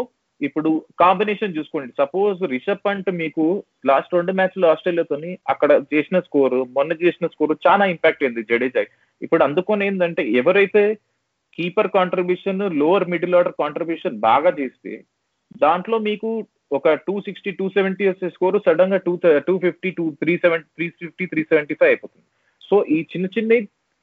ఇప్పుడు 0.42 0.70
కాంబినేషన్ 1.02 1.56
చూసుకోండి. 1.56 1.90
సపోజ్ 2.02 2.40
రిషబ్ 2.54 2.86
పంట్ 2.86 3.10
మీకు 3.22 3.44
లాస్ట్ 3.90 4.16
రెండు 4.18 4.34
మ్యాచ్లు 4.40 4.66
ఆస్ట్రేలియాతోని 4.70 5.32
అక్కడ 5.54 5.72
చేసిన 5.94 6.20
స్కోరు 6.28 6.62
మొన్న 6.78 6.92
చేసిన 7.04 7.28
స్కోరు 7.34 7.56
చాలా 7.68 7.86
ఇంపాక్ట్ 7.94 8.24
అయింది 8.26 8.44
జడేజా 8.52 8.84
ఇప్పుడు 9.22 9.44
అందుకొని 9.48 9.86
ఏంటంటే 9.90 10.24
ఎవరైతే 10.42 10.84
keeper 11.58 11.90
contribution 11.96 12.62
lower 12.82 13.06
middle 13.14 13.36
order 13.36 13.60
contribution 13.62 14.18
బాగా 14.28 14.52
చేస్తే 14.60 14.94
దాంట్లో 15.62 15.98
మీకు 16.10 16.30
ఒక 16.72 16.94
టూ 17.08 17.16
సిక్స్టీ 17.26 17.52
టూ 17.52 17.66
సెవెంటీ 17.70 18.04
వచ్చే 18.08 18.28
స్కోర్ 18.30 18.58
సడన్గా 18.68 19.00
two 19.08 19.14
two 19.48 19.56
fifty 19.66 19.90
two 19.98 20.04
three 20.22 20.34
seventy 20.38 20.68
three 20.76 20.86
fifty 21.02 21.26
three 21.26 21.42
seventy 21.44 21.74
five 21.74 21.92
అయిపోతుంది. 21.92 22.26
సో 22.62 22.76
ఈ 22.96 22.98
చిన్న 23.12 23.28
చిన్న 23.36 23.54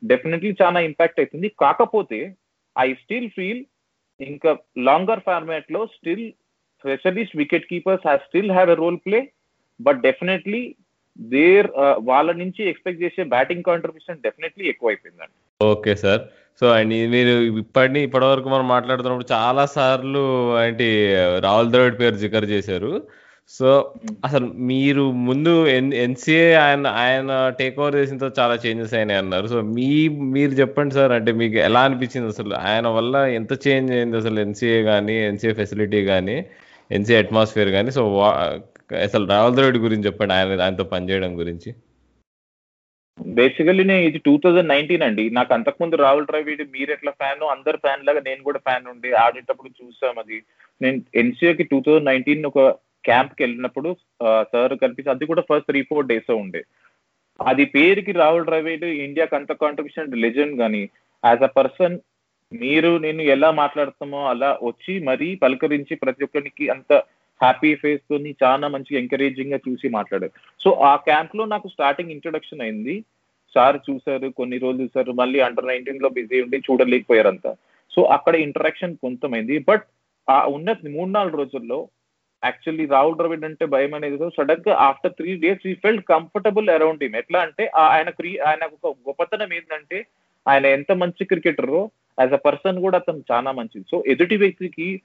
డెఫినెట్లీ 0.03 0.51
చాలా 0.61 0.81
ఇంపాక్ట్ 0.81 1.21
అవుతుంది 1.21 1.49
కాకపోతే 1.63 2.19
ఐ 2.77 2.89
స్టిల్ 2.95 3.31
ఫీల్ 3.37 3.63
ఇంకా 4.21 4.51
లాంగర్ 4.89 5.25
ఫార్మాట్లో 5.27 5.81
still 5.95 6.27
specialist 6.85 7.37
wicket 7.37 7.69
keepers 7.71 8.05
have 8.07 8.21
still 8.27 8.53
have 8.53 8.71
a 8.71 8.79
role 8.83 8.99
play 9.07 9.21
but 9.81 9.99
definitely 10.01 10.63
there 11.17 11.69
వాళ్ళ 12.11 12.29
నుంచి 12.43 12.63
ఎక్స్పెక్ట్ 12.65 13.03
చేసే 13.05 13.25
బ్యాటింగ్ 13.35 13.67
కాంట్రిబ్యూషన్ 13.69 14.23
డెఫినెట్లీ 14.27 14.65
ఎక్కువ 14.69 14.91
అయిపోయిందండి 14.91 15.37
ఓకే 15.61 15.95
సార్ 15.97 16.23
సో 16.61 16.67
అండ్ 16.69 17.11
మీరు 17.11 17.29
ఇప్పటిని 17.29 18.03
ఇప్పటివరకు 18.03 18.49
మనం 18.49 18.69
మాట్లాడుతున్నప్పుడు 18.69 19.33
చాలా 19.33 19.67
సార్లు 19.67 20.23
ఏంటి 20.65 20.89
రాహుల్ 21.41 21.71
ద్రవిడ్ 21.71 22.01
పేరు 22.01 22.15
జికర్ 22.15 22.45
చేశారు. 22.45 23.03
సో 23.51 23.69
అసలు 24.25 24.47
మీరు 24.71 25.11
ముందు 25.11 25.67
ఎన్సీఏ 26.05 26.53
ఆయన 26.55 26.87
ఆయన 26.87 27.55
టేక్ 27.59 27.79
ఓవర్ 27.81 27.97
చేసిన 27.97 28.19
తర్వాత 28.19 28.39
చాలా 28.39 28.55
చేంజెస్ 28.67 28.95
అయినాయి 28.95 29.19
అన్నారు. 29.19 29.47
సో 29.47 29.61
మీ 29.61 30.09
మీరు 30.09 30.51
చెప్పండి 30.51 30.95
సార్ 30.95 31.13
అంటే 31.13 31.33
మీకు 31.33 31.57
ఎలా 31.57 31.81
అనిపించింది 31.81 32.29
అసలు? 32.29 32.55
ఆయన 32.55 32.87
వల్ల 32.89 33.17
ఎంత 33.17 33.53
చేంజ్ 33.67 33.93
అయింది 33.93 34.17
అసలు 34.17 34.41
ఎన్సీఏ 34.41 34.83
కానీ 34.83 35.17
ఎన్సీఏ 35.27 35.53
ఫెసిలిటీ 35.53 36.05
కానీ 36.05 36.37
ఎన్సీఏ 36.91 37.19
అట్మాస్ఫియర్ 37.19 37.69
కానీ 37.69 37.91
సో 37.91 38.03
అసలు 39.05 39.27
రాహుల్ 39.29 39.57
ద్రవిడ్ 39.57 39.79
గురించి 39.79 40.07
చెప్పండి 40.07 40.35
ఆయన 40.35 40.63
ఆయనతో 40.63 40.85
పనిచేయడం 40.85 41.39
గురించి. 41.39 41.75
బేసికలీ 43.27 43.85
నేను 43.85 44.01
ఇది 44.01 44.19
టూ 44.19 44.41
థౌజండ్ 44.45 44.69
నైన్టీన్ 44.69 45.03
అండి. 45.03 45.31
నాకు 45.31 45.55
అంతకుముందు 45.55 45.97
రాహుల్ 45.97 46.27
ద్రవిడ్ 46.27 46.63
మీరు 46.73 46.91
ఎట్లా 46.93 47.11
ఫ్యాన్ 47.11 47.43
అందరు 47.43 47.77
ఫ్యాన్ 47.77 48.07
లాగా 48.07 48.21
నేను 48.21 48.43
కూడా 48.43 48.59
ఫ్యాన్ 48.59 48.87
ఉండి. 48.87 49.13
ఆడేటప్పుడు 49.13 49.71
చూసాం 49.83 50.19
అది. 50.19 50.43
నేను 50.83 51.03
ఎన్సీఏకి 51.15 51.63
టూ 51.63 51.83
థౌజండ్ 51.87 52.05
నైన్టీన్ 52.05 52.47
ఒక 52.47 52.69
క్యాంప్కి 53.05 53.43
వెళ్ళినప్పుడు 53.43 53.97
సార్ 54.53 54.79
కనిపిస్తే 54.83 55.11
అది 55.11 55.27
కూడా 55.27 55.41
ఫస్ట్ 55.41 55.67
త్రీ 55.67 55.83
ఫోర్ 55.83 56.07
డేస్ 56.07 56.31
ఉండే. 56.31 56.65
అది 57.47 57.65
పేరుకి 57.65 58.13
రాహుల్ 58.13 58.45
ద్రవిడ్ 58.45 58.85
ఇండియాకి 58.85 59.37
అంత 59.37 59.53
కాంట్రిబ్యూషన్ 59.53 60.21
లెజెండ్ 60.21 60.59
కానీ 60.59 60.91
యాజ్ 61.25 61.43
అ 61.43 61.47
పర్సన్ 61.47 61.99
మీరు 62.53 62.99
నేను 62.99 63.23
ఎలా 63.23 63.51
మాట్లాడుతామో 63.51 64.29
అలా 64.29 64.59
వచ్చి 64.63 64.99
మరీ 64.99 65.35
పలకరించి 65.35 65.97
ప్రతి 65.97 66.25
ఒక్కరికి 66.25 66.69
అంత 66.69 67.03
హ్యాపీ 67.43 67.75
ఫేస్ 67.75 68.01
తోని 68.11 68.35
చాలా 68.45 68.69
మంచిగా 68.69 69.01
ఎంకరేజింగ్గా 69.01 69.59
చూసి 69.69 69.89
మాట్లాడారు. 69.89 70.33
సో 70.65 70.71
ఆ 70.71 70.97
క్యాంప్లో 70.97 71.45
నాకు 71.45 71.69
స్టార్టింగ్ 71.69 72.11
ఇంట్రొడక్షన్ 72.11 72.61
అయింది. 72.61 73.05
సార్ 73.55 73.77
చూసారు 73.91 74.29
కొన్ని 74.29 74.59
రోజులు 74.59 74.83
చూసారు 74.83 75.13
మళ్ళీ 75.13 75.41
అండర్ 75.41 75.67
నైన్టీన్లో 75.67 76.09
బిజీ 76.09 76.43
ఉండి 76.43 76.59
చూడలేకపోయారంతా. 76.59 77.55
సో 77.95 78.03
అక్కడ 78.03 78.35
ఇంటరాక్షన్ 78.35 78.97
కొంతమైంది. 78.97 79.59
బట్ 79.59 79.83
ఆ 80.31 80.47
ఉన్న 80.47 80.75
మూడు 80.91 81.11
నాలుగు 81.11 81.37
రోజుల్లో 81.37 81.89
యాక్చువల్లీ 82.45 82.87
రాహుల్ 82.87 83.17
ద్రవిడ్ 83.17 83.45
అంటే 83.45 83.67
భయం 83.67 83.95
అనేది 83.95 84.19
సడన్గా 84.19 84.75
ఆఫ్టర్ 84.75 85.13
త్రీ 85.13 85.37
డేస్ 85.37 85.67
ఈ 85.67 85.75
ఫెల్ట్ 85.75 86.05
కంఫర్టబుల్ 86.05 86.69
అరౌండ్ 86.69 87.03
హిమ్ 87.03 87.17
ఎట్లా 87.17 87.41
అంటే 87.41 87.71
ఆయన 87.77 88.11
క్రీ 88.11 88.39
ఆయన 88.39 88.65
ఒక 88.65 88.97
గొప్పతనం 89.09 89.53
ఏంటంటే 89.53 90.07
ఆయన 90.49 90.67
ఎంత 90.67 90.93
మంచి 90.93 91.25
క్రికెటరో 91.25 91.91
యాజ్ 92.21 92.33
అ 92.33 92.37
పర్సన్ 92.37 92.81
కూడా 92.81 92.99
అతను 92.99 93.23
చాలా 93.33 93.53
మంచిది. 93.53 93.85
సో 93.91 94.05
ఎదుటి 94.07 94.37
వ్యక్తికి 94.37 95.03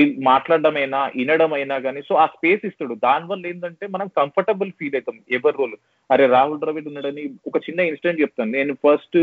మాట్లాడడమైనా 0.00 1.00
వినడమైనా 1.16 1.76
కానీ 1.78 2.00
సో 2.08 2.14
ఆ 2.22 2.26
స్పేస్ 2.26 2.62
ఇస్తాడు. 2.66 2.94
దానివల్ల 3.04 3.46
ఏంటంటే 3.46 3.84
మనం 3.86 4.06
కంఫర్టబుల్ 4.16 4.70
ఫీల్ 4.78 4.96
అవుతాం 4.96 5.18
ఎవరి 5.30 5.56
రోల్ 5.58 5.76
అరే 6.10 6.26
రాహుల్ 6.26 6.60
ద్రవిడ్ 6.60 6.88
ఉన్నాడని 6.88 7.24
ఒక 7.46 7.56
చిన్న 7.66 7.80
ఇన్సిడెంట్ 7.90 8.22
చెప్తాను. 8.22 8.50
నేను 8.50 8.74
ఫస్ట్ 8.84 9.18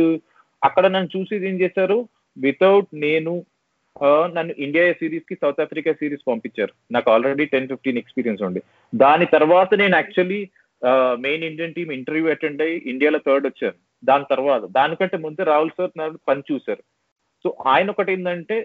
అక్కడ 0.64 0.86
నన్ను 0.88 1.10
చూసి 1.18 1.36
ఏం 1.50 1.58
చేశారు? 1.62 1.98
వితౌట్ 2.38 2.90
నేను 3.06 3.34
నన్ను 4.36 4.54
ఇండియా 4.58 4.84
సిరీస్కి 4.94 5.36
సౌత్ 5.42 5.62
ఆఫ్రికా 5.62 5.92
సిరీస్ 5.94 6.28
పంపించారు. 6.28 6.74
నాకు 6.92 7.08
ఆల్రెడీ 7.12 7.46
టెన్ 7.46 7.68
ఫిఫ్టీన్ 7.68 7.98
ఎక్స్పీరియన్స్ 7.98 8.44
ఉంది 8.44 8.62
దాని 8.96 9.26
తర్వాత 9.26 9.74
నేను 9.74 9.96
actually 9.96 10.42
main 11.26 11.44
Indian 11.44 11.74
team 11.74 11.92
interview 11.92 12.30
attend 12.30 12.62
అయ్యి 12.62 12.78
ఇండియాలో 12.92 13.20
థర్డ్ 13.28 13.48
వచ్చాను. 13.48 13.78
దాని 14.04 14.26
తర్వాత 14.30 14.64
దానికంటే 14.78 15.18
ముందే 15.18 15.44
రాహుల్ 15.44 15.74
సార్ 15.78 15.92
నాకు 15.98 16.16
పని 16.28 16.42
చూశారు. 16.52 16.84
సో 17.44 17.50
ఆయన 17.68 17.90
ఒకటి 17.90 18.14
ఏంటంటే 18.14 18.58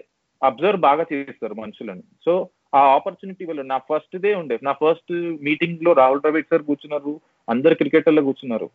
అబ్జర్వ్ 0.43 0.81
బాగా 0.81 1.05
చేస్తారు 1.13 1.53
మనుషులను. 1.53 2.03
సో 2.25 2.49
ఆ 2.75 2.79
ఆపర్చునిటీ 2.79 3.45
వల్ల 3.45 3.61
నా 3.61 3.77
ఫస్ట్ 3.77 4.17
డే 4.17 4.35
ఉండే 4.35 4.59
నా 4.63 4.71
ఫస్ట్ 4.71 5.13
మీటింగ్లో 5.43 5.93
రాహుల్ 5.93 6.21
ద్రవిడ్ 6.21 6.45
సార్ 6.45 6.61
కూర్చున్నారు 6.61 7.19
అందరు 7.49 7.75
క్రికెటర్లు 7.75 8.21
కూర్చున్నారు. 8.21 8.69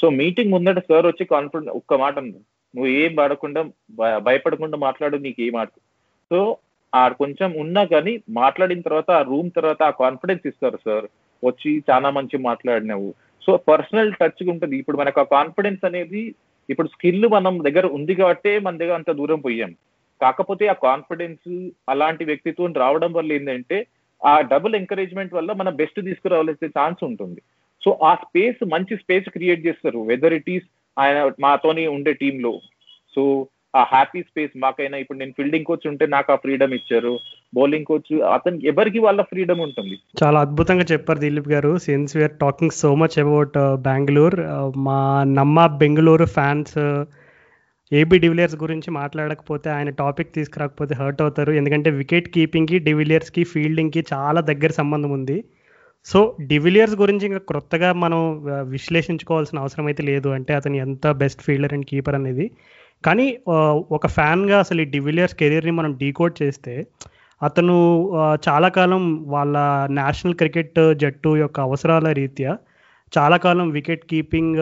సో 0.00 0.10
మీటింగ్ 0.10 0.52
ముందట 0.52 0.78
సార్ 0.78 1.06
వచ్చి 1.06 1.24
కాన్ఫిడెంట్ 1.24 1.70
ఒక్క 1.70 1.94
మాట 1.94 2.18
అన్నారు. 2.18 2.44
నువ్వు 2.76 2.90
ఏం 2.90 3.14
పడకుండా 3.14 3.62
భయపడకుండా 3.98 4.78
మాట్లాడు 4.78 5.16
నీకు 5.16 5.42
ఏం 5.42 5.56
ఆడు 5.56 5.80
సో 6.30 6.56
ఆడు 6.94 7.14
కొంచెం 7.14 7.52
ఉన్నా 7.52 7.84
కానీ 7.84 8.22
మాట్లాడిన 8.30 8.80
తర్వాత 8.80 9.10
ఆ 9.10 9.22
రూమ్ 9.22 9.50
తర్వాత 9.56 9.82
ఆ 9.82 9.90
కాన్ఫిడెన్స్ 9.90 10.46
ఇస్తారు 10.46 10.78
సార్. 10.84 11.08
వచ్చి 11.44 11.82
చాలా 11.90 12.10
మంచి 12.10 12.38
మాట్లాడినావు. 12.38 13.14
సో 13.46 13.56
పర్సనల్ 13.56 14.12
టచ్ 14.12 14.48
ఉంటుంది. 14.48 14.76
ఇప్పుడు 14.76 14.96
మనకు 14.96 15.20
ఆ 15.20 15.22
కాన్ఫిడెన్స్ 15.22 15.84
అనేది 15.84 16.34
ఇప్పుడు 16.70 16.88
స్కిల్ 16.88 17.28
మనం 17.28 17.64
దగ్గర 17.64 17.86
ఉంది 17.86 18.14
కాబట్టి 18.14 18.58
మన 18.58 18.76
దగ్గర 18.76 18.94
అంత 18.94 19.10
దూరం 19.10 19.40
పోయాం. 19.40 19.76
కాకపోతే 20.22 20.66
ఆ 20.66 20.72
కాన్ఫిడెన్స్ 20.72 21.70
అలాంటి 21.88 22.24
వ్యక్తిత్వం 22.24 22.72
రావడం 22.72 23.12
వల్ల 23.12 23.32
ఏంటంటే 23.32 23.86
ఆ 24.26 24.40
డబుల్ 24.40 24.74
ఎంకరేజ్మెంట్ 24.74 25.34
వల్ల 25.34 25.52
మన 25.52 25.68
బెస్ట్ 25.70 26.04
తీసుకురావాల్సే 26.04 26.66
ఛాన్స్ 26.66 27.04
ఉంటుంది. 27.04 27.42
సో 27.84 27.98
ఆ 28.02 28.14
స్పేస్ 28.14 28.64
మంచి 28.72 28.96
స్పేస్ 28.96 29.28
క్రియేట్ 29.30 29.66
చేస్తారు. 29.66 29.98
వెదర్ 29.98 30.34
ఇట్ 30.34 30.50
ఈస్ 30.50 30.66
ఆయన 30.98 31.30
మాతోని 31.40 31.86
ఉండే 31.86 32.12
టీంలో 32.12 32.52
సో 33.14 33.46
ఆ 33.76 33.82
హ్యాపీ 33.82 34.22
స్పేస్ 34.22 34.50
మాకైనా 34.56 34.96
ఇప్పుడు 34.96 35.18
నేను 35.18 35.32
ఫీల్డింగ్ 35.36 35.64
కోచ్ 35.64 35.86
ఉంటే 35.86 36.06
నాకు 36.06 36.32
ఆ 36.32 36.36
ఫ్రీడమ్ 36.36 36.74
ఇచ్చారు. 36.74 37.18
బౌలింగ్ 37.54 37.84
కోచ్ 37.84 38.12
అతనికి 38.22 38.68
ఎవరికి 38.68 38.98
వాళ్ళ 38.98 39.22
ఫ్రీడమ్ 39.22 39.60
ఉంటుంది. 39.60 39.96
చాలా 40.24 40.40
అద్భుతంగా 40.40 40.84
చెప్పారు 40.92 41.18
Dilip 41.18 41.48
garu. 41.48 41.78
Since 41.78 42.16
we are 42.16 42.36
talking 42.40 42.70
so 42.70 42.94
much 42.94 43.18
about 43.18 43.58
Bengaluru 43.58 44.42
మా 44.78 45.24
నమ్మ 45.24 45.66
బెంగళూరు 45.66 46.24
ఫ్యాన్స్ 46.24 46.78
ఏబీ 47.92 48.16
డివిలియర్స్ 48.18 48.56
గురించి 48.62 48.90
మాట్లాడకపోతే 48.90 49.68
ఆయన 49.70 49.90
టాపిక్ 50.00 50.34
తీసుకురాకపోతే 50.34 50.94
హర్ట్ 50.94 51.20
అవుతారు. 51.22 51.52
ఎందుకంటే 51.52 51.90
వికెట్ 51.90 52.28
కీపింగ్కి 52.34 52.78
డివిలియర్స్కి 52.78 53.44
ఫీల్డింగ్కి 53.44 54.00
చాలా 54.12 54.40
దగ్గర 54.50 54.70
సంబంధం 54.70 55.10
ఉంది. 55.10 55.38
సో 56.06 56.18
డివిలియర్స్ 56.50 56.96
గురించి 56.96 57.24
ఇంకా 57.26 57.40
క్రొత్తగా 57.50 57.88
మనం 57.92 58.20
విశ్లేషించుకోవాల్సిన 58.74 59.58
అవసరం 59.58 59.86
అయితే 59.86 60.02
లేదు. 60.02 60.28
అంటే 60.28 60.52
అతను 60.54 60.76
ఎంత 60.76 61.06
బెస్ట్ 61.22 61.42
ఫీల్డర్ 61.46 61.74
అండ్ 61.74 61.86
కీపర్ 61.86 62.14
అనేది. 62.14 62.46
కానీ 63.04 63.26
ఒక 63.96 64.06
ఫ్యాన్గా 64.16 64.56
అసలు 64.58 64.80
ఈ 64.80 64.88
డివిలియర్స్ 64.94 65.36
కెరీర్ని 65.40 65.74
మనం 65.80 65.92
డీకోడ్ 66.02 66.34
చేస్తే 66.42 66.74
అతను 67.40 67.74
చాలా 68.48 68.68
కాలం 68.78 69.02
వాళ్ళ 69.34 69.56
నేషనల్ 69.98 70.34
క్రికెట్ 70.34 70.78
జట్టు 71.02 71.30
యొక్క 71.36 71.58
అవసరాల 71.60 72.08
రీత్యా 72.20 72.52
చాలా 73.12 73.36
కాలం 73.44 73.66
వికెట్ 73.76 74.04
కీపింగ్ 74.10 74.56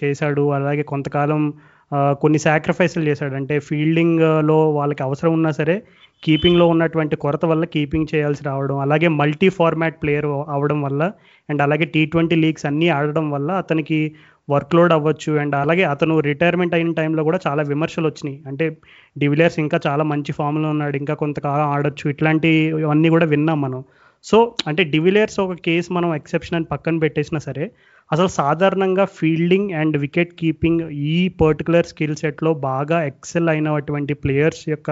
చేశాడు. 0.00 0.44
అలాగే 0.52 0.82
కొంతకాలం 0.82 1.42
కొన్ని 1.92 2.38
సాక్రిఫైస్లు 2.38 3.02
చేశాడు. 3.04 3.34
అంటే 3.34 3.58
ఫీల్డింగ్లో 3.58 4.70
వాళ్ళకి 4.70 5.02
అవసరం 5.02 5.32
ఉన్నా 5.32 5.50
సరే 5.50 5.82
కీపింగ్లో 6.24 6.66
ఉన్నటువంటి 6.66 7.16
కొరత 7.16 7.44
వల్ల 7.46 7.64
కీపింగ్ 7.64 8.06
చేయాల్సి 8.14 8.44
రావడం 8.44 8.78
అలాగే 8.78 9.08
మల్టీ 9.08 9.48
ఫార్మాట్ 9.48 10.02
ప్లేయర్ 10.02 10.26
అవడం 10.26 10.82
వల్ల 10.82 11.12
అండ్ 11.50 11.62
అలాగే 11.62 11.84
టీ 11.84 12.06
ట్వంటీ 12.06 12.36
లీగ్స్ 12.36 12.66
అన్నీ 12.66 12.88
ఆడడం 12.88 13.30
వల్ల 13.30 13.50
అతనికి 13.52 14.12
వర్క్లోడ్ 14.50 14.92
అవ్వచ్చు. 14.92 15.32
అండ్ 15.38 15.54
అలాగే 15.54 15.84
అతను 15.84 16.20
రిటైర్మెంట్ 16.20 16.74
అయిన 16.74 16.92
టైంలో 16.92 17.22
కూడా 17.24 17.38
చాలా 17.46 17.62
విమర్శలు 17.62 18.06
వచ్చినాయి. 18.06 18.42
అంటే 18.46 18.76
డివిలియర్స్ 19.18 19.58
ఇంకా 19.58 19.80
చాలా 19.86 20.04
మంచి 20.04 20.32
ఫామ్లో 20.32 20.68
ఉన్నాడు 20.70 20.96
ఇంకా 20.96 21.14
కొంతకాలం 21.14 21.66
ఆడొచ్చు. 21.68 22.10
ఇట్లాంటివన్నీ 22.10 23.08
కూడా 23.08 23.26
విన్నాం 23.26 23.60
మనం. 23.60 23.84
సో 24.24 24.54
అంటే 24.66 24.84
డివిలియర్స్ 24.84 25.40
ఒక 25.40 25.52
కేసు 25.52 25.92
మనం 25.92 26.14
ఎక్సెప్షన్ 26.14 26.56
అని 26.56 26.64
పక్కన 26.64 26.98
పెట్టేసినా 26.98 27.40
సరే 27.40 27.70
అసలు 28.10 28.30
సాధారణంగా 28.40 29.04
ఫీల్డింగ్ 29.18 29.72
అండ్ 29.80 29.96
వికెట్ 30.04 30.32
కీపింగ్ 30.40 30.82
ఈ 31.12 31.16
పర్టికులర్ 31.42 31.90
స్కిల్ 31.90 32.20
సెట్లో 32.22 32.50
బాగా 32.70 32.98
ఎక్సెల్ 33.10 33.50
అయినటువంటి 33.54 34.14
ప్లేయర్స్ 34.24 34.64
యొక్క 34.74 34.90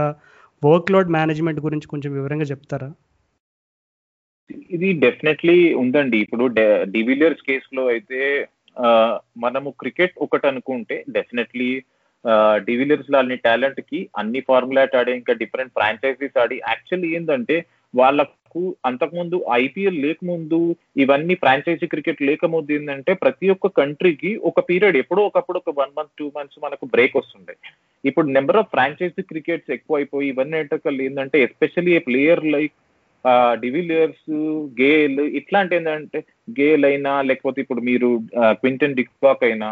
వర్క్ 0.62 0.92
లోడ్ 0.94 1.14
మేనేజ్మెంట్ 1.16 1.60
గురించి 1.66 1.90
కొంచెం 1.92 2.10
వివరంగా 2.18 2.46
చెప్తారా? 2.52 2.88
ఇది 4.76 4.88
డెఫినెట్లీ 5.04 5.56
ఉందండి. 5.82 6.18
ఇప్పుడు 6.24 6.44
డివిలియర్స్ 6.96 7.42
కేసులో 7.48 7.84
అయితే 7.94 8.20
మనము 9.44 9.68
క్రికెట్ 9.82 10.16
ఒకటి 10.24 10.46
అనుకుంటే 10.50 10.96
డెఫినెట్లీ 11.16 11.70
డివిలియర్స్లో 12.68 13.16
అన్ని 13.20 13.36
టాలెంట్కి 13.46 13.98
అన్ని 14.20 14.40
ఫార్ములాట్ 14.48 14.96
ఆడే 15.00 15.12
ఇంకా 15.20 15.32
డిఫరెంట్ 15.42 15.74
ఫ్రాంచైజీస్ 15.76 16.38
ఆడి 16.42 16.56
యాక్చువల్లీ 16.68 17.08
ఏంటంటే 17.16 17.56
వాళ్ళ 17.94 18.20
వాళ్ళకు 18.56 18.76
అంతకుముందు 18.88 19.36
ఐపీఎల్ 19.62 19.98
లేకముందు 20.04 20.58
ఇవన్నీ 21.02 21.34
ఫ్రాంచైజీ 21.34 21.86
క్రికెట్ 21.86 22.20
లేకముందు 22.28 22.70
ఏంటంటే 22.76 23.12
ప్రతి 23.24 23.46
ఒక్క 23.54 23.66
కంట్రీకి 23.80 24.30
ఒక 24.50 24.60
పీరియడ్ 24.68 24.96
ఎప్పుడో 24.96 25.22
ఒకప్పుడు 25.30 25.58
ఒక 25.58 25.74
వన్ 25.80 25.92
మంత్ 25.98 26.18
టూ 26.20 26.26
మంత్స్ 26.36 26.58
మనకు 26.64 26.84
బ్రేక్ 26.94 27.16
వస్తుండే. 27.16 27.54
ఇప్పుడు 28.04 28.26
నెంబర్ 28.36 28.60
ఆఫ్ 28.62 28.72
ఫ్రాంచైజీ 28.74 29.22
క్రికెట్స్ 29.32 29.72
ఎక్కువ 29.76 29.96
అయిపోయి 29.96 30.28
ఇవన్నీ 30.32 30.58
ఏంటంటే 30.58 31.38
especially 31.46 31.94
a 31.98 32.02
player 32.08 32.44
like 32.56 32.76
de Villiers 33.62 34.28
Gayle 34.80 35.20
ఇట్లాంటి 35.40 35.74
ఏంటంటే 35.76 36.18
గేల్ 36.58 36.84
అయినా 36.84 37.12
లేకపోతే 37.28 37.58
ఇప్పుడు 37.60 37.82
మీరు 37.90 38.08
క్వింటన్ 38.60 38.98
డిక్వాక్ 39.00 39.44
అయినా 39.44 39.70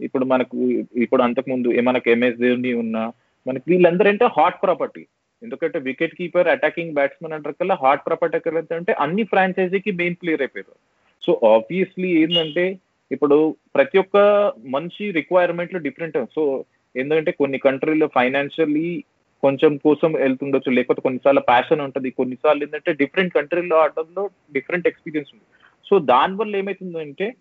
ఇప్పుడు 0.00 0.24
మనకు 0.24 0.56
ఇప్పుడు 1.04 1.22
అంతకుముందు 1.22 1.68
మనకు 1.88 2.08
ఎంఎస్ 2.10 2.42
ధోని 2.42 2.72
ఉన్నా 2.82 3.04
మనకి 3.46 3.64
వీళ్ళందరూ 3.70 4.08
అంటే 4.10 4.26
హాట్ 4.36 4.58
ప్రాపర్టీ. 4.62 5.02
ఎందుకంటే 5.42 5.78
వికెట్ 5.78 6.14
కీపర్ 6.14 6.48
అటాకింగ్ 6.48 6.94
బ్యాట్స్మెన్ 6.94 7.32
అంటారు 7.32 7.54
కల్లా 7.60 7.78
హాట్ 7.82 8.06
ప్రాపర్టీ 8.06 8.74
అంటే 8.74 8.92
అన్ని 8.92 9.22
ఫ్రాంచైజీకి 9.22 9.90
మెయిన్ 9.90 10.16
ప్లేయర్ 10.22 10.42
అయిపోయారు. 10.42 10.74
సో 11.26 11.40
ఆబ్వియస్లీ 11.54 12.22
ఏంటంటే 12.22 12.78
ఇప్పుడు 13.12 13.56
ప్రతి 13.74 13.98
ఒక్క 13.98 14.16
మనిషి 14.64 15.10
రిక్వైర్మెంట్లు 15.10 15.78
డిఫరెంట్ 15.78 16.18
సో 16.34 16.64
ఏంటంటే 16.96 17.32
కొన్ని 17.32 17.58
కంట్రీలో 17.58 18.06
ఫైనాన్షియల్లీ 18.14 19.04
కొంచెం 19.42 19.76
కోసం 19.76 20.12
వెళ్తుండొచ్చు 20.12 20.70
లేకపోతే 20.70 21.00
కొన్నిసార్లు 21.00 21.40
ప్యాషన్ 21.40 21.80
ఉంటుంది. 21.80 22.10
కొన్నిసార్లు 22.10 22.64
ఏంటంటే 22.64 22.92
డిఫరెంట్ 22.92 23.34
కంట్రీలో 23.34 23.76
ఆడడంలో 23.76 24.30
డిఫరెంట్ 24.52 24.88
ఎక్స్పీరియన్స్ 24.88 25.30
ఉంది. 25.34 25.44
సో 25.90 25.98
దానివల్ల 25.98 26.56
ఏమవుతుందంటే 26.56 27.34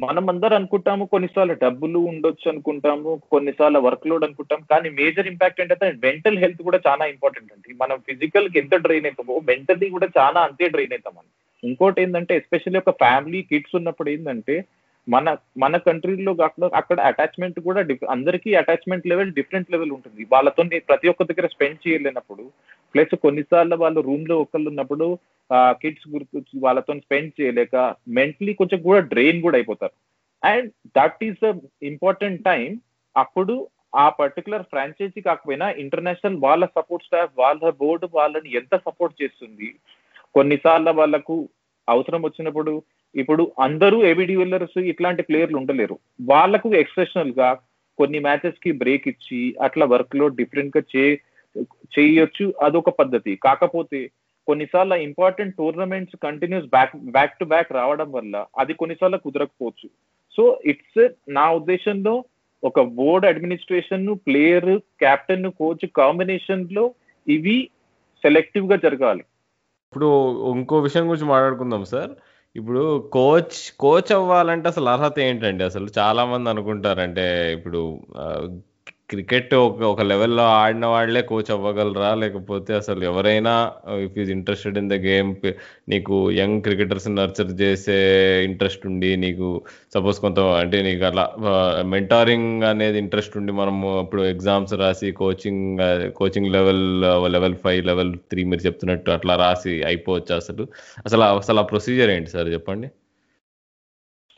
మనం 0.00 0.24
అందరూ 0.30 0.54
అనుకుంటాము 0.54 1.04
కొన్నిసార్లు 1.04 1.54
డబ్బులు 1.62 1.98
ఉండొచ్చు 1.98 2.46
అనుకుంటాము 2.50 3.20
కొన్నిసార్లు 3.32 3.78
వర్క్ 3.78 4.06
లోడ్ 4.06 4.24
అనుకుంటాం 4.24 4.60
కానీ 4.70 4.90
మేజర్ 4.90 5.26
ఇంపాక్ట్ 5.26 5.60
ఏంటంటే 5.60 5.92
మెంటల్ 6.04 6.38
హెల్త్ 6.38 6.62
కూడా 6.62 6.78
చాలా 6.86 7.04
ఇంపార్టెంట్ 7.04 7.52
అండి. 7.52 7.74
మనం 7.80 7.98
ఫిజికల్కి 7.98 8.58
ఎంత 8.58 8.74
డ్రైన్ 8.76 9.06
అవుతామో 9.06 9.40
మెంటల్లీ 9.40 9.90
కూడా 9.90 10.08
చాలా 10.18 10.40
అంతే 10.40 10.68
డ్రైన్ 10.68 10.92
అవుతాం 10.92 11.24
ఇంకోటి 11.62 12.02
ఏంటంటే 12.02 12.36
ఎస్పెషల్లీ 12.36 12.78
ఒక 12.78 12.90
ఫ్యామిలీ 12.90 13.42
కిడ్స్ 13.42 13.76
ఉన్నప్పుడు 13.76 14.10
ఏంటంటే 14.10 14.56
మన 15.08 15.36
మన 15.58 15.76
కంట్రీలో 15.76 16.34
కాకుండా 16.34 16.76
అక్కడ 16.76 17.00
అటాచ్మెంట్ 17.00 17.60
కూడా 17.60 17.80
డిఫ్ 17.80 18.04
అందరికీ 18.04 18.54
అటాచ్మెంట్ 18.54 19.06
లెవెల్ 19.06 19.32
డిఫరెంట్ 19.32 19.72
లెవెల్ 19.72 19.92
ఉంటుంది. 19.92 20.26
వాళ్ళతో 20.32 20.62
ప్రతి 20.88 21.08
ఒక్క 21.08 21.22
దగ్గర 21.22 21.46
స్పెండ్ 21.46 21.88
చేయలేనప్పుడు 21.88 22.44
ప్లస్ 22.94 23.14
కొన్నిసార్లు 23.22 23.76
వాళ్ళు 23.76 24.00
రూమ్లో 24.00 24.36
ఒకళ్ళు 24.40 24.68
ఉన్నప్పుడు 24.68 25.18
కిడ్స్ 25.82 26.08
గుర్తు 26.12 26.58
వాళ్ళతో 26.58 26.94
స్పెండ్ 26.94 27.32
చేయలేక 27.40 27.76
మెంటలీ 28.08 28.54
కొంచెం 28.54 28.82
కూడా 28.82 29.00
డ్రెయిన్ 29.00 29.42
కూడా 29.42 29.56
అయిపోతారు. 29.56 29.94
And 30.42 30.70
that 30.96 31.24
is 31.24 31.40
the 31.44 31.52
important 31.82 32.44
time 32.44 32.80
అప్పుడు 33.16 33.68
ఆ 33.94 34.08
పర్టికులర్ 34.08 34.62
ఫ్రాంచైజీ 34.62 35.20
కాకపోయినా 35.20 35.70
ఇంటర్నేషనల్ 35.70 36.36
వాళ్ళ 36.36 36.64
సపోర్ట్ 36.66 37.04
స్టాఫ్ 37.04 37.30
వాళ్ళ 37.38 37.70
బోర్డు 37.70 38.08
వాళ్ళని 38.14 38.54
ఎంత 38.54 38.74
సపోర్ట్ 38.76 39.22
చేస్తుంది? 39.22 39.68
కొన్నిసార్లు 40.34 40.90
వాళ్ళకు 40.90 41.48
అవసరం 41.88 42.22
వచ్చినప్పుడు 42.22 42.82
ఇప్పుడు 43.14 43.52
అందరూ 43.60 44.04
ఏబిడి 44.04 44.36
వెల్లర్స్ 44.36 44.78
ఇట్లాంటి 44.78 45.22
ప్లేయర్లు 45.22 45.56
ఉండలేరు. 45.56 45.98
వాళ్ళకు 46.22 46.74
ఎక్స్ప్రెషనల్గా 46.74 47.48
కొన్ని 47.98 48.18
మ్యాచెస్కి 48.18 48.72
బ్రేక్ 48.72 49.08
ఇచ్చి 49.08 49.56
అట్లా 49.62 49.84
వర్క్లో 49.86 50.28
డిఫరెంట్గా 50.28 50.82
చే 50.92 51.04
చేయొచ్చు 51.94 52.54
అదొక 52.62 52.90
పద్ధతి. 52.90 53.36
కాకపోతే 53.36 54.10
కొన్నిసార్లు 54.48 54.94
important 54.94 55.56
tournaments 55.56 56.16
continues 56.22 56.66
back 56.66 56.96
back 56.96 57.38
to 57.38 57.44
back 57.44 57.72
రావడం 57.72 58.12
వల్ల 58.12 58.46
అది 58.58 58.74
కొన్నిసార్లు 58.74 59.16
కుదరకపోవచ్చు. 59.16 59.88
సో 60.36 60.58
ఇట్స్ 60.64 61.02
నా 61.28 61.52
ఉద్దేశంలో 61.52 62.24
ఒక 62.64 62.80
board 62.80 63.26
administration 63.26 64.16
player 64.26 64.78
captain 65.02 65.50
coach 65.50 65.86
కాంబినేషన్లో 65.96 66.94
ఇవి 67.28 67.70
సెలెక్టివ్గా 68.24 68.76
జరగాలి. 68.76 69.24
ఇప్పుడు 69.86 70.10
ఇంకో 70.56 70.78
విషయం 70.78 71.08
గురించి 71.08 71.24
మాట్లాడుకుందాం 71.24 71.84
సార్ 71.84 72.12
ఇప్పుడు 72.56 72.80
కోచ్ 73.08 73.58
కోచ్ 73.78 74.10
అవ్వాలంటే 74.12 74.68
అసలు 74.68 74.88
అర్హత 74.88 75.18
ఏంటండి? 75.20 75.64
అసలు 75.64 75.88
చాలా 75.98 76.22
మంది 76.24 76.48
అనుకుంటారంటే 76.50 77.24
ఇప్పుడు 77.52 77.80
క్రికెట్ 79.12 79.52
ఒక 79.58 79.82
ఒక 79.90 80.02
లెవెల్లో 80.10 80.44
ఆడిన 80.56 80.86
వాళ్ళే 80.92 81.22
కోచ్ 81.30 81.50
అవ్వగలరా? 81.54 82.10
లేకపోతే 82.22 82.72
అసలు 82.74 83.02
ఎవరైనా 83.10 83.54
if 84.06 84.16
is 84.22 84.30
interested 84.36 84.78
in 84.82 84.90
the 84.92 84.96
game 85.06 85.30
నీకు 85.92 86.16
యంగ్ 86.38 86.58
క్రికెటర్స్ 86.66 87.08
నర్చర్ 87.12 87.52
చేసే 87.62 87.98
ఇంట్రెస్ట్ 88.48 88.84
ఉండి 88.90 89.10
నీకు 89.24 89.48
సపోజ్ 89.96 90.18
కొంత 90.24 90.40
అంటే 90.62 90.80
నీకు 90.88 91.04
అలా 91.10 91.24
uh, 91.50 91.82
మెంటారింగ్ 91.92 92.64
అనేది 92.70 92.98
ఇంట్రెస్ట్ 93.04 93.36
ఉండి 93.40 93.54
మనము 93.60 93.88
ఇప్పుడు 94.04 94.24
ఎగ్జామ్స్ 94.32 94.74
రాసి 94.82 95.10
coaching 95.22 95.66
coaching 96.20 96.50
level 96.56 96.84
level 97.36 97.56
five 97.64 97.82
level 97.90 98.12
three 98.30 98.42
మీరు 98.52 98.64
చెప్తున్నట్టు 98.68 99.10
అట్లా 99.18 99.36
రాసి 99.44 99.74
అయిపోవచ్చు 99.90 100.34
అసలు? 100.40 100.64
అసలు 101.06 101.24
అసలు 101.42 101.60
ఆ 101.60 101.66
ప్రొసీజర్ 101.72 102.12
ఏంటి 102.16 102.32
సార్? 102.36 102.50
చెప్పండి. 102.56 102.88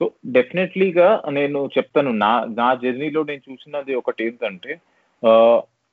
సో 0.01 0.05
డెఫినెట్లీగా 0.36 1.09
నేను 1.38 1.59
చెప్తాను. 1.76 2.11
నా 2.24 2.32
నా 2.61 2.68
జర్నీలో 2.82 3.20
నేను 3.30 3.42
చూసినది 3.49 3.95
ఒకటి 4.01 4.22
ఏంటంటే 4.28 4.72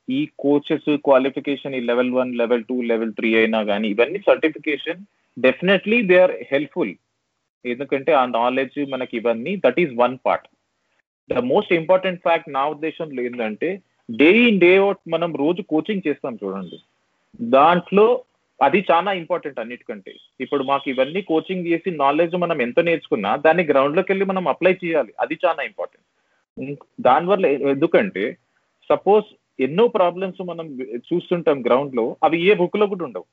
ఈ 0.07 0.21
కోచెస్ 0.43 0.89
క్వాలిఫికేషన్ 1.07 1.75
ఈ 1.79 1.81
level 1.89 2.11
one 2.19 2.31
level 2.41 2.63
two 2.69 2.77
level 2.91 3.13
three 3.19 3.29
అయినా 3.41 3.59
కానీ 3.63 3.87
ఇవన్నీ 3.89 4.19
certification 4.29 5.01
definitely 5.37 5.97
they 6.09 6.17
are 6.23 6.33
helpful 6.51 6.93
ఎందుకంటే 7.65 8.11
ఆ 8.21 8.23
నాలెడ్జ్ 8.39 8.79
మనకి 8.93 9.13
ఇవన్నీ 9.17 9.53
that 9.65 9.79
is 9.83 9.93
one 10.03 10.15
part 10.25 10.47
the 11.29 11.43
most 11.51 11.73
important 11.73 12.23
fact 12.27 12.49
నా 12.57 12.63
ఉద్దేశంలో 12.75 13.21
ఏంటంటే 13.27 13.69
డే 14.09 14.29
ఇన్ 14.47 14.59
డే 14.65 14.71
అవుట్ 14.77 15.01
మనం 15.09 15.29
రోజు 15.43 15.61
కోచింగ్ 15.73 16.07
చేస్తాం 16.07 16.33
చూడండి. 16.43 16.77
దాంట్లో 17.57 18.07
అది 18.61 18.85
చాలా 18.91 19.11
ఇంపార్టెంట్ 19.13 19.59
అన్నిటికంటే. 19.59 20.13
ఇప్పుడు 20.41 20.63
మాకు 20.63 20.89
ఇవన్నీ 20.89 21.21
కోచింగ్ 21.21 21.67
చేసి 21.67 21.91
నాలెడ్జ్ 21.91 22.35
మనం 22.35 22.61
ఎంత 22.61 22.79
నేర్చుకున్నా 22.79 23.35
దాన్ని 23.35 23.63
గ్రౌండ్లోకి 23.63 24.11
వెళ్ళి 24.11 24.25
మనం 24.25 24.47
అప్లై 24.47 24.73
చేయాలి. 24.85 25.13
అది 25.19 25.37
చాలా 25.45 25.63
ఇంపార్టెంట్ 25.63 26.07
దానివల్ల 27.01 27.45
ఎందుకంటే 27.45 28.37
సపోజ్ 28.89 29.27
ఎన్నో 29.59 29.87
ప్రాబ్లమ్స్ 29.87 30.41
మనం 30.41 30.67
చూస్తుంటాం 30.81 31.61
గ్రౌండ్లో 31.65 32.17
అవి 32.23 32.37
ఏ 32.49 32.53
బుక్లో 32.53 32.87
కూడా 32.87 33.05
ఉండవు. 33.05 33.25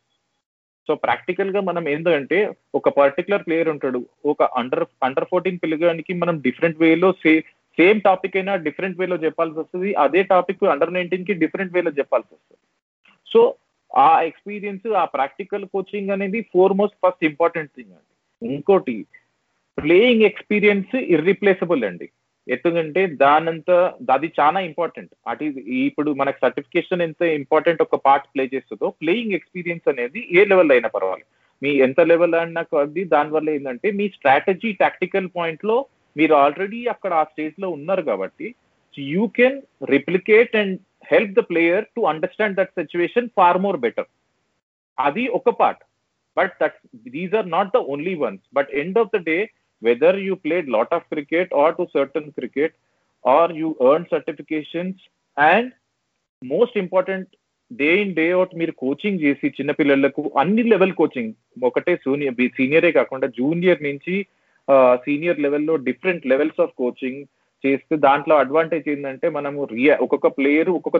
సో 0.89 0.95
ప్రాక్టికల్గా 0.95 1.61
మనం 1.61 1.89
ఏంటంటే 1.89 2.55
ఒక 2.74 2.89
పర్టికులర్ 2.89 3.47
ప్లేయర్ 3.47 3.68
ఉంటాడు. 3.68 4.01
ఒక 4.26 4.43
అండర్ 4.43 4.85
అండర్ 5.03 5.31
ఫోర్టీన్ 5.31 5.59
పిల్లగానికి 5.62 6.12
మనం 6.14 6.41
డిఫరెంట్ 6.41 6.81
వేలో 6.81 7.09
సేమ్ 7.79 8.01
టాపిక్ 8.01 8.37
అయినా 8.37 8.57
డిఫరెంట్ 8.57 9.01
వేలో 9.01 9.16
చెప్పాల్సి 9.16 9.59
వస్తుంది. 9.61 9.95
అదే 9.95 10.22
టాపిక్ 10.22 10.64
అండర్ 10.64 10.95
నైన్టీన్కి 10.95 11.35
డిఫరెంట్ 11.35 11.74
వేలో 11.74 11.91
చెప్పాల్సి 11.99 12.31
వస్తుంది. 12.35 12.61
సో 13.33 13.41
ఆ 13.97 14.22
ఎక్స్పీరియన్స్ 14.22 14.86
ఆ 14.86 15.05
ప్రాక్టికల్ 15.05 15.64
కోచింగ్ 15.64 16.11
అనేది 16.11 16.41
four 16.53 16.72
most 16.72 16.97
first 17.07 17.24
important 17.24 17.70
thing 17.76 17.93
అండి. 17.93 18.55
ఇంకోటి 18.55 19.07
ప్లేయింగ్ 19.78 20.22
ఎక్స్పీరియన్స్ 20.22 20.97
ఇర్రీప్లేసబుల్ 20.97 21.84
అండి. 21.84 22.09
ఎందుకంటే 22.47 23.07
దానంత 23.07 23.70
అది 24.11 24.32
చాలా 24.41 24.61
ఇంపార్టెంట్ 24.61 25.11
అటు 25.28 25.45
ఇప్పుడు 25.68 26.11
మనకు 26.11 26.39
సర్టిఫికేషన్ 26.43 27.03
ఎంత 27.03 27.22
ఇంపార్టెంట్ 27.22 27.82
ఒక 27.82 27.97
పార్ట్ 28.07 28.26
ప్లే 28.34 28.49
చేస్తుందో 28.55 28.95
ప్లేయింగ్ 29.03 29.32
ఎక్స్పీరియన్స్ 29.32 29.89
అనేది 29.89 30.28
ఏ 30.32 30.45
లెవెల్ 30.45 30.72
అయినా 30.72 30.89
పర్వాలేదు. 30.89 31.28
మీ 31.62 31.70
ఎంత 31.70 32.01
లెవెల్ 32.01 32.55
నాకు 32.55 32.76
అది 32.76 33.05
దానివల్ల 33.05 33.51
ఏంటంటే 33.51 33.91
మీ 33.91 34.09
స్ట్రాటజీ 34.09 34.72
టాక్టికల్ 34.72 35.28
పాయింట్లో 35.36 35.86
మీరు 36.16 36.34
ఆల్రెడీ 36.34 36.86
అక్కడ 36.86 37.12
ఆ 37.12 37.24
స్టేజ్లో 37.24 37.70
ఉన్నారు 37.70 38.03
కాబట్టి 38.03 38.55
you 38.99 39.26
can 39.26 39.62
replicate 39.84 40.57
and 40.57 40.80
help 41.09 41.36
the 41.38 41.42
player 41.50 41.84
to 41.96 42.00
understand 42.11 42.56
that 42.59 42.72
situation 42.80 43.28
far 43.38 43.61
more 43.64 43.78
better 43.84 44.09
అది 44.98 45.24
ఒక 45.38 45.50
part 45.61 45.82
but 46.36 46.54
that 46.61 46.76
these 47.16 47.34
are 47.38 47.48
not 47.56 47.72
the 47.76 47.80
only 47.92 48.14
ones 48.24 48.44
but 48.59 48.70
end 48.82 48.98
of 48.98 49.12
the 49.14 49.20
day 49.30 49.38
whether 49.82 50.18
you 50.26 50.34
played 50.44 50.68
lot 50.76 50.94
of 50.96 51.09
cricket 51.12 51.52
or 51.62 51.76
to 51.78 51.84
certain 51.96 52.30
cricket 52.38 52.74
or 53.24 53.52
you 53.61 53.68
earn 53.88 54.09
certifications 54.14 55.02
and 55.36 55.70
most 56.42 56.76
important 56.76 57.30
day 57.70 57.88
in 58.02 58.14
day 58.14 58.26
out 58.32 58.52
మీరు 58.54 58.72
coaching 58.82 59.22
చేసి 59.24 59.46
చిన్నపిల్లలకు 59.56 60.22
అన్ని 60.42 60.62
level 60.72 60.94
coaching 61.00 61.32
ఒకటే 61.62 61.94
senior 62.04 62.36
సీనియరే 62.59 62.90
కాకుండా 62.92 63.26
junior 63.38 63.82
నుంచి 63.88 64.14
senior 65.04 65.42
లెవెల్లో 65.44 65.74
different 65.88 66.24
levels 66.26 66.61
of 66.64 66.72
coaching 66.78 67.20
చేస్తే 67.64 67.94
దాంట్లో 68.04 68.34
అడ్వాంటేజ్ 68.42 68.86
ఏంటంటే 68.92 69.26
మనము 69.36 69.61
రియా 69.72 69.94
ఒక్కొక్క 70.04 70.28
ప్లేయర్ 70.36 70.70
ఒక్కొక్క 70.74 70.98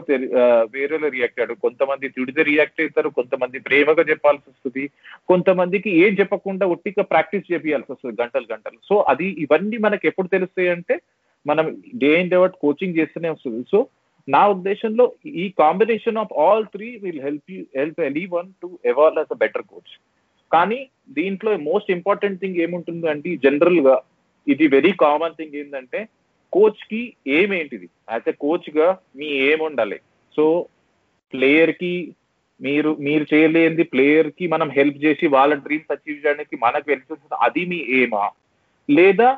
వేరేలో 0.75 1.07
రియాక్ట్ 1.15 1.39
అయ్యాడు 1.39 1.55
కొంతమంది 1.65 2.13
తిడితే 2.17 2.41
రియాక్ట్ 2.49 2.81
అవుతారు 2.83 3.09
కొంతమంది 3.19 3.63
ప్రేమగా 3.67 4.03
చెప్పాల్సి 4.09 4.45
వస్తుంది. 4.51 4.83
కొంతమందికి 5.31 5.91
ఏం 6.03 6.11
చెప్పకుండా 6.21 6.67
ఒట్టిగా 6.73 7.05
ప్రాక్టీస్ 7.13 7.49
చేపియాల్సి 7.51 7.91
వస్తుంది 7.93 8.15
గంటలు 8.21 8.47
గంటలు. 8.53 8.77
సో 8.89 8.97
అది 9.13 9.29
ఇవన్నీ 9.45 9.79
మనకి 9.87 10.07
ఎప్పుడు 10.11 10.29
తెలుస్తాయి 10.35 10.69
అంటే 10.75 10.97
మనం 11.45 11.65
day 12.03 12.11
and 12.19 12.33
day 12.33 12.39
out 12.41 12.59
coaching 12.65 12.99
చేస్తూనే 12.99 13.29
వస్తుంది. 13.35 13.61
సో 13.71 13.79
నా 14.27 14.41
ఉద్దేశంలో 14.55 15.05
ఈ 15.43 15.45
combination 15.63 16.21
of 16.23 16.33
all 16.43 16.65
three 16.75 16.87
will 17.03 17.23
help 17.27 17.51
you 17.53 17.61
help 17.79 17.99
anyone 18.37 18.49
to 18.63 18.67
evolve 18.93 19.21
as 19.23 19.33
a 19.35 19.41
better 19.43 19.67
coach 19.71 19.93
కానీ 20.51 20.79
దీంట్లో 21.17 21.51
మోస్ట్ 21.71 21.89
ఇంపార్టెంట్ 21.97 22.39
థింగ్ 22.41 22.61
ఏముంటుంది 22.65 23.07
అంటే 23.13 23.31
జనరల్గా 23.45 23.95
ఇది 24.47 24.65
వెరీ 24.75 24.91
కామన్ 25.05 25.37
థింగ్ 25.39 25.57
ఏంటంటే 25.61 25.99
కోచ్కి 26.51 27.01
ఏం 27.27 27.53
ఏంటిది 27.53 27.89
యాజ్ 28.11 28.29
ఎ 28.29 28.31
కోచ్గా 28.31 28.87
మీ 29.15 29.25
ఏం 29.25 29.59
ఉండాలి? 29.61 29.99
సో 30.35 30.67
ప్లేయర్కి 31.33 32.15
మీరు 32.61 32.97
మీరు 32.99 33.25
చేయలేనిది 33.33 33.83
ప్లేయర్కి 33.83 34.47
మనం 34.47 34.69
హెల్ప్ 34.69 34.97
చేసి 35.03 35.27
వాళ్ళ 35.27 35.53
డ్రీమ్స్ 35.55 35.91
అచీవ్ 35.91 36.17
చేయడానికి 36.17 36.57
మనకు 36.63 36.91
వెళ్తుంది 36.91 37.37
అది 37.41 37.65
మీ 37.65 37.79
ఏమా? 38.01 38.23
లేదా 38.89 39.29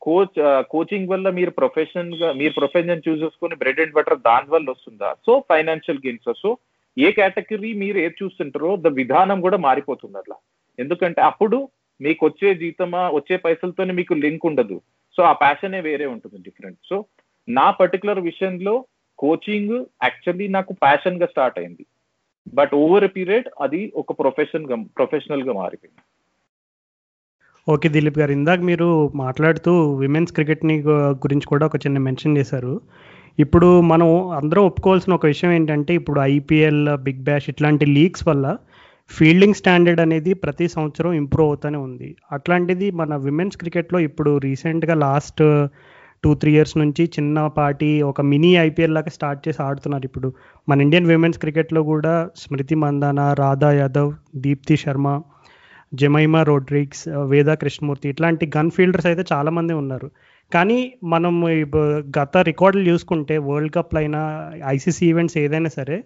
కోచ్ 0.00 0.38
కోచింగ్ 0.70 1.08
వల్ల 1.08 1.30
మీరు 1.30 1.50
ప్రొఫెషన్గా 1.50 2.32
మీరు 2.32 2.52
ప్రొఫెషన్ 2.52 3.04
చూస్ 3.08 3.22
చేసుకుని 3.22 3.54
బ్రెడ్ 3.54 3.80
అండ్ 3.80 3.94
బటర్ 3.94 4.18
దాని 4.18 4.48
వల్ల 4.50 4.70
వస్తుందా? 4.70 5.14
So 5.26 5.44
financial 5.48 6.02
games. 6.06 6.40
సో 6.42 6.58
ఏ 6.98 7.10
కేటగిరీ 7.12 7.72
మీరు 7.74 7.98
ఏది 7.98 8.14
చూస్తుంటారో 8.22 8.76
ద 8.76 8.86
విధానం 8.86 9.40
కూడా 9.40 9.56
మారిపోతుంది 9.56 10.18
అట్లా. 10.18 10.36
ఎందుకంటే 10.78 11.20
అప్పుడు 11.20 11.68
మీకు 12.00 12.26
వచ్చే 12.26 12.54
జీతమా 12.54 13.02
వచ్చే 13.08 13.36
పైసలతోనే 13.36 13.92
మీకు 13.92 14.14
లింక్ 14.14 14.46
ఉండదు. 14.46 14.82
సో 15.16 15.22
ఆ 15.22 15.32
ప్యాషనే 15.32 15.80
వేరే 15.80 16.06
ఉంటుంది 16.06 16.38
డిఫరెంట్ 16.38 16.78
సో 16.88 17.04
నా 17.48 17.70
పర్టికులర్ 17.70 18.20
విషయంలో 18.20 18.84
కోచింగ్ 19.18 19.74
యాక్చువల్లీ 20.02 20.48
నాకు 20.48 20.72
ప్యాషన్గా 20.72 21.26
స్టార్ట్ 21.26 21.58
అయింది. 21.58 21.86
బట్ 22.54 22.74
ఓవర్ 22.74 23.08
పీరియడ్ 23.16 23.48
అది 23.60 23.92
ఒక 23.96 24.12
ప్రొఫెషన్గా 24.12 24.76
ప్రొఫెషనల్గా 24.76 25.52
మారిపోయింది. 25.52 26.02
ఓకే 27.68 27.88
దిలీప్ 27.88 28.18
గారు 28.18 28.32
ఇందాక 28.32 28.60
మీరు 28.60 29.10
మాట్లాడుతూ 29.14 29.94
విమెన్స్ 29.94 30.32
క్రికెట్ని 30.32 30.82
గురించి 31.24 31.46
కూడా 31.46 31.66
ఒక 31.66 31.76
చిన్న 31.76 31.98
మెన్షన్ 31.98 32.38
చేశారు. 32.38 32.80
ఇప్పుడు 33.38 33.80
మనం 33.80 34.30
అందరం 34.30 34.64
ఒప్పుకోవాల్సిన 34.64 35.14
ఒక 35.14 35.26
విషయం 35.26 35.52
ఏంటంటే 35.52 35.94
ఇప్పుడు 35.94 36.20
ఐపీఎల్ 36.20 36.96
బిగ్ 36.96 37.24
బ్యాష్ 37.24 37.46
ఇట్లాంటి 37.48 37.86
లీగ్స్ 37.86 38.28
వల్ల 38.28 38.56
ఫీల్డింగ్ 39.10 39.54
స్టాండర్డ్ 39.54 40.00
అనేది 40.00 40.34
ప్రతి 40.34 40.66
సంవత్సరం 40.68 41.12
ఇంప్రూవ్ 41.12 41.48
అవుతూనే 41.48 41.78
ఉంది. 41.78 42.08
అట్లాంటిది 42.32 42.86
మన 42.90 43.16
విమెన్స్ 43.16 43.56
క్రికెట్లో 43.56 43.98
ఇప్పుడు 43.98 44.38
రీసెంట్గా 44.38 44.94
లాస్ట్ 45.06 45.42
టూ 46.22 46.34
త్రీ 46.34 46.52
ఇయర్స్ 46.52 46.76
నుంచి 46.78 47.04
చిన్నపాటి 47.04 48.02
ఒక 48.02 48.20
మినీ 48.20 48.50
ఐపీఎల్ 48.68 48.94
లాగా 48.94 49.10
స్టార్ట్ 49.10 49.48
చేసి 49.48 49.62
ఆడుతున్నారు 49.62 50.04
ఇప్పుడు. 50.04 50.28
మన 50.68 50.80
ఇండియన్ 50.80 51.06
విమెన్స్ 51.06 51.38
క్రికెట్లో 51.38 51.82
కూడా 51.82 52.14
స్మృతి 52.36 52.74
మందాన 52.74 53.32
రాధా 53.32 53.72
యాదవ్ 53.72 54.12
దీప్తి 54.36 54.76
శర్మ 54.76 55.08
జమైమా 55.94 56.42
రోడ్రిక్స్ 56.42 57.08
వేదా 57.32 57.54
కృష్ణమూర్తి 57.54 58.08
ఇట్లాంటి 58.08 58.44
గన్ 58.56 58.70
ఫీల్డర్స్ 58.70 59.06
అయితే 59.06 59.24
చాలామంది 59.32 59.72
ఉన్నారు. 59.72 60.08
కానీ 60.52 60.78
మనం 61.04 61.48
ఇప్పుడు 61.48 61.84
గత 62.18 62.36
రికార్డులు 62.50 62.84
చూసుకుంటే 62.90 63.38
వరల్డ్ 63.38 63.74
కప్లు 63.74 63.98
అయినా 63.98 64.22
ఐసీసీ 64.66 65.04
ఈవెంట్స్ 65.06 65.38
ఏదైనా 65.38 65.68
సరే 65.68 65.98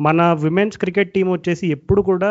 మన 0.00 0.20
విమెన్స్ 0.42 0.78
క్రికెట్ 0.78 1.12
టీం 1.12 1.32
వచ్చేసి 1.32 1.66
ఎప్పుడు 1.68 2.02
కూడా 2.02 2.30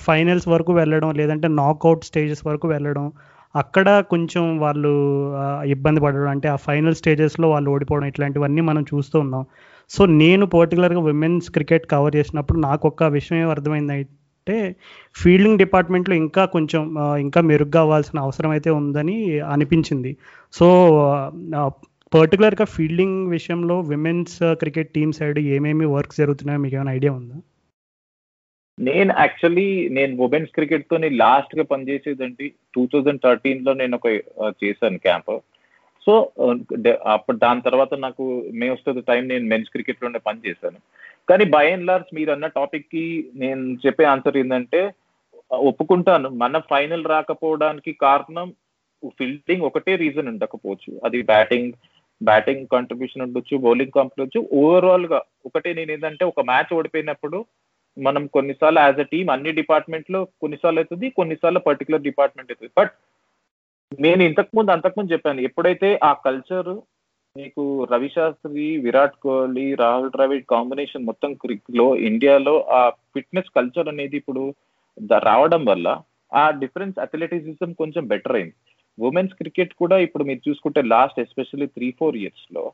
ఫైనల్స్ 0.00 0.48
వరకు 0.48 0.72
వెళ్ళడం 0.72 1.10
లేదంటే 1.14 1.48
నాకౌట్ 1.48 2.04
స్టేజెస్ 2.04 2.46
వరకు 2.46 2.68
వెళ్ళడం 2.68 3.12
అక్కడ 3.54 3.88
కొంచెం 4.10 4.58
వాళ్ళు 4.58 4.92
ఇబ్బంది 5.66 6.00
పడడం 6.00 6.28
అంటే 6.28 6.48
ఆ 6.48 6.56
ఫైనల్ 6.56 6.94
స్టేజెస్లో 6.94 7.50
వాళ్ళు 7.50 7.70
ఓడిపోవడం 7.70 8.06
ఇట్లాంటివన్నీ 8.06 8.60
మనం 8.60 8.82
చూస్తూ 8.82 9.20
ఉన్నాం. 9.20 9.44
సో 9.90 10.06
నేను 10.06 10.46
పర్టికులర్గా 10.46 11.00
విమెన్స్ 11.00 11.50
క్రికెట్ 11.50 11.86
కవర్ 11.86 12.16
చేసినప్పుడు 12.16 12.58
నాకు 12.58 12.88
ఒక్క 12.88 13.02
విషయం 13.02 13.48
అర్థమైందంటే 13.50 13.94
అర్థమైంది 13.94 14.18
అంటే 14.46 14.76
ఫీల్డింగ్ 15.16 15.58
డిపార్ట్మెంట్లో 15.58 16.14
ఇంకా 16.14 16.44
కొంచెం 16.44 16.82
ఇంకా 17.18 17.40
మెరుగ్గా 17.40 17.80
అవ్వాల్సిన 17.80 18.18
అవసరం 18.20 18.50
అయితే 18.50 18.70
ఉందని 18.70 19.16
అనిపించింది. 19.40 20.16
సో 20.52 20.66
పర్టికులర్గా 22.14 22.64
ఫీల్డింగ్ 22.74 23.18
విషయంలో 23.28 23.76
women's 23.92 24.34
uh, 24.42 24.54
cricket 24.54 24.90
team 24.96 25.12
side 25.18 25.38
ఏమేమి 25.56 25.86
వర్క్స్ 25.94 26.20
జరుగుతున్నాయో 26.20 26.60
మీకు 26.62 26.74
ఏమైనా 26.76 26.92
ఐడియా 26.98 27.12
ఉందా? 27.12 27.36
నేను 28.78 29.10
యాక్చువల్లీ 29.18 29.66
నేను 29.88 30.12
ఉమెన్స్ 30.26 30.54
క్రికెట్తో 30.56 30.96
లాస్ట్గా 31.22 31.64
పనిచేసేదండి. 31.72 32.46
టూ 32.74 32.82
థౌజండ్ 32.92 33.22
థర్టీన్లో 33.26 33.72
నేను 33.74 33.96
ఒక 33.96 34.08
uh, 34.44 34.52
చేశాను 34.62 34.98
క్యాంప్ 34.98 35.32
సో 36.06 36.12
uh, 36.44 36.54
అప్పుడు 37.14 37.36
దాని 37.36 37.62
తర్వాత 37.68 37.94
నాకు 38.06 38.24
మే 38.60 38.68
వస్తుంది 38.70 39.02
టైం 39.10 39.22
నేను 39.28 39.46
మెన్స్ 39.46 39.72
క్రికెట్లోనే 39.76 40.20
పని 40.28 40.40
చేశాను 40.48 40.80
కానీ 41.28 41.44
బై 41.54 41.66
అండ్ 41.72 41.86
లార్జ్ 41.86 42.10
మీరు 42.18 42.30
అన్న 42.32 42.46
టాపిక్కి 42.58 43.04
నేను 43.34 43.64
చెప్పే 43.86 44.04
ఆన్సర్ 44.04 44.38
ఏంటంటే 44.42 44.80
ఒప్పుకుంటాను. 45.68 46.28
మన 46.42 46.58
ఫైనల్ 46.72 47.04
రాకపోవడానికి 47.14 47.92
కారణం 48.06 48.48
ఫీల్డింగ్ 49.18 49.66
ఒకటే 49.68 49.92
రీజన్ 49.96 50.30
ఉండకపోవచ్చు. 50.32 50.90
అది 51.04 51.18
బ్యాటింగ్ 51.22 51.72
బ్యాటింగ్ 52.22 52.66
కాంట్రిబ్యూషన్ 52.66 53.22
ఉండొచ్చు 53.22 53.56
బౌలింగ్ 53.58 53.94
కాంట్రిబ్యూషన్ 53.94 54.46
ఓవరాల్గా 54.62 55.18
ఒకటి 55.46 55.74
నేను 55.74 55.92
ఏంటంటే 55.92 56.24
ఒక 56.24 56.40
మ్యాచ్ 56.40 56.74
ఓడిపోయినప్పుడు 56.74 57.38
మనం 57.96 58.26
కొన్నిసార్లు 58.26 58.80
యాజ్ 58.80 59.00
అ 59.00 59.06
టీమ్ 59.12 59.30
అన్ని 59.30 59.52
డిపార్ట్మెంట్లో 59.52 60.20
కొన్నిసార్లు 60.42 60.80
అవుతుంది 60.80 61.10
కొన్నిసార్లు 61.10 61.58
పర్టికులర్ 61.58 62.02
డిపార్ట్మెంట్ 62.02 62.52
అవుతుంది. 62.52 62.72
బట్ 62.78 62.92
నేను 64.00 64.22
ఇంతకుముందు 64.22 64.70
అంతకుముందు 64.70 65.12
చెప్పాను 65.12 65.40
ఎప్పుడైతే 65.40 65.88
ఆ 66.04 66.12
కల్చర్ 66.26 66.70
మీకు 67.36 67.62
రవి 67.92 68.08
శాస్త్రి 68.08 68.78
విరాట్ 68.78 69.16
కోహ్లీ 69.16 69.74
రాహుల్ 69.74 70.10
ద్రావిడ్ 70.10 70.46
కాంబినేషన్ 70.46 71.04
మొత్తం 71.04 71.34
క్రిక్లో 71.34 71.96
ఇండియాలో 72.08 72.54
ఆ 72.70 72.80
ఫిట్నెస్ 73.14 73.54
కల్చర్ 73.56 73.88
అనేది 73.88 74.16
ఇప్పుడు 74.16 74.42
రావడం 75.24 75.64
వల్ల 75.64 75.86
ఆ 76.32 76.50
డిఫరెన్స్ 76.60 76.98
అథ్లెటిసిజం 76.98 77.72
కొంచెం 77.72 78.02
బెటర్ 78.06 78.36
అయింది. 78.36 78.56
ఉమెన్స్ 78.98 79.34
క్రికెట్ 79.40 79.74
కూడా 79.82 79.98
ఇప్పుడు 80.06 80.24
మీరు 80.24 80.40
చూసుకుంటే 80.48 80.82
లాస్ట్ 80.94 81.20
ఎస్పెషల్లీ 81.20 81.66
త్రీ 81.66 81.90
ఫోర్ 81.98 82.16
ఇయర్స్లో 82.22 82.64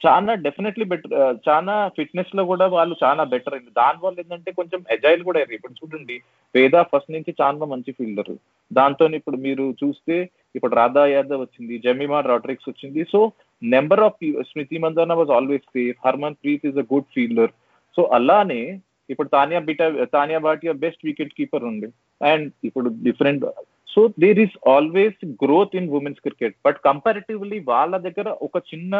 చాలా 0.00 0.32
డెఫినెట్లీ 0.44 0.84
బెటర్ 0.92 1.12
చాలా 1.48 1.74
ఫిట్నెస్లో 1.96 2.42
కూడా 2.44 2.66
వాళ్ళు 2.66 2.94
చాలా 3.02 3.22
బెటర్ 3.32 3.54
అయింది 3.56 3.70
దాని 3.80 3.98
వల్ల 4.02 4.20
ఏంటంటే 4.22 4.50
కొంచెం 4.52 4.80
ఎజైల్ 4.94 5.22
కూడా 5.26 5.38
అయ్యారు. 5.38 5.54
ఇప్పుడు 5.58 5.74
చూడండి 5.80 6.16
వేద 6.54 6.82
ఫస్ట్ 6.92 7.12
నుంచి 7.16 7.32
చాలా 7.40 7.66
మంచి 7.72 7.92
ఫీల్డర్ 7.98 8.32
దాంతో 8.70 9.06
ఇప్పుడు 9.18 9.38
మీరు 9.46 9.64
చూస్తే 9.82 10.16
ఇప్పుడు 10.56 10.72
రాధా 10.80 11.04
యాదవ్ 11.06 11.42
వచ్చింది 11.42 11.74
జమీమా 11.84 12.20
రాడ్రిక్స్ 12.20 12.70
వచ్చింది. 12.70 13.02
So 13.12 13.20
number 13.62 14.02
of 14.06 14.18
Smriti 14.50 14.78
Mandhana 14.84 15.12
was 15.20 15.34
always 15.36 15.66
safe 15.76 16.00
Harmanpreet 16.42 16.66
is 16.70 16.80
a 16.84 16.86
good 16.94 17.12
fielder 17.16 17.52
so 17.96 18.02
అలానే 18.18 18.62
ఇప్పుడు 19.10 19.28
Tania 19.28 19.60
beta 19.68 19.86
Tania 20.16 20.38
Bhatia 20.48 20.72
best 20.84 21.06
wicket 21.10 21.36
keeper 21.38 21.64
ఉంది. 21.70 21.88
అండ్ 22.20 22.46
ఇప్పుడు 22.64 22.88
different 23.08 23.44
so 23.92 24.00
there 24.22 24.40
is 24.44 24.56
always 24.74 25.18
growth 25.42 25.76
in 25.80 25.88
women's 25.98 26.22
cricket 26.26 26.56
but 26.66 26.78
comparatively 26.88 27.58
వాళ్ళ 27.72 27.94
దగ్గర 28.06 28.28
ఒక 28.46 28.58
చిన్న 28.70 28.94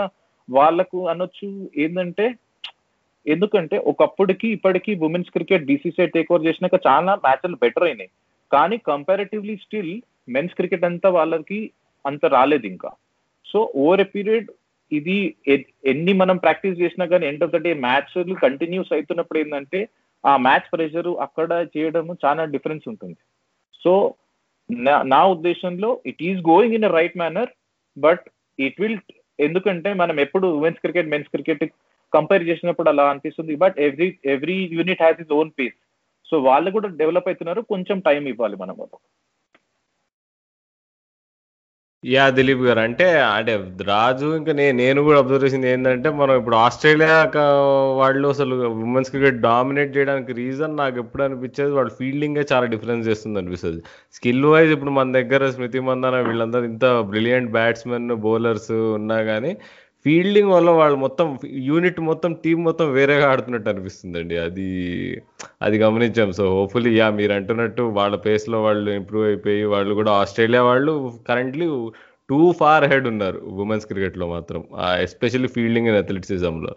వాళ్ళకు 0.49 0.99
అనొచ్చు 1.12 1.49
ఏంటంటే 1.84 2.26
ఎందుకంటే 3.26 3.76
ఒకప్పటికి 3.90 4.49
ఇప్పటికి 4.49 4.93
women's 5.09 5.34
cricket 5.34 5.68
BCCI 5.68 6.07
take 6.14 6.30
over 6.32 6.47
చేసినాక 6.47 6.78
చాలా 6.86 7.12
మ్యాచ్లు 7.24 7.57
బెటర్ 7.64 7.86
అయినాయి. 7.88 8.11
కానీ 8.53 8.76
కంపారిటివ్లీ 8.88 9.55
స్టిల్ 9.64 9.93
మెన్స్ 10.34 10.57
క్రికెట్ 10.59 10.88
అంతా 10.88 11.09
వాళ్ళకి 11.18 11.61
అంత 12.05 12.24
రాలేదు 12.36 12.66
ఇంకా. 12.72 12.90
సో 13.47 13.59
ఓవర్ 13.82 14.03
ఎ 14.07 14.09
పీరియడ్ 14.14 14.49
ఇది 14.93 15.18
ఎన్ని 15.93 16.12
మనం 16.12 16.36
ప్రాక్టీస్ 16.36 16.80
చేసినా 16.80 17.05
కానీ 17.12 17.24
ఎండ్ 17.26 17.45
ఆఫ్ 17.45 17.55
ద 17.55 17.61
డే 17.66 17.70
మ్యాచ్లు 17.84 18.34
కంటిన్యూస్ 18.47 18.93
అవుతున్నప్పుడు 18.93 19.38
ఏంటంటే 19.38 19.80
ఆ 20.24 20.32
మ్యాచ్ 20.47 20.66
ప్రెషర్ 20.72 21.11
అక్కడ 21.26 21.53
చేయడం 21.76 22.09
చాలా 22.24 22.43
డిఫరెన్స్ 22.55 22.84
ఉంటుంది. 22.93 23.16
సో 23.84 23.93
నా 24.89 25.03
నా 25.03 25.27
ఉద్దేశంలో 25.27 26.01
it 26.07 26.23
is 26.23 26.41
going 26.49 26.75
in 26.75 26.85
a 26.85 26.89
right 26.89 27.16
manner 27.16 27.51
but 27.97 28.25
it 28.59 28.81
will 28.81 28.99
ఎందుకంటే 29.41 29.95
మనం 29.95 30.20
ఎప్పుడు 30.20 30.47
women's 30.47 30.81
cricket 30.81 31.09
men's 31.09 31.29
cricket 31.29 31.64
compare 32.12 32.43
చేసినప్పుడు 32.43 32.89
అలా 32.89 33.11
అనిపిస్తుంది. 33.11 33.57
But 33.57 33.81
every 33.81 34.18
every 34.25 34.68
unit 34.73 35.03
has 35.03 35.20
is 35.20 35.33
own 35.33 35.51
piece 35.59 35.79
so 36.27 36.39
వాళ్ళు 36.41 36.70
కూడా 36.70 36.89
డెవలప్ 36.89 37.29
అవుతున్నారు. 37.29 37.61
కొంచెం 37.62 38.01
టైం 38.01 38.27
ఇవ్వాలి 38.27 38.57
మనం 38.57 38.75
వాళ్ళకు. 38.79 39.01
యా 42.03 42.22
దిలీప్ 42.36 42.62
గారు. 42.66 42.80
అంటే 42.84 43.07
అంటే 43.34 43.53
రాజు 43.90 44.28
ఇంకా 44.38 44.53
నేను 44.61 44.74
నేను 44.82 45.00
కూడా 45.09 45.18
అబ్జర్వ్ 45.22 45.44
చేసింది 45.44 45.68
ఏంటంటే 45.72 46.09
మనం 46.20 46.34
ఇప్పుడు 46.40 46.57
ఆస్ట్రేలియా 46.62 47.16
వాళ్ళు 48.00 48.26
అసలు 48.34 48.55
ఉమెన్స్ 48.86 49.11
క్రికెట్ 49.12 49.38
డామినేట్ 49.46 49.94
చేయడానికి 49.96 50.32
రీజన్ 50.40 50.74
నాకు 50.82 50.96
ఎప్పుడు 51.03 51.22
అనిపించేది 51.26 51.72
వాళ్ళ 51.78 51.90
ఫీల్డింగే 52.00 52.44
చాలా 52.53 52.66
డిఫరెన్స్ 52.74 53.05
చేస్తుంది 53.09 53.40
అనిపిస్తుంది. 53.42 53.80
స్కిల్ 54.18 54.44
వైజ్ 54.55 54.72
ఇప్పుడు 54.76 54.94
మన 54.98 55.12
దగ్గర 55.18 55.50
స్మృతి 55.57 55.82
మందన 55.90 56.20
వీళ్ళందరూ 56.30 56.66
ఇంత 56.72 56.84
బ్రిలియంట్ 57.12 57.53
బ్యాట్స్మెన్ 57.59 58.09
బౌలర్స్ 58.26 58.72
ఉన్నా 58.98 59.18
కానీ 59.30 59.53
ఫీల్డింగ్ 60.05 60.50
వల్ల 60.50 60.70
వాళ్ళు 60.70 60.96
మొత్తం 60.96 61.38
యూనిట్ 61.46 62.00
మొత్తం 62.00 62.34
టీం 62.44 62.64
మొత్తం 62.64 62.92
వేరేగా 62.92 63.30
ఆడుతున్నట్టు 63.30 63.68
అనిపిస్తుందండి. 63.70 64.36
అది 64.36 64.68
అది 65.62 65.78
గమనించాం. 65.78 66.32
సో 66.32 66.44
హోప్ఫుల్లీ 66.50 66.98
యా 66.98 67.11
మీరు 67.11 67.32
అంటున్నట్టు 67.32 67.82
వాళ్ళ 67.82 68.16
పేస్లో 68.16 68.62
వాళ్ళు 68.62 68.90
ఇంప్రూవ్ 68.90 69.26
అయిపోయి 69.26 69.64
వాళ్ళు 69.64 69.94
కూడా 69.94 70.12
ఆస్ట్రేలియా 70.12 70.62
వాళ్ళు 70.62 70.94
కరెంట్లీ 71.28 71.68
టూ 72.28 72.53
ఫార్ 72.53 72.84
హెడ్ 72.84 73.07
ఉన్నారు 73.09 73.38
ఉమెన్స్ 73.38 73.86
క్రికెట్లో 73.86 74.26
మాత్రం 74.26 74.64
especially 75.00 75.48
fielding 75.48 75.88
and 75.88 75.98
అథ్లెటిసిజంలో 75.98 76.74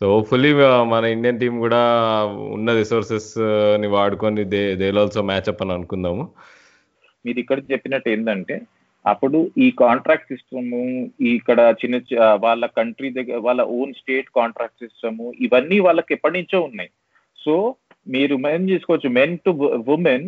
so 0.00 0.04
hopefully 0.14 0.54
మన 0.84 1.04
ఇండియన్ 1.04 1.40
టీం 1.40 1.58
కూడా 1.58 1.80
ఉన్న 2.52 2.74
రిసోర్సెస్ని 2.74 3.86
వాడుకొని 3.86 4.44
దే 4.44 4.74
దే 4.74 4.90
ఆల్సో 4.90 5.22
మ్యాచ్అప్ 5.22 5.62
అని 5.62 5.72
అనుకుందాము. 5.72 6.28
మీరు 7.26 7.38
ఇక్కడ 7.38 7.58
చెప్పినట్టు 7.72 8.08
ఏంటంటే 8.08 8.60
అప్పుడు 9.04 9.38
ఈ 9.64 9.66
కాంట్రాక్ట్ 9.82 10.30
సిస్టమ్ 10.32 10.70
ఇక్కడ 11.36 11.60
చిన్న 11.80 11.96
వాళ్ళ 12.44 12.66
కంట్రీ 12.78 13.08
దగ్గర 13.18 13.38
వాళ్ళ 13.46 13.62
ఓన్ 13.78 13.92
స్టేట్ 14.00 14.28
కాంట్రాక్ట్ 14.38 14.82
సిస్టమ్ 14.84 15.20
ఇవన్నీ 15.46 15.78
వాళ్ళకి 15.86 16.14
ఎప్పటి 16.16 16.36
నుంచో 16.38 16.60
ఉన్నాయి. 16.68 16.90
సో 17.38 17.54
మీరు 18.14 18.34
మెన్ 18.46 18.70
చేసుకోవచ్చు 18.70 19.10
మెన్ 19.18 19.36
టు 19.46 19.52
ఉమెన్ 19.96 20.26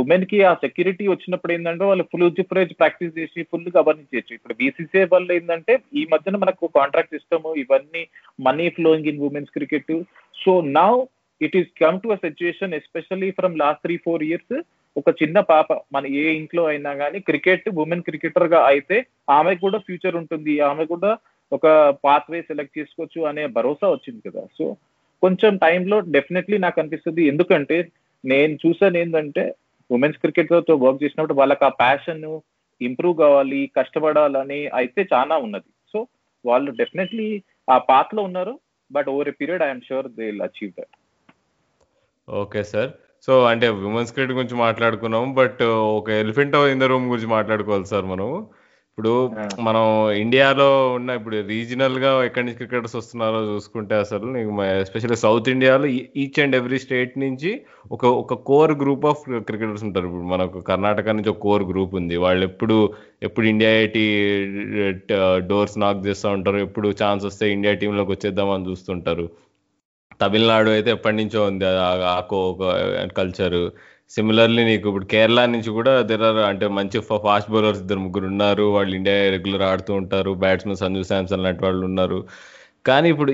ఉమెన్కి 0.00 0.38
ఆ 0.48 0.50
సెక్యూరిటీ 0.62 1.04
వచ్చినప్పుడు 1.08 1.52
ఏంటంటే 1.52 1.84
వాళ్ళు 1.88 2.04
ఫుల్ 2.10 2.24
ఫ్రేజ్ 2.50 2.72
ప్రాక్టీస్ 2.80 3.16
చేసి 3.18 3.40
ఫుల్ 3.50 3.64
గమనించవచ్చు 3.78 4.32
ఇప్పుడు 4.36 4.54
బీసీసీఐ 4.60 5.04
వల్ల 5.14 5.28
ఏంటంటే 5.38 5.74
ఈ 6.00 6.02
మధ్యన 6.12 6.36
మనకు 6.42 6.70
కాంట్రాక్ట్ 6.78 7.14
సిస్టమ్ 7.16 7.46
ఇవన్నీ 7.62 8.02
money 8.46 8.66
flowing 8.76 9.10
in 9.12 9.22
women's 9.28 9.54
cricket. 9.56 9.94
So 10.36 10.52
now 10.78 10.92
it 11.40 11.56
is 11.60 11.70
come 11.82 11.98
to 12.04 12.08
a 12.16 12.18
situation 12.26 12.76
especially 12.80 13.30
from 13.38 13.56
last 13.62 13.82
three 13.86 13.96
four 14.06 14.24
years 14.28 14.54
ఒక 14.96 15.10
చిన్న 15.22 15.38
పాప 15.52 15.68
మన 15.94 16.04
ఏ 16.22 16.24
ఇంట్లో 16.40 16.62
అయినా 16.72 16.92
కానీ 17.00 17.18
క్రికెట్ 17.28 17.66
ఉమెన్ 17.82 18.04
క్రికెటర్గా 18.08 18.60
అయితే 18.72 18.96
ఆమె 19.38 19.52
కూడా 19.64 19.78
ఫ్యూచర్ 19.86 20.16
ఉంటుంది. 20.20 20.54
ఆమె 20.70 20.84
కూడా 20.92 21.10
ఒక 21.52 21.66
పాత్వే 22.06 22.40
సెలెక్ట్ 22.48 22.78
చేసుకోవచ్చు 22.78 23.20
అనే 23.30 23.46
భరోసా 23.56 23.88
వచ్చింది 23.92 24.20
కదా. 24.28 24.42
సో 24.58 24.64
కొంచెం 25.22 25.52
టైంలో 25.64 25.98
డెఫినెట్లీ 26.16 26.58
నాకు 26.58 26.80
అనిపిస్తుంది. 26.80 27.22
ఎందుకంటే 27.32 27.78
నేను 28.24 28.54
చూసాను 28.64 28.96
ఏంటంటే 29.02 29.44
ఉమెన్స్ 29.90 30.22
క్రికెట్తో 30.22 30.74
వర్క్ 30.84 31.02
చేసినప్పుడు 31.04 31.38
వాళ్ళకి 31.40 31.64
ఆ 31.64 31.72
ప్యాషన్ 31.82 32.24
ఇంప్రూవ్ 32.80 33.16
కావాలి 33.24 33.60
కష్టపడాలని 33.76 34.60
అయితే 34.80 35.02
చాలా 35.12 35.36
ఉన్నది. 35.46 35.70
సో 35.92 35.98
వాళ్ళు 36.44 36.70
డెఫినెట్లీ 36.82 37.28
ఆ 37.74 37.78
పాత్లో 37.90 38.22
ఉన్నారు. 38.22 38.54
But 38.90 39.08
over 39.12 39.28
a 39.30 39.34
period 39.40 39.62
I'm 39.66 39.86
sure 39.88 40.08
they 40.18 40.26
achieve 40.46 40.72
that 40.78 40.94
okay 42.28 42.60
sir 42.72 42.90
so 43.26 43.44
అంటే 43.44 43.68
ఉమెన్స్ 43.88 44.12
క్రికెట్ 44.12 44.32
గురించి 44.32 44.56
మాట్లాడుకున్నాము 44.56 45.34
బట్ 45.34 45.62
ఒక 45.98 46.10
ఎలిఫెంట్ 46.24 46.56
ఇన్ 46.74 46.80
ద 46.80 46.84
రూమ్ 46.84 47.08
గురించి 47.08 47.30
మాట్లాడుకోవాలి 47.30 47.86
సార్ 47.86 48.04
మనం 48.04 48.28
ఇప్పుడు 48.98 49.12
మనం 49.60 49.82
ఇండియాలో 50.16 50.68
ఉన్న 50.94 51.10
ఇప్పుడు 51.10 51.36
రీజనల్గా 51.46 52.24
ఎక్కడి 52.24 52.44
నుంచి 52.46 52.56
క్రికెటర్స్ 52.56 52.96
వస్తున్నారో 52.96 53.40
చూసుకుంటే 53.44 53.94
అసలు 53.94 54.26
నీకు 54.26 54.52
ఎస్పెషల్లీ 54.64 55.16
సౌత్ 55.16 55.48
ఇండియాలో 55.48 55.86
ఈచ్ 56.22 56.40
అండ్ 56.40 56.56
ఎవ్రీ 56.56 56.78
స్టేట్ 56.78 57.14
నుంచి 57.18 57.50
ఒక 57.92 58.04
ఒక 58.22 58.34
కోర్ 58.50 58.72
గ్రూప్ 58.72 59.04
ఆఫ్ 59.06 59.22
క్రికెటర్స్ 59.48 59.84
ఉంటారు. 59.84 60.06
ఇప్పుడు 60.06 60.28
మనకు 60.34 60.60
కర్ణాటక 60.60 61.08
నుంచి 61.08 61.30
ఒక 61.30 61.38
కోర్ 61.38 61.64
గ్రూప్ 61.64 61.94
ఉంది. 61.94 62.16
వాళ్ళు 62.16 62.44
ఎప్పుడు 62.44 62.76
ఎప్పుడు 63.22 63.46
ఇండియా 63.46 63.72
ఐటీ 63.82 64.06
డోర్స్ 65.50 65.76
నాక్ 65.78 66.00
చేస్తూ 66.06 66.30
ఉంటారు. 66.30 66.58
ఎప్పుడు 66.58 66.88
ఛాన్స్ 67.02 67.24
వస్తే 67.24 67.52
ఇండియా 67.52 67.74
టీంలోకి 67.74 68.10
వచ్చేద్దామని 68.10 68.68
చూస్తుంటారు. 68.70 69.26
తమిళనాడు 70.20 70.70
అయితే 70.76 70.90
ఎప్పటి 70.96 71.16
నుంచో 71.20 71.40
ఉంది. 71.50 71.66
ఆ 72.14 72.16
కల్చర్ 73.18 73.58
సిమిలర్లీ 74.14 74.62
నీకు 74.70 74.84
ఇప్పుడు 74.90 75.06
కేరళ 75.12 75.40
నుంచి 75.54 75.70
కూడా 75.78 75.92
దిరారు 76.10 76.42
అంటే 76.50 76.66
మంచి 76.78 76.98
ఫాస్ట్ 77.26 77.50
బౌలర్స్ 77.54 77.80
ఇద్దరు 77.84 78.00
ముగ్గురు 78.04 78.26
ఉన్నారు. 78.32 78.64
వాళ్ళు 78.76 78.92
ఇండియా 78.98 79.16
రెగ్యులర్ 79.36 79.64
ఆడుతూ 79.70 79.92
ఉంటారు. 80.02 80.32
బ్యాట్స్మెన్ 80.44 80.80
సంజు 80.82 81.02
శాంసన్ 81.10 81.44
లాంటి 81.46 81.62
వాళ్ళు 81.66 81.82
ఉన్నారు. 81.90 82.18
కానీ 82.88 83.08
ఇప్పుడు 83.12 83.32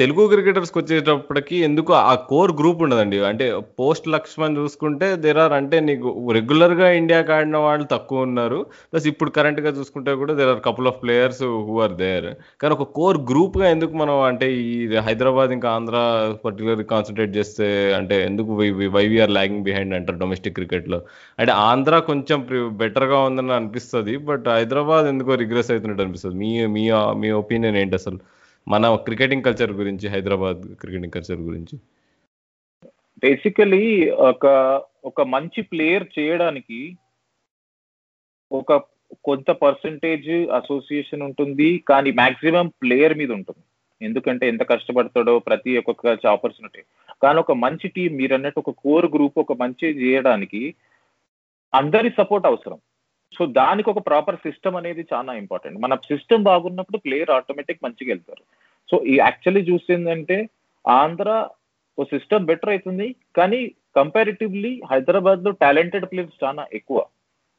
తెలుగు 0.00 0.22
క్రికెటర్స్కి 0.32 0.78
వచ్చేటప్పటికి 0.80 1.56
ఎందుకు 1.68 1.92
ఆ 2.10 2.14
కోర్ 2.30 2.52
గ్రూప్ 2.60 2.82
ఉండదండి. 2.86 3.18
అంటే 3.30 3.46
పోస్ట్ 3.80 4.06
లక్ష్మణ్ 4.14 4.58
చూసుకుంటే 4.60 5.06
దేర్ 5.24 5.40
ఆర్ 5.44 5.54
అంటే 5.58 5.76
నీకు 5.88 6.08
రెగ్యులర్గా 6.36 6.88
ఇండియాకి 7.00 7.32
ఆడిన 7.36 7.58
వాళ్ళు 7.66 7.86
తక్కువ 7.94 8.26
ఉన్నారు. 8.28 8.58
ప్లస్ 8.90 9.06
ఇప్పుడు 9.12 9.30
కరెంట్గా 9.38 9.70
చూసుకుంటే 9.78 10.12
కూడా 10.22 10.34
there 10.40 10.52
are 10.54 10.62
couple 10.68 10.88
of 10.90 11.00
players 11.04 11.42
who 11.68 11.74
are 11.86 11.96
there 12.02 12.28
కానీ 12.62 12.72
ఒక 12.78 12.86
కోర్ 12.98 13.18
గ్రూప్గా 13.30 13.66
ఎందుకు 13.74 13.94
మనం 14.02 14.16
అంటే 14.30 14.48
ఈ 14.64 14.74
హైదరాబాద్ 15.08 15.54
ఇంకా 15.56 15.70
ఆంధ్ర 15.78 15.96
పర్టికులర్ 16.44 16.82
కాన్సన్ట్రేట్ 16.94 17.32
చేస్తే 17.38 17.68
అంటే 18.00 18.18
ఎందుకు 18.28 18.50
why 18.96 19.04
we are 19.14 19.34
lagging 19.38 19.64
behind 19.68 19.96
అంటారు 20.00 20.20
డొమెస్టిక్ 20.24 20.56
క్రికెట్లో 20.60 21.00
అంటే 21.38 21.52
ఆంధ్ర 21.68 21.94
కొంచెం 22.10 22.38
బెటర్గా 22.82 23.18
ఉందని 23.28 23.54
అనిపిస్తుంది 23.58 24.14
బట్ 24.30 24.48
హైదరాబాద్ 24.56 25.08
ఎందుకో 25.12 25.34
రిగ్రెస్ 25.44 25.70
అవుతున్నట్టు 25.74 26.04
అనిపిస్తుంది. 26.06 26.36
మీ 26.44 26.50
మీ 26.76 26.84
మీ 27.22 27.30
ఒపీనియన్ 27.42 27.78
ఏంటి 27.82 27.96
అసలు? 28.00 28.18
మన 28.68 28.94
క్రికెటింగ్ 28.94 29.42
కల్చర్ 29.42 29.72
గురించి 29.72 30.08
హైదరాబాద్ 30.08 30.74
క్రికెటింగ్ 30.74 31.12
కల్చర్ 31.12 31.40
గురించి. 31.40 31.78
బేసికలీ 33.18 34.10
ఒక 34.10 34.46
ఒక 35.04 35.20
మంచి 35.20 35.62
ప్లేయర్ 35.62 36.18
చేయడానికి 36.18 36.98
ఒక 38.52 38.72
కొంత 39.24 39.50
పర్సంటేజ్ 39.50 40.28
అసోసియేషన్ 40.50 41.22
ఉంటుంది 41.22 41.84
కానీ 41.88 42.10
మాక్సిమం 42.10 42.68
ప్లేయర్ 42.68 43.18
మీద 43.18 43.30
ఉంటుంది. 43.30 43.64
ఎందుకంటే 44.04 44.48
ఎంత 44.48 44.62
కష్టపడతాడో 44.62 45.38
ప్రతి 45.38 45.78
ఒక్కొక్క 45.78 46.26
ఆపర్చునిటీ. 46.26 46.82
కానీ 47.22 47.38
ఒక 47.38 47.52
మంచి 47.52 47.88
టీం 47.88 48.16
మీరు 48.16 48.34
అన్నట్టు 48.34 48.60
ఒక 48.60 48.70
కోర్ 48.70 49.06
గ్రూప్ 49.06 49.38
ఒక 49.38 49.52
మంచి 49.52 49.88
చేయడానికి 49.88 50.74
అందరి 51.74 52.10
సపోర్ట్ 52.10 52.46
అవసరం. 52.46 52.78
సో 53.38 53.46
దానికి 53.46 53.90
ఒక 53.90 54.06
ప్రాపర్ 54.06 54.36
సిస్టమ్ 54.36 54.76
అనేది 54.76 55.06
చాలా 55.12 55.32
ఇంపార్టెంట్. 55.32 55.78
మన 55.78 55.94
సిస్టమ్ 55.94 56.42
బాగున్నప్పుడు 56.42 56.98
ప్లేయర్ 56.98 57.30
ఆటోమేటిక్ 57.30 57.84
మంచిగా 57.84 58.08
వెళ్తారు. 58.08 58.44
సో 58.90 59.04
ఈ 59.04 59.16
యాక్చువల్లీ 59.16 59.72
చూసిందంటే 59.72 60.48
ఆంధ్ర 60.88 61.48
ఓ 61.98 62.04
సిస్టమ్ 62.04 62.46
బెటర్ 62.46 62.68
అవుతుంది 62.68 63.14
కానీ 63.36 63.74
కంపారిటివ్లీ 63.96 64.82
హైదరాబాద్లో 64.90 65.50
టాలెంటెడ్ 65.50 66.06
ప్లేయర్స్ 66.06 66.44
చాలా 66.44 66.66
ఎక్కువ. 66.72 67.04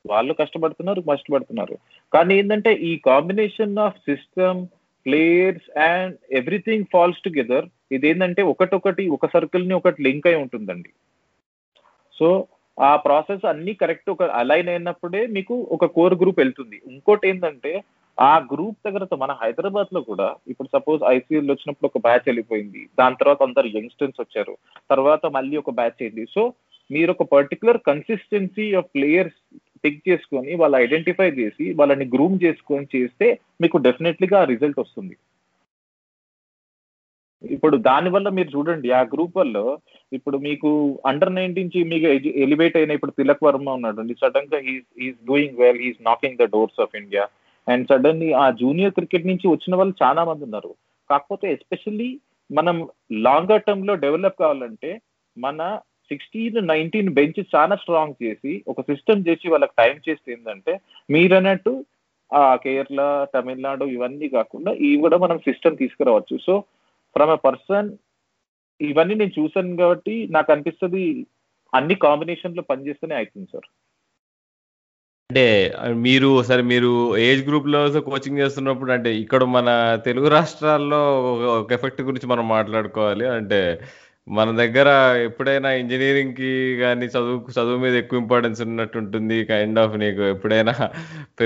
వాళ్ళు 0.07 0.33
కష్టపడుతున్నారు 0.33 1.01
కష్టపడుతున్నారు. 1.01 1.77
కానీ 2.13 2.35
ఏంటంటే 2.35 2.73
ఈ 2.73 2.97
combination 2.97 3.77
of 3.77 3.97
system 3.97 4.67
players 5.05 5.77
and 5.77 6.17
everything 6.31 6.85
falls 6.93 7.19
together 7.19 7.65
ఇదేంటంటే 7.91 8.41
ఒకటొకటి 8.41 9.09
ఒక 9.09 9.25
సర్కిల్ని 9.25 9.73
ఒకటి 9.73 10.03
లింక్ 10.03 10.27
అయి 10.27 10.35
ఉంటుందండి. 10.35 10.89
సో 12.19 12.47
ఆ 12.79 12.95
ప్రాసెస్ 12.95 13.45
అన్ని 13.45 13.73
కరెక్ట్ 13.73 14.09
ఒక 14.09 14.23
అలైన్ 14.23 14.69
అయినప్పుడే 14.69 15.27
మీకు 15.27 15.67
ఒక 15.71 15.85
కోర్ 15.85 16.15
గ్రూప్ 16.15 16.39
వెళ్తుంది. 16.39 16.81
ఇంకోటి 16.91 17.29
ఏంటంటే 17.29 17.83
ఆ 18.19 18.39
గ్రూప్ 18.53 18.77
దగ్గర 18.85 19.15
మన 19.17 19.31
హైదరాబాద్లో 19.41 20.01
కూడా 20.01 20.35
ఇప్పుడు 20.47 20.67
సపోజ్ 20.67 21.01
ఐసీఎల్ 21.07 21.51
వచ్చినప్పుడు 21.51 21.87
ఒక 21.87 21.97
బ్యాచ్ 21.97 22.25
వెళ్ళిపోయింది. 22.25 22.89
దాని 22.99 23.15
తర్వాత 23.15 23.43
అందరు 23.43 23.67
యంగ్స్టర్స్ 23.67 24.21
వచ్చారు. 24.21 24.57
తర్వాత 24.89 25.25
మళ్ళీ 25.25 25.57
ఒక 25.57 25.69
బ్యాచ్ 25.69 26.01
అయింది. 26.01 26.25
సో 26.25 26.53
మీరు 26.91 27.11
ఒక 27.11 27.23
particular 27.31 27.77
consistency 27.77 28.73
of 28.73 28.89
players 28.95 29.39
pick 29.85 30.09
చేసుకొని 30.09 30.55
వాళ్ళు 30.55 30.77
ఐడెంటిఫై 30.77 31.31
చేసి 31.31 31.73
వాళ్ళని 31.73 32.05
గ్రూమ్ 32.05 32.39
చేసుకొని 32.43 32.87
చేస్తే 32.95 33.39
మీకు 33.61 33.77
డెఫినెట్లీగా 33.77 34.41
ఆ 34.41 34.43
రిజల్ట్ 34.43 34.79
వస్తుంది. 34.79 35.17
ఇప్పుడు 37.51 37.77
దాని 37.77 38.09
వల్ల 38.09 38.29
మీరు 38.29 38.49
చూడండి 38.57 38.91
ఆ 38.91 39.01
గ్రూప్ 39.01 39.37
వల్ల 39.37 39.77
ఇప్పుడు 40.13 40.37
మీకు 40.37 40.99
అండర్ 41.05 41.35
నైన్టీన్ 41.35 41.89
మీకు 41.89 42.05
ఎలివేట్ 42.45 42.77
అయిన 42.77 42.91
ఇప్పుడు 42.91 43.11
తిలక్ 43.11 43.43
వర్మ 43.43 43.69
ఉన్నాడు. 43.69 43.99
అండి 44.01 44.13
సడన్గా 44.13 44.59
is 45.05 45.17
doing 45.27 45.59
well 45.59 45.77
is 45.77 45.97
knocking 46.01 46.37
the 46.37 46.43
doors 46.43 46.81
of 46.81 46.95
India 46.95 47.27
and 47.67 47.87
suddenly 47.87 48.31
ఆ 48.31 48.51
జూనియర్ 48.51 48.93
క్రికెట్ 48.93 49.27
నుంచి 49.27 49.47
వచ్చిన 49.47 49.75
వాళ్ళు 49.75 49.95
చాలా 50.03 50.23
మంది 50.23 50.43
ఉన్నారు. 50.43 50.75
కాకపోతే 51.09 51.51
ఎస్పెషల్లీ 51.51 52.19
మనం 52.51 52.87
లాంగర్ 53.11 53.61
టర్మ్లో 53.61 53.95
డెవలప్ 53.95 54.39
కావాలంటే 54.39 55.01
మన 55.37 55.79
సిక్స్టీన్ 56.11 56.67
నైన్టీన్ 56.67 57.13
బెంచ్ 57.13 57.55
చాలా 57.55 57.75
స్ట్రాంగ్ 57.75 58.23
చేసి 58.23 58.63
ఒక 58.67 58.81
సిస్టమ్ 58.81 59.23
చేసి 59.27 59.49
వాళ్ళకి 59.49 59.73
టైం 59.77 59.95
చేస్తే 60.09 60.31
ఏంటంటే 60.31 60.79
మీరన్నట్టు 61.09 61.85
ఆ 62.33 62.55
కేరళ 62.55 63.25
తమిళనాడు 63.35 63.85
ఇవన్నీ 63.85 64.27
కాకుండా 64.29 64.71
ఇవి 64.71 64.95
కూడా 64.95 65.17
మనం 65.17 65.37
సిస్టమ్ 65.37 65.77
తీసుకురావచ్చు. 65.77 66.37
సో 66.37 66.63
ఫ్రమ్ 67.15 67.31
అ 67.31 67.39
పర్సన్ 67.45 67.89
ఇవన్నీ 68.81 69.15
నేను 69.15 69.33
చూసాను 69.39 69.77
కాబట్టి 69.77 70.15
నాకు 70.29 70.49
అనిపిస్తుంది 70.51 71.03
అన్ని 71.73 71.95
కాంబినేషన్లో 72.05 72.63
పనిచేస్తూనే 72.71 73.15
అవుతుంది 73.15 73.49
సార్ 73.53 73.67
అంటే 75.29 75.43
మీరు 75.97 76.27
సరే 76.41 76.63
మీరు 76.71 76.89
ఏజ్ 77.19 77.41
గ్రూప్లో 77.47 77.79
కోచింగ్ 78.09 78.39
చేస్తున్నప్పుడు 78.39 78.91
అంటే 78.91 79.11
ఇక్కడ 79.17 79.43
మన 79.55 79.69
తెలుగు 80.05 80.27
రాష్ట్రాల్లో 80.29 80.99
ఒక 81.53 81.71
ఎఫెక్ట్ 81.71 82.01
గురించి 82.01 82.27
మనం 82.27 82.45
మాట్లాడుకోవాలి. 82.47 83.25
అంటే 83.37 83.59
మన 84.27 84.51
దగ్గర 84.57 84.89
ఎప్పుడైనా 85.23 85.71
ఇంజనీరింగ్కి 85.71 86.77
కానీ 86.77 87.05
చదువు 87.05 87.35
చదువు 87.51 87.77
మీద 87.77 87.95
ఎక్కువ 87.95 88.19
ఇంపార్టెన్స్ 88.19 88.61
ఉన్నట్టు 88.61 88.97
ఉంటుంది 88.97 89.45
కైండ్ 89.45 89.79
ఆఫ్ 89.79 89.97
నీకు 89.97 90.21
ఎప్పుడైనా 90.21 90.73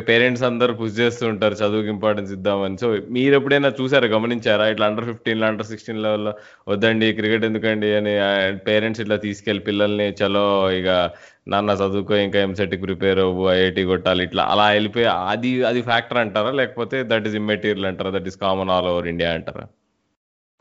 పేరెంట్స్ 0.10 0.44
అందరు 0.44 0.74
పుష్ 0.74 1.00
చేస్తూ 1.00 1.28
ఉంటారు. 1.28 1.54
చదువుకి 1.54 1.90
ఇంపార్టెన్స్ 1.90 2.32
ఇద్దామని. 2.34 2.78
సో 2.78 2.88
మీరు 3.10 3.36
ఎప్పుడైనా 3.36 3.72
చూసారా? 3.82 4.08
గమనించారా? 4.08 4.68
ఇట్లా 4.68 4.86
అండర్ 4.88 5.06
ఫిఫ్టీన్ 5.06 5.44
అండర్ 5.44 5.66
సిక్స్టీన్ 5.66 6.02
లెవెల్లో 6.04 6.34
వద్దండి 6.68 7.14
క్రికెట్ 7.14 7.46
ఎందుకండి 7.46 7.90
అని 7.96 8.14
పేరెంట్స్ 8.70 9.02
ఇట్లా 9.02 9.16
తీసుకెళ్ళి 9.16 9.64
పిల్లల్ని 9.64 10.08
చలో 10.22 10.46
ఇక 10.80 10.90
నాన్న 11.48 11.72
చదువుకో 11.82 12.16
ఇంకా 12.16 12.40
ఎంసెట్కి 12.40 12.82
ప్రిపేర్ 12.82 13.20
అవ్వు 13.20 13.52
ఐఐటి 13.52 13.86
కొట్టాలి 13.86 14.24
ఇట్లా 14.24 14.44
అలా 14.44 14.70
వెళ్ళిపోయి 14.70 15.06
అది 15.34 15.52
అది 15.64 15.82
ఫ్యాక్టర్ 15.82 16.18
అంటారా? 16.18 16.52
లేకపోతే 16.52 17.04
దట్ 17.12 17.28
ఈస్ 17.28 17.36
ఇమ్మెటీరియల్ 17.36 17.90
అంటారా? 17.92 18.12
That 18.18 18.28
is 18.28 18.38
common 18.38 18.70
all 18.78 18.90
over 18.94 19.08
India 19.08 19.32
అంటారా? 19.34 19.66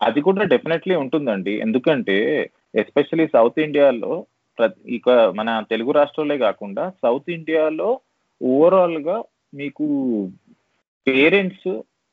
అది 0.01 0.21
కూడా 0.21 0.45
డెఫినెట్లీ 0.45 0.95
ఉంటుందండి. 0.95 1.61
ఎందుకంటే 1.61 2.17
ఎస్పెషలీ 2.75 3.27
సౌత్ 3.27 3.61
ఇండియాలో 3.61 4.13
ఇక 4.89 5.09
మన 5.11 5.65
తెలుగు 5.71 5.93
రాష్ట్రాలే 5.93 6.39
కాకుండా 6.39 6.85
సౌత్ 7.03 7.31
ఇండియాలో 7.31 8.01
ఓవరాల్గా 8.41 9.17
మీకు 9.55 9.87
పేరెంట్స్ 11.07 11.71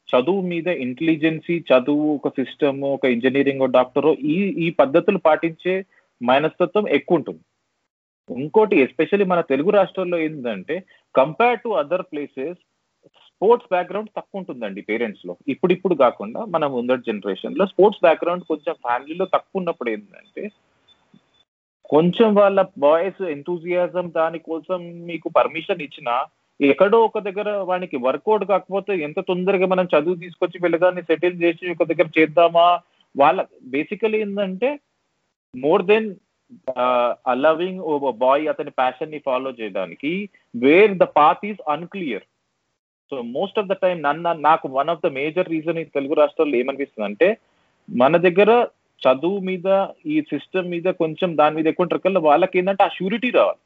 చదువు 0.08 0.42
మీద 0.42 0.68
ఇంటెలిజెన్సీ 0.68 1.56
చదువు 1.60 2.16
ఒక 2.16 2.30
సిస్టమ్ 2.30 2.82
ఒక 2.82 3.06
ఇంజనీరింగ్ 3.06 3.72
డాక్టర్ 3.72 4.10
ఈ 4.34 4.38
ఈ 4.66 4.70
పద్ధతులు 4.70 5.18
పాటించే 5.18 5.86
మనస్తత్వం 6.22 6.88
ఎక్కువ 6.88 7.18
ఉంటుంది. 7.18 7.42
ఇంకోటి 8.30 8.76
ఎస్పెషల్లీ 8.80 9.26
మన 9.26 9.42
తెలుగు 9.42 9.70
రాష్ట్రాల్లో 9.70 10.18
ఏంటంటే 10.18 10.76
compare 11.16 11.60
to 11.60 11.70
other 11.70 12.06
places 12.12 12.62
sports 13.36 13.72
background 13.72 14.10
తక్కువ 14.16 14.40
ఉంటుందండి 14.42 14.82
పేరెంట్స్లో 14.90 15.34
ఇప్పుడు 15.48 15.72
ఇప్పుడు 15.74 15.96
కాకుండా 16.02 16.42
మనం 16.54 16.70
ముందటి 16.74 17.08
జనరేషన్లో 17.08 17.66
స్పోర్ట్స్ 17.72 18.04
బ్యాక్గ్రౌండ్ 18.04 18.46
కొంచెం 18.48 18.76
ఫ్యామిలీలో 18.86 19.26
తక్కువ 19.34 19.62
ఉన్నప్పుడు 19.62 19.90
ఏంటంటే 19.90 20.44
కొంచెం 21.90 22.30
వాళ్ళ 22.36 22.60
బాయ్స్ 22.78 23.22
ఎంతూజియాజం 23.32 24.06
దానికోసం 24.16 24.80
మీకు 25.10 25.28
పర్మిషన్ 25.36 25.82
ఇచ్చినా 25.82 26.16
ఎక్కడో 26.60 26.98
ఒక 27.06 27.20
దగ్గర 27.20 27.50
వానికి 27.70 27.98
వర్కౌట్ 28.06 28.46
కాకపోతే 28.46 28.94
ఎంత 29.04 29.20
తొందరగా 29.28 29.66
మనం 29.66 29.86
చదువు 29.94 30.16
తీసుకొచ్చి 30.16 30.62
పిల్లగాన్ని 30.64 31.02
సెటిల్ 31.02 31.42
చేసి 31.44 31.72
ఒక 31.72 31.84
దగ్గర 31.84 32.08
చేద్దామా? 32.18 32.68
వాళ్ళ 33.16 33.40
బేసికలీ 33.74 34.18
ఏంటంటే 34.22 34.70
more 35.54 35.84
then 35.86 36.08
allowing 37.28 37.82
a 37.84 38.12
boy 38.18 38.46
అతని 38.48 38.72
ప్యాషన్ని 38.80 39.20
ఫాలో 39.20 39.52
చేయడానికి 39.60 40.12
where 40.56 40.94
the 40.98 41.08
path 41.18 41.46
is 41.46 41.62
unclear 41.68 42.26
so 43.12 43.22
most 43.22 43.60
of 43.60 43.68
the 43.68 43.74
time 43.74 44.02
నన్ను 44.02 44.34
నాకు 44.34 44.68
one 44.68 44.90
of 44.90 45.08
the 45.08 45.12
major 45.12 45.50
reason 45.50 45.78
ఈ 45.78 45.84
తెలుగు 45.84 46.14
రాష్ట్రాల్లో 46.14 46.58
ఏమనిపిస్తుంది 46.58 47.06
అంటే 47.06 47.38
మన 47.96 48.18
దగ్గర 48.18 48.68
చదువు 49.08 49.40
మీద 49.40 49.88
ఈ 50.06 50.22
సిస్టమ్ 50.22 50.70
మీద 50.70 50.84
కొంచెం 50.84 51.38
దాని 51.38 51.56
మీద 51.56 51.68
ఎక్కువ 51.68 51.84
ఉంటారు 51.84 52.20
వాళ్ళకి 52.20 52.60
ఏంటంటే 52.60 52.84
ఆ 52.84 52.88
షూరిటీ 52.88 53.30
రావాలి. 53.30 53.58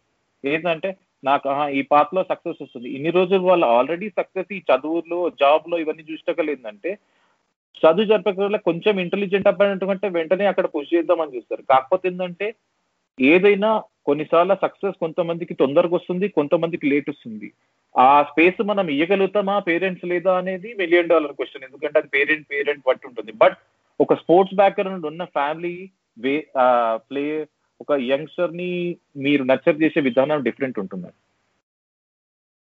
ఏంటంటే 0.45 0.95
నాకు 1.23 1.69
ఈ 1.69 1.81
పాత్లో 1.81 2.23
సక్సెస్ 2.23 2.61
వస్తుంది. 2.61 2.89
ఇన్ని 2.89 3.09
రోజులు 3.09 3.39
వాళ్ళు 3.39 3.65
ఆల్రెడీ 3.65 4.09
సక్సెస్ 4.09 4.53
ఈ 4.53 4.59
చదువులో 4.59 5.29
జాబ్లో 5.29 5.77
ఇవన్నీ 5.77 6.03
చూసటకలు 6.11 6.51
ఏంటంటే 6.51 6.97
చదువు 7.85 8.03
జరిపే 8.03 8.57
కొంచెం 8.57 8.99
ఇంటెలిజెంట్ 8.99 9.47
అబ్బాయి 9.47 9.71
అంటే 9.71 10.09
వెంటనే 10.09 10.45
అక్కడ 10.45 10.65
పుష్ 10.65 10.95
చేద్దామని 10.95 11.37
చూస్తారు. 11.37 11.61
కాకపోతే 11.61 12.07
ఏంటంటే 12.07 12.55
ఏదైనా 13.19 13.69
కొన్నిసార్లు 14.05 14.55
సక్సెస్ 14.61 14.97
కొంతమందికి 14.99 15.53
తొందరగా 15.53 15.95
వస్తుంది 15.95 16.27
కొంతమందికి 16.29 16.85
లేట్ 16.87 17.09
వస్తుంది. 17.09 17.47
ఆ 17.95 18.23
స్పేస్ 18.23 18.59
మనం 18.61 18.89
ఇవ్వగలుగుతామా 18.89 19.59
పేరెంట్స్ 19.59 20.05
లేదా 20.05 20.37
అనేది 20.37 20.69
మిలియన్ 20.73 21.11
డాలర్ 21.11 21.33
క్వశ్చన్ 21.33 21.65
ఎందుకంటే 21.67 21.99
అది 21.99 22.07
పేరెంట్ 22.07 22.47
పేరెంట్ 22.51 22.83
బట్టి 22.87 23.07
ఉంటుంది. 23.07 23.31
బట్ 23.31 23.57
ఒక 23.99 24.13
స్పోర్ట్స్ 24.13 24.55
బ్యాక్గ్రౌండ్ 24.55 25.05
ఉన్న 25.05 25.23
ఫ్యామిలీ 25.37 25.75
వే 26.17 26.35
ప్లే 27.09 27.25
ఒక 27.81 27.91
యంగ్స్టర్ని 28.11 28.71
మీరు 29.17 29.43
నచ్చర్ 29.43 29.81
చేసే 29.83 29.99
విధానం 29.99 30.43
డిఫరెంట్ 30.43 30.79
ఉంటుంది 30.79 31.09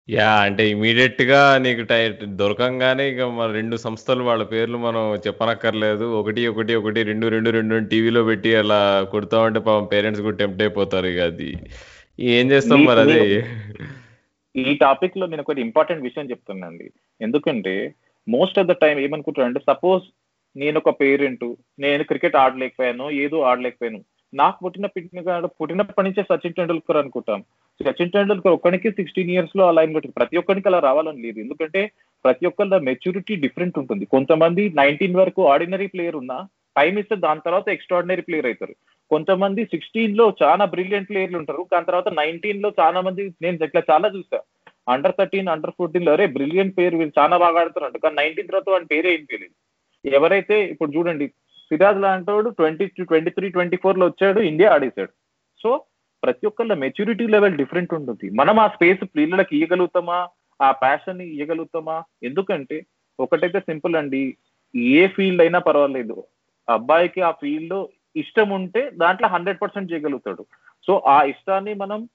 యా 0.08 0.30
అంటే 0.46 0.70
ఇమీడియట్గా 0.70 1.58
నీకు 1.58 1.82
టై 1.82 2.00
దొరకంగానే 2.40 3.08
ఇక 3.08 3.20
మన 3.36 3.52
రెండు 3.52 3.76
సంస్థలు 3.76 4.22
వాళ్ళ 4.22 4.42
పేర్లు 4.44 4.78
మనం 4.78 5.14
చెప్పనక్కర్లేదు. 5.26 6.04
ఒకటి 6.20 6.46
ఒకటి 6.46 6.74
ఒకటి 6.74 7.02
రెండు 7.02 7.26
రెండు 7.28 7.50
రెండు 7.50 7.78
టీవీలో 7.78 8.24
పెట్టి 8.24 8.56
అలా 8.56 8.80
కొడతా 9.12 9.40
ఉంటే 9.40 9.60
పాపం 9.60 9.86
పేరెంట్స్ 9.86 10.22
కూడా 10.22 10.36
టెంప్ట్ 10.36 10.62
అయిపోతారు 10.62 11.06
ఇక 11.06 11.20
అది. 11.20 11.50
ఏం 12.18 12.50
చేస్తాం 12.50 12.84
మరి 12.84 13.00
అది? 13.00 13.20
ఈ 14.54 14.74
టాపిక్లో 14.74 15.26
నేను 15.26 15.40
ఒకటి 15.40 15.60
ఇంపార్టెంట్ 15.60 16.02
విషయం 16.02 16.30
చెప్తున్నానండి 16.30 16.88
ఎందుకంటే 17.20 17.74
మోస్ట్ 18.28 18.58
ఆఫ్ 18.58 18.68
ద 18.68 18.72
టైం 18.82 18.98
ఏమనుకుంటారు 18.98 19.46
అంటే 19.46 19.60
సపోజ్ 19.70 20.04
నేను 20.56 20.78
ఒక 20.78 20.90
పేరెంట్ 21.00 21.46
నేను 21.78 22.02
క్రికెట్ 22.04 22.36
ఆడలేకపోయాను 22.36 23.10
ఏదో 23.10 23.40
ఆడలేకపోయాను. 23.40 24.00
నాకు 24.34 24.58
పుట్టిన 24.64 24.86
పిట్టిన 24.86 25.38
పుట్టినప్పటి 25.46 26.08
నుంచే 26.08 26.22
సచిన్ 26.22 26.54
టెండూల్కర్ 26.54 26.96
అనుకుంటాం. 26.96 27.44
సచిన్ 27.80 28.10
టెండూల్కర్ 28.10 28.52
ఒక్కడికి 28.52 28.90
సిక్స్టీన్ 28.90 29.30
ఇయర్స్లో 29.30 29.68
అలా 29.68 29.84
కొట్టింది 29.84 30.14
ప్రతి 30.18 30.36
ఒక్కరికి 30.36 30.68
అలా 30.68 30.78
రావాలని 30.78 31.22
లేదు. 31.22 31.38
ఎందుకంటే 31.40 31.92
ప్రతి 32.24 32.46
ఒక్కరి 32.46 32.80
మెచ్యూరిటీ 32.80 33.36
డిఫరెంట్ 33.36 33.78
ఉంటుంది. 33.78 34.04
కొంతమంది 34.04 34.72
నైన్టీన్ 34.76 35.16
వరకు 35.16 35.48
ఆర్డినరీ 35.48 35.86
ప్లేయర్ 35.86 36.16
ఉన్నా 36.16 36.48
టైం 36.76 36.98
ఇస్తే 36.98 37.16
దాని 37.16 37.40
తర్వాత 37.44 37.68
ఎక్స్ట్రాడినరీ 37.68 38.22
ప్లేయర్ 38.22 38.46
అవుతారు. 38.46 38.74
కొంతమంది 39.10 39.64
సిక్స్టీన్లో 39.64 40.34
చాలా 40.42 40.64
బ్రిలియంట్ 40.64 41.08
ప్లేయర్లు 41.08 41.38
ఉంటారు. 41.38 41.66
దాని 41.72 41.86
తర్వాత 41.86 42.08
నైన్టీన్లో 42.08 42.72
చాలా 42.80 43.00
మంది 43.00 43.34
నేను 43.42 43.64
ఇట్లా 43.64 43.82
చాలా 43.90 44.08
చూసా. 44.08 44.40
అండర్ 44.88 45.14
థర్టీన్ 45.18 45.48
అండర్ 45.48 45.76
ఫోర్టీన్లో 45.78 46.12
అరే 46.12 46.26
బ్రిలియంట్ 46.26 46.76
ప్లేయర్ 46.76 46.94
వీళ్ళు 46.94 47.20
చాలా 47.20 47.36
బాగా 47.36 47.60
ఆడుతున్నారు 47.60 47.98
కానీ 47.98 48.14
నైన్టీన్ 48.14 48.48
తర్వాత 48.48 48.68
వాడి 48.68 48.84
పేరే 48.84 49.14
ఏం 49.14 49.24
తెలియదు. 49.24 49.54
ఎవరైతే 50.04 50.64
ఇప్పుడు 50.64 50.92
చూడండి 50.96 51.30
సిరాజ్ 51.74 52.00
లాంటోడు 52.00 52.48
ట్వంటీ 52.50 52.86
ట్వంటీ 52.86 53.30
త్రీ 53.30 53.48
ట్వంటీ 53.48 53.76
ఫోర్లో 53.76 54.06
వచ్చాడు 54.06 54.40
ఇండియా 54.40 54.72
ఆడేశాడు. 54.72 55.12
సో 55.62 55.84
ప్రతి 56.22 56.46
ఒక్కళ్ళ 56.46 56.74
మెచ్యూరిటీ 56.74 57.26
లెవెల్ 57.26 57.56
డిఫరెంట్ 57.56 57.94
ఉంటుంది. 57.94 58.30
మనం 58.30 58.58
ఆ 58.58 58.68
స్పేస్ 58.68 59.04
పిల్లలకి 59.16 59.56
ఇవ్వగలుగుతామా 59.56 60.28
ఆ 60.62 60.72
ప్యాషన్ని 60.72 61.26
ఇవ్వగలుగుతామా 61.34 62.04
ఎందుకంటే 62.22 62.86
ఒకటైతే 63.20 63.60
సింపుల్ 63.60 63.96
అండి 63.96 64.36
ఏ 64.76 65.06
ఫీల్డ్ 65.06 65.42
అయినా 65.42 65.58
పర్వాలేదు. 65.58 66.24
అబ్బాయికి 66.68 67.20
ఆ 67.20 67.30
ఫీల్డ్లో 67.30 67.88
ఇష్టం 68.16 68.50
ఉంటే 68.50 68.90
దాంట్లో 68.90 69.28
హండ్రెడ్ 69.28 69.62
పర్సెంట్ 69.62 69.92
చేయగలుగుతాడు. 69.92 70.46
సో 70.86 71.02
ఆ 71.06 71.22
ఇష్టాన్ని 71.22 71.74
మనం 71.74 72.08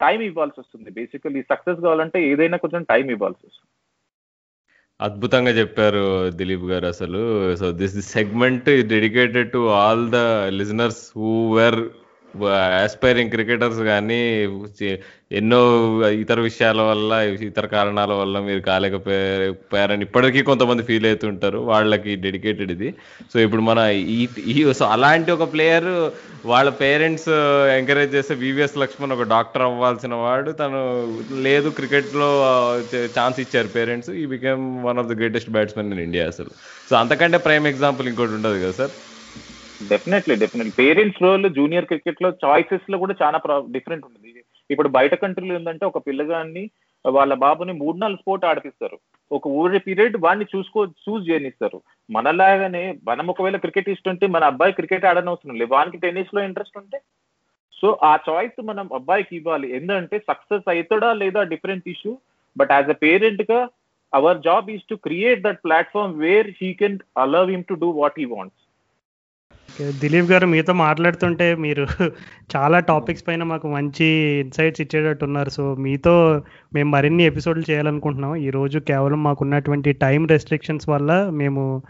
టైం 0.00 0.20
ఇవ్వాల్సి 0.20 0.60
వస్తుంది. 0.60 0.90
బేసికలీ 0.90 1.42
సక్సెస్ 1.42 1.80
కావాలంటే 1.80 2.22
ఏదైనా 2.22 2.56
కొంచెం 2.56 2.82
టైం 2.82 3.10
ఇవ్వాల్సి 3.10 3.46
వస్తుంది. 3.46 3.70
అద్భుతంగా 5.00 5.50
చెప్పారు 5.50 6.30
దిలీప్ 6.30 6.64
గారు 6.64 6.86
అసలు. 6.86 7.20
So 7.56 7.72
this 7.72 8.00
segment 8.00 8.86
dedicated 8.86 9.52
to 9.52 9.68
all 9.68 10.10
the 10.10 10.16
listeners 10.48 11.12
who 11.16 11.54
were 11.54 11.80
aspiring 12.84 13.30
cricketers 13.30 13.80
కానీ 13.92 14.20
ఎన్నో 15.38 15.58
ఇతర 16.22 16.40
విషయాల 16.40 16.80
వల్ల 16.80 17.12
ఇతర 17.48 17.66
కారణాల 17.66 18.12
వల్ల 18.12 18.38
మీరు 18.38 18.60
కాలేకపోయారని 18.60 20.02
ఇప్పటికీ 20.02 20.42
కొంతమంది 20.42 20.82
ఫీల్ 20.82 21.06
అవుతుంటారు. 21.06 21.58
వాళ్ళకి 21.58 22.14
డెడికేటెడ్ 22.14 22.72
ఇది. 22.72 22.94
సో 23.32 23.40
ఇప్పుడు 23.40 23.62
మన 23.62 23.78
ఈ 24.16 24.28
సో 24.80 24.84
అలాంటి 24.84 25.30
ఒక 25.32 25.52
ప్లేయర్ 25.52 25.88
వాళ్ళ 26.44 26.70
పేరెంట్స్ 26.70 27.28
ఎంకరేజ్ 27.78 28.14
చేస్తే 28.14 28.34
వివిఎస్ 28.34 28.78
లక్ష్మణ్ 28.78 29.12
ఒక 29.12 29.22
డాక్టర్ 29.22 29.62
అవ్వాల్సిన 29.62 30.14
వాడు. 30.14 30.50
తను 30.52 30.80
లేదు 31.32 31.68
క్రికెట్లో 31.68 32.30
ఛాన్స్ 33.18 33.40
ఇచ్చారు 33.40 33.68
పేరెంట్స్ 33.68 34.10
ఈ 34.10 34.26
became 34.26 34.84
one 34.88 34.98
of 34.98 35.06
the 35.06 35.12
greatest 35.12 35.50
batsmen 35.50 35.92
in 35.92 36.00
India 36.00 36.26
అసలు. 36.26 36.50
సో 36.90 36.96
అంతకంటే 36.96 37.38
ప్రైమ్ 37.38 37.66
ఎగ్జాంపుల్ 37.66 38.08
ఇంకోటి 38.08 38.32
ఉండదు 38.32 38.58
కదా 38.64 38.72
sir 38.72 38.94
definitely 39.80 40.36
definitely 40.36 40.72
parents 40.80 41.22
role 41.22 41.54
junior 41.58 41.88
క్రికెట్లో 41.90 42.28
చాయిసెస్లో 42.44 42.98
కూడా 42.98 43.14
చాలా 43.22 43.38
డిఫరెంట్ 43.76 44.06
ఉంటుంది. 44.06 44.44
ఇప్పుడు 44.70 44.88
బయట 44.88 45.14
కంట్రీలో 45.14 45.54
ఏంటంటే 45.54 45.84
ఒక 45.86 45.98
పిల్లగాన్ని 46.08 46.70
వాళ్ళ 47.04 47.34
బాబుని 47.34 47.72
మూడు 47.72 47.96
నాలుగు 47.98 48.20
స్పోర్ట్ 48.22 48.44
ఆడిపిస్తారు. 48.44 48.98
ఒక 49.30 49.48
ఊరి 49.48 49.78
పీరియడ్ 49.78 50.16
వాడిని 50.24 50.46
చూసుకో 50.56 50.84
చూస్ 50.86 51.28
చేయనిస్తారు. 51.28 51.78
మనలాగానే 52.10 52.98
మనం 53.08 53.26
ఒకవేళ 53.30 53.56
క్రికెట్ 53.56 53.88
ఇష్టం 53.88 54.10
ఉంటే 54.10 54.26
మన 54.26 54.44
అబ్బాయి 54.44 54.72
క్రికెట్ 54.72 55.04
ఆడనవసరం 55.04 55.58
లేదు. 55.60 55.72
వానికి 55.74 55.98
టెన్నిస్లో 56.04 56.42
ఇంట్రెస్ట్ 56.42 56.78
ఉంటే 56.78 57.00
సో 57.80 57.98
ఆ 58.02 58.18
చాయిస్ 58.28 58.58
మనం 58.70 58.88
అబ్బాయికి 58.98 59.36
ఇవ్వాలి. 59.36 59.72
ఎందుకంటే 59.76 60.18
సక్సెస్ 60.30 60.66
అవుతాడా 60.72 61.12
లేదా 61.12 61.42
different 61.42 61.88
issue 61.88 62.18
but 62.56 62.72
as 62.72 62.90
a 62.90 62.98
పేరెంట్గా 63.04 63.68
our 64.12 64.38
job 64.48 64.70
is 64.70 64.88
to 64.90 64.94
create 64.94 65.42
that 65.42 65.62
platform 65.66 66.18
where 66.18 66.50
he 66.62 66.72
can 66.74 66.98
allow 67.18 67.50
him 67.50 67.64
to 67.64 67.74
do 67.74 67.90
what 68.00 68.18
he 68.18 68.24
wants 68.24 68.60
Dilip 70.00 70.30
garu 70.32 70.46
మీతో 70.46 70.72
మాట్లాడుతుంటే 70.72 71.54
మీరు 71.54 71.86
చాలా 72.56 72.78
టాపిక్స్ 72.80 73.26
పైన 73.28 73.42
మాకు 73.42 73.66
మంచి 73.68 74.04
ఇన్సైట్స్ 74.44 74.80
ఇచ్చేటట్టు 74.80 75.24
ఉన్నారు. 75.24 75.50
సో 75.50 75.74
మీతో 75.74 76.42
మేము 76.74 76.90
మరిన్ని 76.90 77.24
ఎపిసోడ్లు 77.24 77.64
చేయాలనుకుంటున్నాం. 77.70 78.36
ఈరోజు 78.36 78.78
కేవలం 78.78 79.22
మాకున్నటువంటి 79.22 79.92
టైం 79.92 80.26
రెస్ట్రిక్షన్స్ 80.26 80.88
వల్ల 80.88 81.30
మేము 81.30 81.82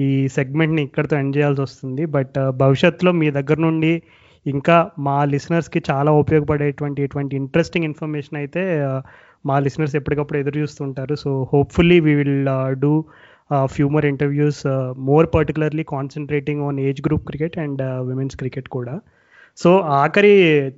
ఈ 0.00 0.28
సెగ్మెంట్ని 0.28 0.82
ఇక్కడితో 0.82 1.16
ఎండ్ 1.16 1.36
చేయాల్సి 1.36 1.62
వస్తుంది. 1.62 2.04
బట్ 2.06 2.38
భవిష్యత్తులో 2.62 3.12
మీ 3.12 3.30
దగ్గర 3.30 3.58
నుండి 3.58 4.02
ఇంకా 4.46 4.90
మా 4.98 5.24
లిసనర్స్కి 5.24 5.82
చాలా 5.90 6.12
ఉపయోగపడేటువంటి 6.12 7.02
ఇటువంటి 7.02 7.36
ఇంట్రెస్టింగ్ 7.36 7.84
ఇన్ఫర్మేషన్ 7.84 8.36
అయితే 8.36 8.62
మా 9.46 9.58
లిసనర్స్ 9.58 9.96
ఎప్పటికప్పుడు 9.96 10.38
ఎదురు 10.38 10.58
చూస్తుంటారు. 10.58 11.14
So 11.14 11.48
hopefully 11.52 12.00
we 12.00 12.14
will 12.14 12.48
do 12.70 13.04
few 13.74 13.86
more 13.94 14.06
interviews 14.10 14.62
more 15.08 15.26
particularly 15.34 15.84
concentrating 15.94 16.62
on 16.68 16.78
age 16.86 17.00
group 17.06 17.26
cricket 17.30 17.58
and 17.64 17.82
women's 18.08 18.36
cricket 18.42 18.68
కూడా. 18.76 18.94
సో 19.58 19.70
ఆఖరి 20.00 20.34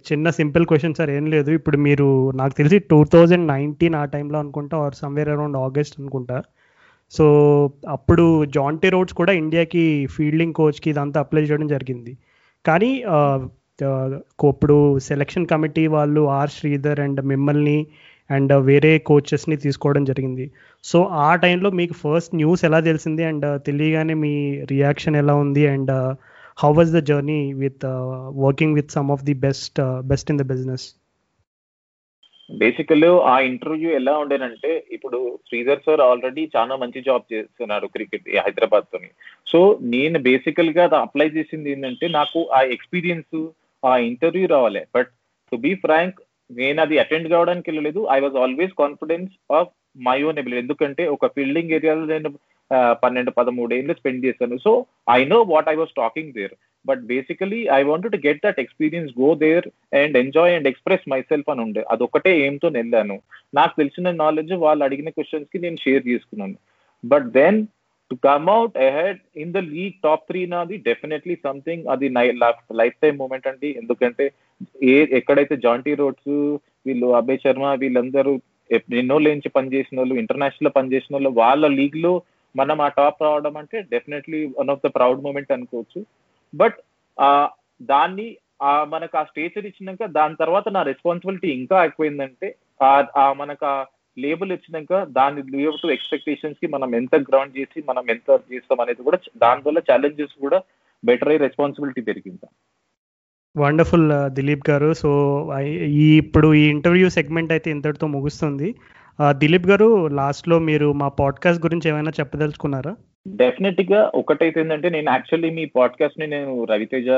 చిన్న 0.09 0.31
సింపుల్ 0.39 0.64
క్వశ్చన్ 0.71 0.97
సార్ 0.99 1.11
ఏం 1.11 1.27
లేదు. 1.35 1.51
ఇప్పుడు 1.59 1.79
మీరు 1.87 2.09
నాకు 2.41 2.55
తెలిసి 2.61 2.79
టూ 2.93 2.99
థౌజండ్ 3.14 3.47
నైన్టీన్ 3.55 3.97
ఆ 4.01 4.05
టైంలో 4.14 4.39
అనుకుంటా 4.45 4.77
ఆర్ 4.87 4.97
సమ్వేర్ 5.03 5.31
అరౌండ్ 5.35 5.59
ఆగస్ట్ 5.67 5.97
అనుకుంటా. 6.01 6.39
సో 7.12 7.27
అప్పుడు 7.97 8.27
జాంటీ 8.57 8.89
రోడ్స్ 8.95 9.19
కూడా 9.21 9.33
ఇండియాకి 9.43 9.85
ఫీల్డింగ్ 10.17 10.57
కోచ్కి 10.61 10.91
ఇదంతా 10.91 11.21
అప్లై 11.25 11.45
చేయడం 11.51 11.69
జరిగింది. 11.75 12.12
కానీ 12.64 12.93
ఇప్పుడు 14.51 14.77
సెలక్షన్ 15.09 15.49
కమిటీ 15.53 15.83
వాళ్ళు 15.95 16.23
ఆర్ 16.39 16.53
శ్రీధర్ 16.59 17.01
అండ్ 17.05 17.21
మిమ్మల్ని 17.33 17.79
అండ్ 18.31 18.53
వేరే 18.53 18.99
కోచెస్ని 18.99 19.57
తీసుకోవడం 19.57 20.05
జరిగింది. 20.05 20.51
సో 20.85 21.05
ఆ 21.05 21.35
టైంలో 21.35 21.70
మీకు 21.70 21.93
ఫస్ట్ 21.93 22.35
న్యూస్ 22.35 22.64
ఎలా 22.64 22.81
తెలిసింది? 22.81 23.24
అండ్ 23.24 23.47
తెలియగానే 23.62 24.14
మీ 24.14 24.35
రియాక్షన్ 24.70 25.16
ఎలా 25.16 25.35
ఉంది? 25.35 25.66
And 25.66 25.91
how 26.59 26.72
was 26.72 26.93
the 26.93 27.03
journey 27.03 27.53
with 27.53 27.87
working 28.45 28.74
with 28.74 28.91
some 28.91 29.11
of 29.11 29.24
the 29.24 29.35
best 29.35 29.81
best 30.07 30.31
in 30.31 30.39
the 30.39 30.43
business 30.43 30.87
basically 32.51 33.09
ఆ 33.09 33.39
ఇంటర్వ్యూ 33.39 33.91
ఎలా 33.91 34.12
ఉండేనంటే 34.18 34.85
ఇప్పుడు 34.93 35.39
శ్రీధర్ 35.49 35.81
సార్ 35.87 36.01
ఆల్రెడీ 36.01 36.51
చాలా 36.57 36.77
మంచి 36.77 37.01
జాబ్ 37.01 37.33
చేస్తున్నారు 37.33 37.87
క్రికెట్ 37.87 38.29
హైదరాబాద్ 38.37 38.85
తోని. 38.85 39.11
సో 39.53 39.79
నేను 39.83 40.18
బేసికల్గా 40.18 40.85
అప్లై 40.99 41.27
చేసింది 41.27 41.72
ఏంటంటే 41.72 42.09
నాకు 42.09 42.49
ఆ 42.49 42.61
ఎక్స్పీరియన్స్ 42.61 43.47
ఆ 43.85 43.97
ఇంటర్వ్యూ 43.97 44.47
రావాలి. 44.47 44.83
బట్ 44.95 45.09
టు 45.53 45.57
బీ 45.57 45.74
ఫ్రాంక్ 45.74 46.20
నేను 46.51 46.78
అది 46.82 46.99
అటెండ్ 46.99 47.28
కావడానికి 47.28 47.70
వెళ్ళలేదు. 47.70 48.01
I 48.16 48.18
was 48.20 48.36
always 48.42 48.74
confidence 48.78 49.32
of 49.59 49.72
my 50.09 50.18
own 50.22 50.38
ability 50.38 50.62
ఎందుకంటే 50.62 51.07
ఒక 51.16 51.26
ఫీల్డింగ్ 51.26 51.74
ఏరియాలో 51.78 52.05
నేను 52.05 52.30
పన్నెండు 53.03 53.30
పదమూడు 53.30 53.72
ఏళ్ళు 53.74 53.94
స్పెండ్ 53.99 54.24
చేశాను. 54.26 54.57
So 54.64 54.72
I 55.11 55.20
know 55.24 55.38
what 55.53 55.68
I 55.68 55.74
was 55.74 55.92
talking 55.97 56.32
there 56.32 56.55
but 56.86 57.03
basically 57.12 57.61
I 57.78 57.82
want 57.82 58.07
to 58.12 58.18
get 58.26 58.42
that 58.44 58.61
experience 58.61 59.12
go 59.20 59.28
there 59.34 59.66
and 60.01 60.16
enjoy 60.16 60.55
and 60.57 60.68
express 60.68 61.09
myself 61.20 61.51
అని 61.51 61.61
ఉండే. 61.61 61.82
అదొకటే 61.90 62.32
ఏంతో 62.47 62.68
వెళ్ళాను. 62.68 63.16
నాకు 63.55 63.74
తెలిసిన 63.76 64.11
నాలెడ్జ్ 64.11 64.53
వాళ్ళు 64.64 64.84
అడిగిన 64.84 65.09
క్వశ్చన్స్కి 65.09 65.59
నేను 65.59 65.76
షేర్ 65.76 66.05
చేసుకున్నాను. 66.09 66.57
But 67.05 67.26
then 67.30 67.66
to 68.11 68.14
come 68.26 68.48
out 68.50 68.76
ahead 68.86 69.20
in 69.36 69.52
the 69.52 69.61
league 69.70 69.96
top 70.02 70.26
three 70.26 70.40
నాది 70.46 70.76
డెఫినెట్లీ 70.88 71.34
సంథింగ్ 71.46 71.86
అది 71.86 72.09
లైఫ్ 72.80 72.98
టైం 73.02 73.14
మూమెంట్ 73.16 73.48
అండి 73.48 73.70
ఎందుకంటే 73.80 74.26
ఏ 74.92 74.96
ఎక్కడైతే 75.18 75.57
జాంటీ 75.57 75.94
రోడ్స్ 75.94 76.34
వీళ్ళు 76.86 77.09
అభయ్ 77.20 77.42
శర్మ 77.44 77.72
వీళ్ళందరూ 77.74 78.34
ఎన్నో 79.00 79.16
నుంచి 79.26 79.50
పనిచేసిన 79.57 79.98
వాళ్ళు 79.98 80.14
ఇంటర్నేషనల్ 80.14 80.76
పనిచేసిన 80.76 81.14
వాళ్ళు 81.16 81.30
వాళ్ళ 81.42 81.66
లీగ్లో 81.80 82.12
మనం 82.54 82.78
ఆ 82.80 82.88
టాప్ 82.98 83.22
రావడం 83.22 83.54
అంటే 83.57 83.78
definitely 83.94 84.38
one 84.59 84.70
of 84.70 84.84
the 84.86 84.90
proud 84.94 85.24
moment 85.24 85.52
అనుకోవచ్చు. 85.52 86.00
బట్ 86.54 86.78
దాన్ని 87.82 88.26
మనకు 88.92 89.14
ఆ 89.18 89.24
స్టేచర్ 89.24 89.66
ఇచ్చినాక 89.66 90.04
దాని 90.18 90.36
తర్వాత 90.42 90.68
నా 90.76 90.82
రెస్పాన్సిబిలిటీ 90.82 91.48
ఇంకా 91.61 91.78
ఎక్కువైందంటే 91.84 92.48
మనకు 93.40 93.64
ఆ 93.66 93.76
లేబుల్ 94.19 94.53
ఇచ్చినాక 94.53 95.05
దాని 95.05 95.43
లీవ్ 95.43 95.83
టు 95.83 95.89
ఎక్స్పెక్టేషన్స్కి 95.89 96.67
మనం 96.67 96.95
ఎంత 96.95 97.17
గ్రౌండ్ 97.17 97.59
చేసి 97.59 97.83
మనం 97.89 98.03
ఎంత 98.11 98.39
చేస్తాం 98.53 98.81
అనేది 98.81 99.03
కూడా 99.03 99.19
దానివల్ల 99.37 99.79
ఛాలెంజెస్ 99.79 100.41
కూడా 100.41 100.62
బెటర్ 101.05 101.29
అయ్యి 101.29 101.41
రెస్పాన్సిబిలిటీ 101.41 102.01
పెరిగింది. 102.01 102.47
వండర్ఫుల్ 103.57 104.31
దిలీప్ 104.31 104.71
గారు. 104.71 104.93
సో 104.95 105.11
ఈ 105.85 106.17
ఇప్పుడు 106.17 106.55
ఈ 106.55 106.69
ఇంటర్వ్యూ 106.69 107.09
సెగ్మెంట్ 107.09 107.53
అయితే 107.53 107.71
ఇంతటితో 107.71 108.07
ముగుస్తుంది. 108.07 108.75
దిలీప్ 109.31 109.67
గారు 109.67 110.07
లాస్ట్లో 110.07 110.59
మీరు 110.59 110.93
మా 110.93 111.09
పాడ్కాస్ట్ 111.09 111.67
గురించి 111.67 111.89
ఏమైనా 111.89 112.12
చెప్పదలుచుకున్నారా? 112.21 112.97
డెఫినెట్గా 113.29 114.12
ఒకటైతే 114.14 114.61
ఏంటంటే 114.61 114.89
నేను 114.91 115.11
యాక్చువల్లీ 115.11 115.51
మీ 115.51 115.64
పాడ్కాస్ట్ని 115.64 116.27
నేను 116.27 116.64
రవితేజ 116.64 117.09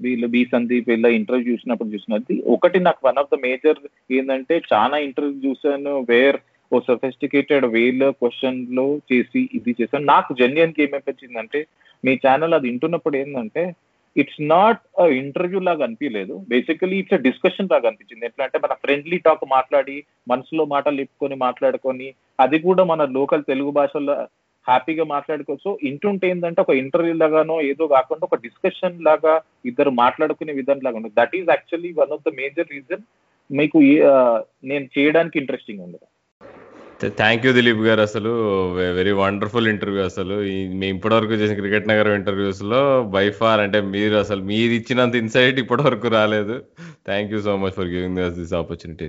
వీళ్ళు 0.00 0.26
బి 0.34 0.42
సందీప్ 0.54 0.88
వీళ్ళ 0.90 1.06
ఇంటర్వ్యూ 1.18 1.52
చూసినప్పుడు 1.52 1.92
చూసినది. 1.94 2.34
ఒకటి 2.54 2.78
నాకు 2.86 3.00
వన్ 3.08 3.20
ఆఫ్ 3.22 3.32
ద 3.34 3.38
మేజర్ 3.46 3.80
ఏంటంటే 4.16 4.56
చాలా 4.72 4.98
ఇంటర్వ్యూ 5.06 5.38
చూసాను 5.46 5.94
వేర్ 6.10 6.38
ఓ 6.72 6.78
సొఫిస్టికేటెడ్ 6.88 7.64
వేలో 7.76 8.08
క్వశ్చన్లు 8.20 8.86
చేసి 9.12 9.40
ఇది 9.58 9.72
చేశాను. 9.80 10.04
నాకు 10.14 10.30
జెన్యున్కి 10.42 10.82
ఏమనిపించిందంటే 10.86 11.60
మీ 12.04 12.12
ఛానల్ 12.26 12.56
అది 12.56 12.68
వింటున్నప్పుడు 12.70 13.16
ఏంటంటే 13.22 13.64
ఇట్స్ 14.16 14.40
నాట్ 14.54 14.80
ఇంటర్వ్యూ 15.18 15.60
లాగా 15.66 15.82
అనిపించలేదు. 15.86 16.34
బేసికలీ 16.52 16.96
ఇట్స్ 17.02 17.22
డిస్కషన్ 17.28 17.70
లాగా 17.72 17.86
అనిపించింది. 17.88 18.26
ఎట్లా 18.28 18.42
అంటే 18.46 18.58
మన 18.64 18.74
ఫ్రెండ్లీ 18.84 19.18
టాక్ 19.26 19.44
మాట్లాడి 19.56 19.96
మనసులో 20.32 20.64
మాటలు 20.74 21.00
ఇప్పుకొని 21.06 21.36
మాట్లాడుకొని 21.46 22.08
అది 22.44 22.58
కూడా 22.66 22.84
మన 22.92 23.04
లోకల్ 23.18 23.48
తెలుగు 23.52 23.70
భాషలో 23.78 24.16
హ్యాపీగా 24.66 25.04
మాట్లాడుకోవచ్చు 25.14 25.70
ఇంటుంటే 25.90 26.26
ఏంటంటే 26.32 26.60
ఒక 26.64 26.74
ఇంటర్వ్యూ 26.82 27.14
లాగానో 27.22 27.56
ఏదో 27.70 27.86
కాకుండా 27.96 28.26
ఒక 28.28 28.38
డిస్కషన్ 28.46 29.04
లాగా 29.08 29.34
ఇద్దరు 29.70 29.92
మాట్లాడుకునే 30.04 30.54
విధానం 30.60 30.84
లాగా 30.86 30.98
ఉంది 31.00 31.12
that 31.20 31.36
is 31.40 31.50
actually 31.54 31.92
one 32.00 32.14
of 32.16 32.26
the 32.28 32.32
major 32.40 32.72
reason 32.76 33.04
మీకు 33.50 33.78
నేను 34.72 34.84
చేయడానికి 34.98 35.38
ఇంట్రెస్టింగ్ 35.42 35.84
ఉంది 35.86 36.00
థ్యాంక్ 37.20 37.44
యూ 37.46 37.52
దిలీప్ 37.56 37.80
గారు 37.86 38.02
అసలు. 38.08 38.32
వెరీ 38.98 39.12
వండర్ఫుల్ 39.20 39.70
ఇంటర్వ్యూ 39.72 40.02
అసలు. 40.10 40.34
మేము 40.80 40.92
ఇప్పటివరకు 40.96 41.38
చేసిన 41.40 41.56
క్రికెట్ 41.60 41.88
నగర్ 41.90 42.10
ఇంటర్వ్యూస్లో 42.18 42.80
బై 43.14 43.24
ఫార్ 43.38 43.62
అంటే 43.64 43.78
మీరు 43.94 44.14
అసలు 44.24 44.42
మీరు 44.50 44.72
ఇచ్చినంత 44.78 45.16
ఇన్సైట్ 45.22 45.58
ఇప్పటివరకు 45.64 46.10
రాలేదు. 46.18 46.56
Thank 47.10 47.32
you 47.34 47.40
so 47.48 47.54
much 47.64 47.76
for 47.78 47.90
giving 47.94 48.20
this 48.38 48.54
opportunity 48.60 49.08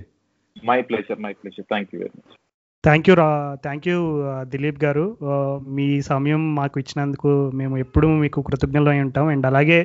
my 0.72 0.80
pleasure 0.89 1.22
my 1.28 1.34
pleasure 1.41 1.68
thank 1.74 1.93
you 1.95 1.99
very 2.04 2.16
much 2.20 2.39
thank 2.86 3.09
you 3.09 3.13
రా 3.15 3.27
thank 3.63 3.86
you 3.88 3.97
Dilip 4.53 4.79
garu. 4.84 5.03
Uh, 5.27 5.53
మీ 5.75 5.86
సమయం 6.09 6.41
మాకు 6.55 6.79
ఇచ్చినందుకు 6.81 7.29
మేము 7.59 7.75
ఎప్పుడూ 7.84 8.07
మీకు 8.23 8.39
కృతజ్ఞులై 8.47 8.95
ఉంటాం. 9.03 9.27
అండ్ 9.34 9.45
అలాగే 9.49 9.77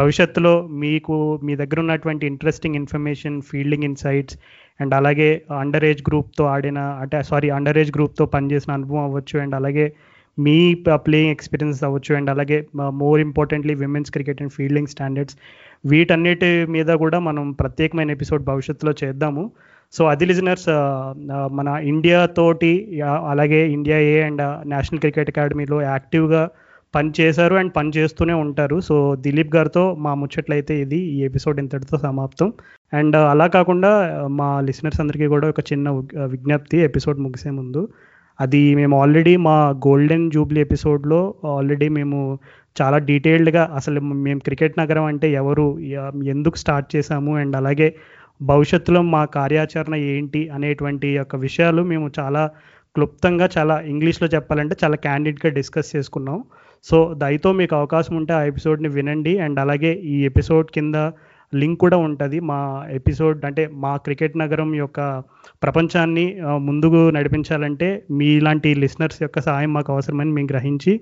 భవిష్యత్తులో 0.00 0.54
మీకు 0.84 1.16
మీ 1.46 1.54
దగ్గర 1.60 1.80
ఉన్నటువంటి 1.80 2.24
interesting 2.32 2.78
information 2.80 3.36
fielding 3.50 3.86
insights 3.90 4.36
and 4.80 4.94
అలాగే 4.98 5.30
అండర్ 5.60 5.86
ఏజ్ 5.90 6.02
గ్రూప్తో 6.08 6.44
ఆడిన 6.54 6.78
అంటే 6.78 7.22
సారీ 7.30 7.50
అండర్ 7.58 7.80
ఏజ్ 7.84 7.92
గ్రూప్తో 7.98 8.26
పనిచేసిన 8.34 8.72
అనుభవం 8.78 9.04
అవ్వచ్చు. 9.08 9.38
అండ్ 9.44 9.56
అలాగే 9.60 9.86
మీ 10.38 10.58
uh, 10.72 11.00
ప్లేయింగ్ 11.06 11.34
ఎక్స్పీరియన్స్ 11.38 11.86
అవ్వచ్చు. 11.88 12.12
అండ్ 12.20 12.30
అలాగే 12.36 12.60
more 13.02 13.20
importantly 13.28 13.76
women's 13.86 14.12
cricket 14.16 14.42
and 14.42 14.56
fielding 14.58 14.92
standards 14.96 15.36
వీటన్నిటి 15.86 16.52
మీద 16.76 16.90
కూడా 17.04 17.18
మనం 17.30 17.52
ప్రత్యేకమైన 17.52 18.10
ఎపిసోడ్ 18.10 18.44
భవిష్యత్తులో 18.52 18.94
చేద్దాము. 19.04 19.44
సో 19.92 20.02
అది 20.04 20.24
లిజనర్స్ 20.30 20.68
మన 21.58 21.68
ఇండియా 21.92 22.18
తోటి 22.38 22.72
అలాగే 23.30 23.60
India 23.76 23.98
A 24.10 24.16
and 24.22 24.42
national 24.72 25.00
cricket 25.04 25.30
అకాడమీలో 25.30 25.82
యాక్టివ్గా 25.82 26.42
పని 26.94 27.10
చేశారు 27.20 27.54
అండ్ 27.54 27.72
పని 27.76 27.90
చేస్తూనే 27.96 28.34
ఉంటారు. 28.44 28.76
సో 28.80 28.94
దిలీప్ 29.24 29.56
గారితో 29.56 29.82
మా 30.04 30.12
ముచ్చట్లయితే 30.14 30.74
ఇది 30.80 30.98
ఈ 31.14 31.18
ఎపిసోడ్ 31.24 31.58
ఇంతటితో 31.60 31.96
సమాప్తం. 31.98 32.48
అండ్ 32.92 33.16
అలా 33.32 33.46
కాకుండా 33.46 33.90
మా 34.40 34.48
లిసనర్స్ 34.60 35.00
అందరికీ 35.00 35.26
కూడా 35.26 35.48
ఒక 35.48 35.60
చిన్న 35.72 35.88
విజ్ఞప్తి 36.32 36.78
ఎపిసోడ్ 36.88 37.20
ముగిసే 37.20 37.50
ముందు. 37.50 37.82
అది 38.38 38.62
మేము 38.74 38.94
ఆల్రెడీ 39.02 39.34
మా 39.36 39.56
గోల్డెన్ 39.86 40.30
జూబ్లీ 40.30 40.60
ఎపిసోడ్లో 40.60 41.20
ఆల్రెడీ 41.56 41.88
మేము 41.98 42.18
చాలా 42.76 42.98
డీటెయిల్డ్గా 43.08 43.62
అసలు 43.74 44.00
మేము 44.00 44.40
క్రికెట్ 44.40 44.78
నగరం 44.78 45.04
అంటే 45.04 45.26
ఎవరు 45.32 45.66
ఎందుకు 46.34 46.56
స్టార్ట్ 46.56 46.88
చేశాము 46.96 47.32
అండ్ 47.36 47.56
అలాగే 47.56 47.88
భవిష్యత్తులో 48.42 49.02
మా 49.02 49.24
కార్యాచరణ 49.24 49.94
ఏంటి 49.94 50.48
అనేటువంటి 50.48 51.08
యొక్క 51.08 51.36
విషయాలు 51.36 51.82
మేము 51.82 52.10
చాలా 52.20 52.50
క్లుప్తంగా 52.94 53.48
చాలా 53.58 53.80
ఇంగ్లీష్లో 53.80 54.28
చెప్పాలంటే 54.28 54.76
చాలా 54.84 54.96
క్యాండిడ్గా 54.96 55.50
డిస్కస్ 55.54 55.96
చేసుకున్నాం. 55.96 56.44
సో 56.84 57.14
దయతో 57.18 57.52
మీకు 57.52 57.76
అవకాశం 57.76 58.16
ఉంటే 58.16 58.32
ఆ 58.32 58.42
ఎపిసోడ్ని 58.42 58.88
వినండి. 58.88 59.38
అండ్ 59.38 59.60
అలాగే 59.60 59.92
ఈ 59.92 60.24
ఎపిసోడ్ 60.24 60.70
కింద 60.70 60.94
లింక్ 61.54 61.80
కూడా 61.80 61.96
ఉంటుంది. 61.96 62.40
మా 62.40 62.86
ఎపిసోడ్ 62.90 63.44
అంటే 63.44 63.70
మా 63.72 63.96
క్రికెట్ 63.96 64.38
నగరం 64.38 64.74
యొక్క 64.74 65.22
ప్రపంచాన్ని 65.62 66.36
ముందుకు 66.42 67.10
నడిపించాలంటే 67.10 68.02
మీలాంటి 68.10 68.74
లిసనర్స్ 68.74 69.22
యొక్క 69.22 69.40
సహాయం 69.40 69.72
మాకు 69.72 69.92
అవసరమని 69.92 70.32
మేము 70.32 70.48
గ్రహించి 70.50 71.00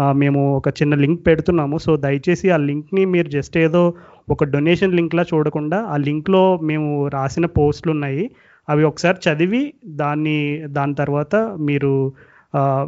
మేము 0.00 0.56
ఒక 0.56 0.68
చిన్న 0.68 0.94
లింక్ 0.94 1.26
పెడుతున్నాము. 1.26 1.78
సో 1.78 1.96
దయచేసి 1.96 2.50
ఆ 2.50 2.56
లింక్ని 2.56 3.04
మీరు 3.04 3.28
జస్ట్ 3.28 3.56
ఏదో 3.56 3.94
ఒక 4.30 4.44
డొనేషన్ 4.44 4.96
లింక్లా 4.96 5.24
చూడకుండా 5.34 5.78
ఆ 5.82 5.96
లింక్లో 5.96 6.60
మేము 6.62 7.08
రాసిన 7.08 7.46
పోస్టులు 7.46 7.92
ఉన్నాయి. 7.92 8.30
అవి 8.68 8.84
ఒకసారి 8.84 9.30
చదివి 9.30 9.74
దాన్ని 9.86 10.62
దాని 10.66 10.94
తర్వాత 10.94 11.36
మీరు 11.36 12.12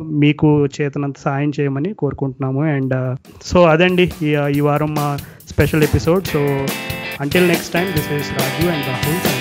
మీకు 0.00 0.66
చేతనంత 0.66 1.18
సాయం 1.18 1.52
చేయమని 1.60 1.94
కోరుకుంటున్నాము. 1.94 2.62
అండ్ 2.62 3.16
సో 3.42 3.64
అదండి 3.64 4.12
ఈ 4.56 4.60
వారం 4.60 4.94
మా 4.94 5.18
special 5.48 5.82
episode. 5.82 6.24
So 6.24 6.42
until 7.20 7.48
next 7.48 7.74
time 7.74 7.86
this 7.86 8.12
is 8.12 8.32
Raju 8.32 8.66
and 8.66 8.86
Rahul 8.88 9.33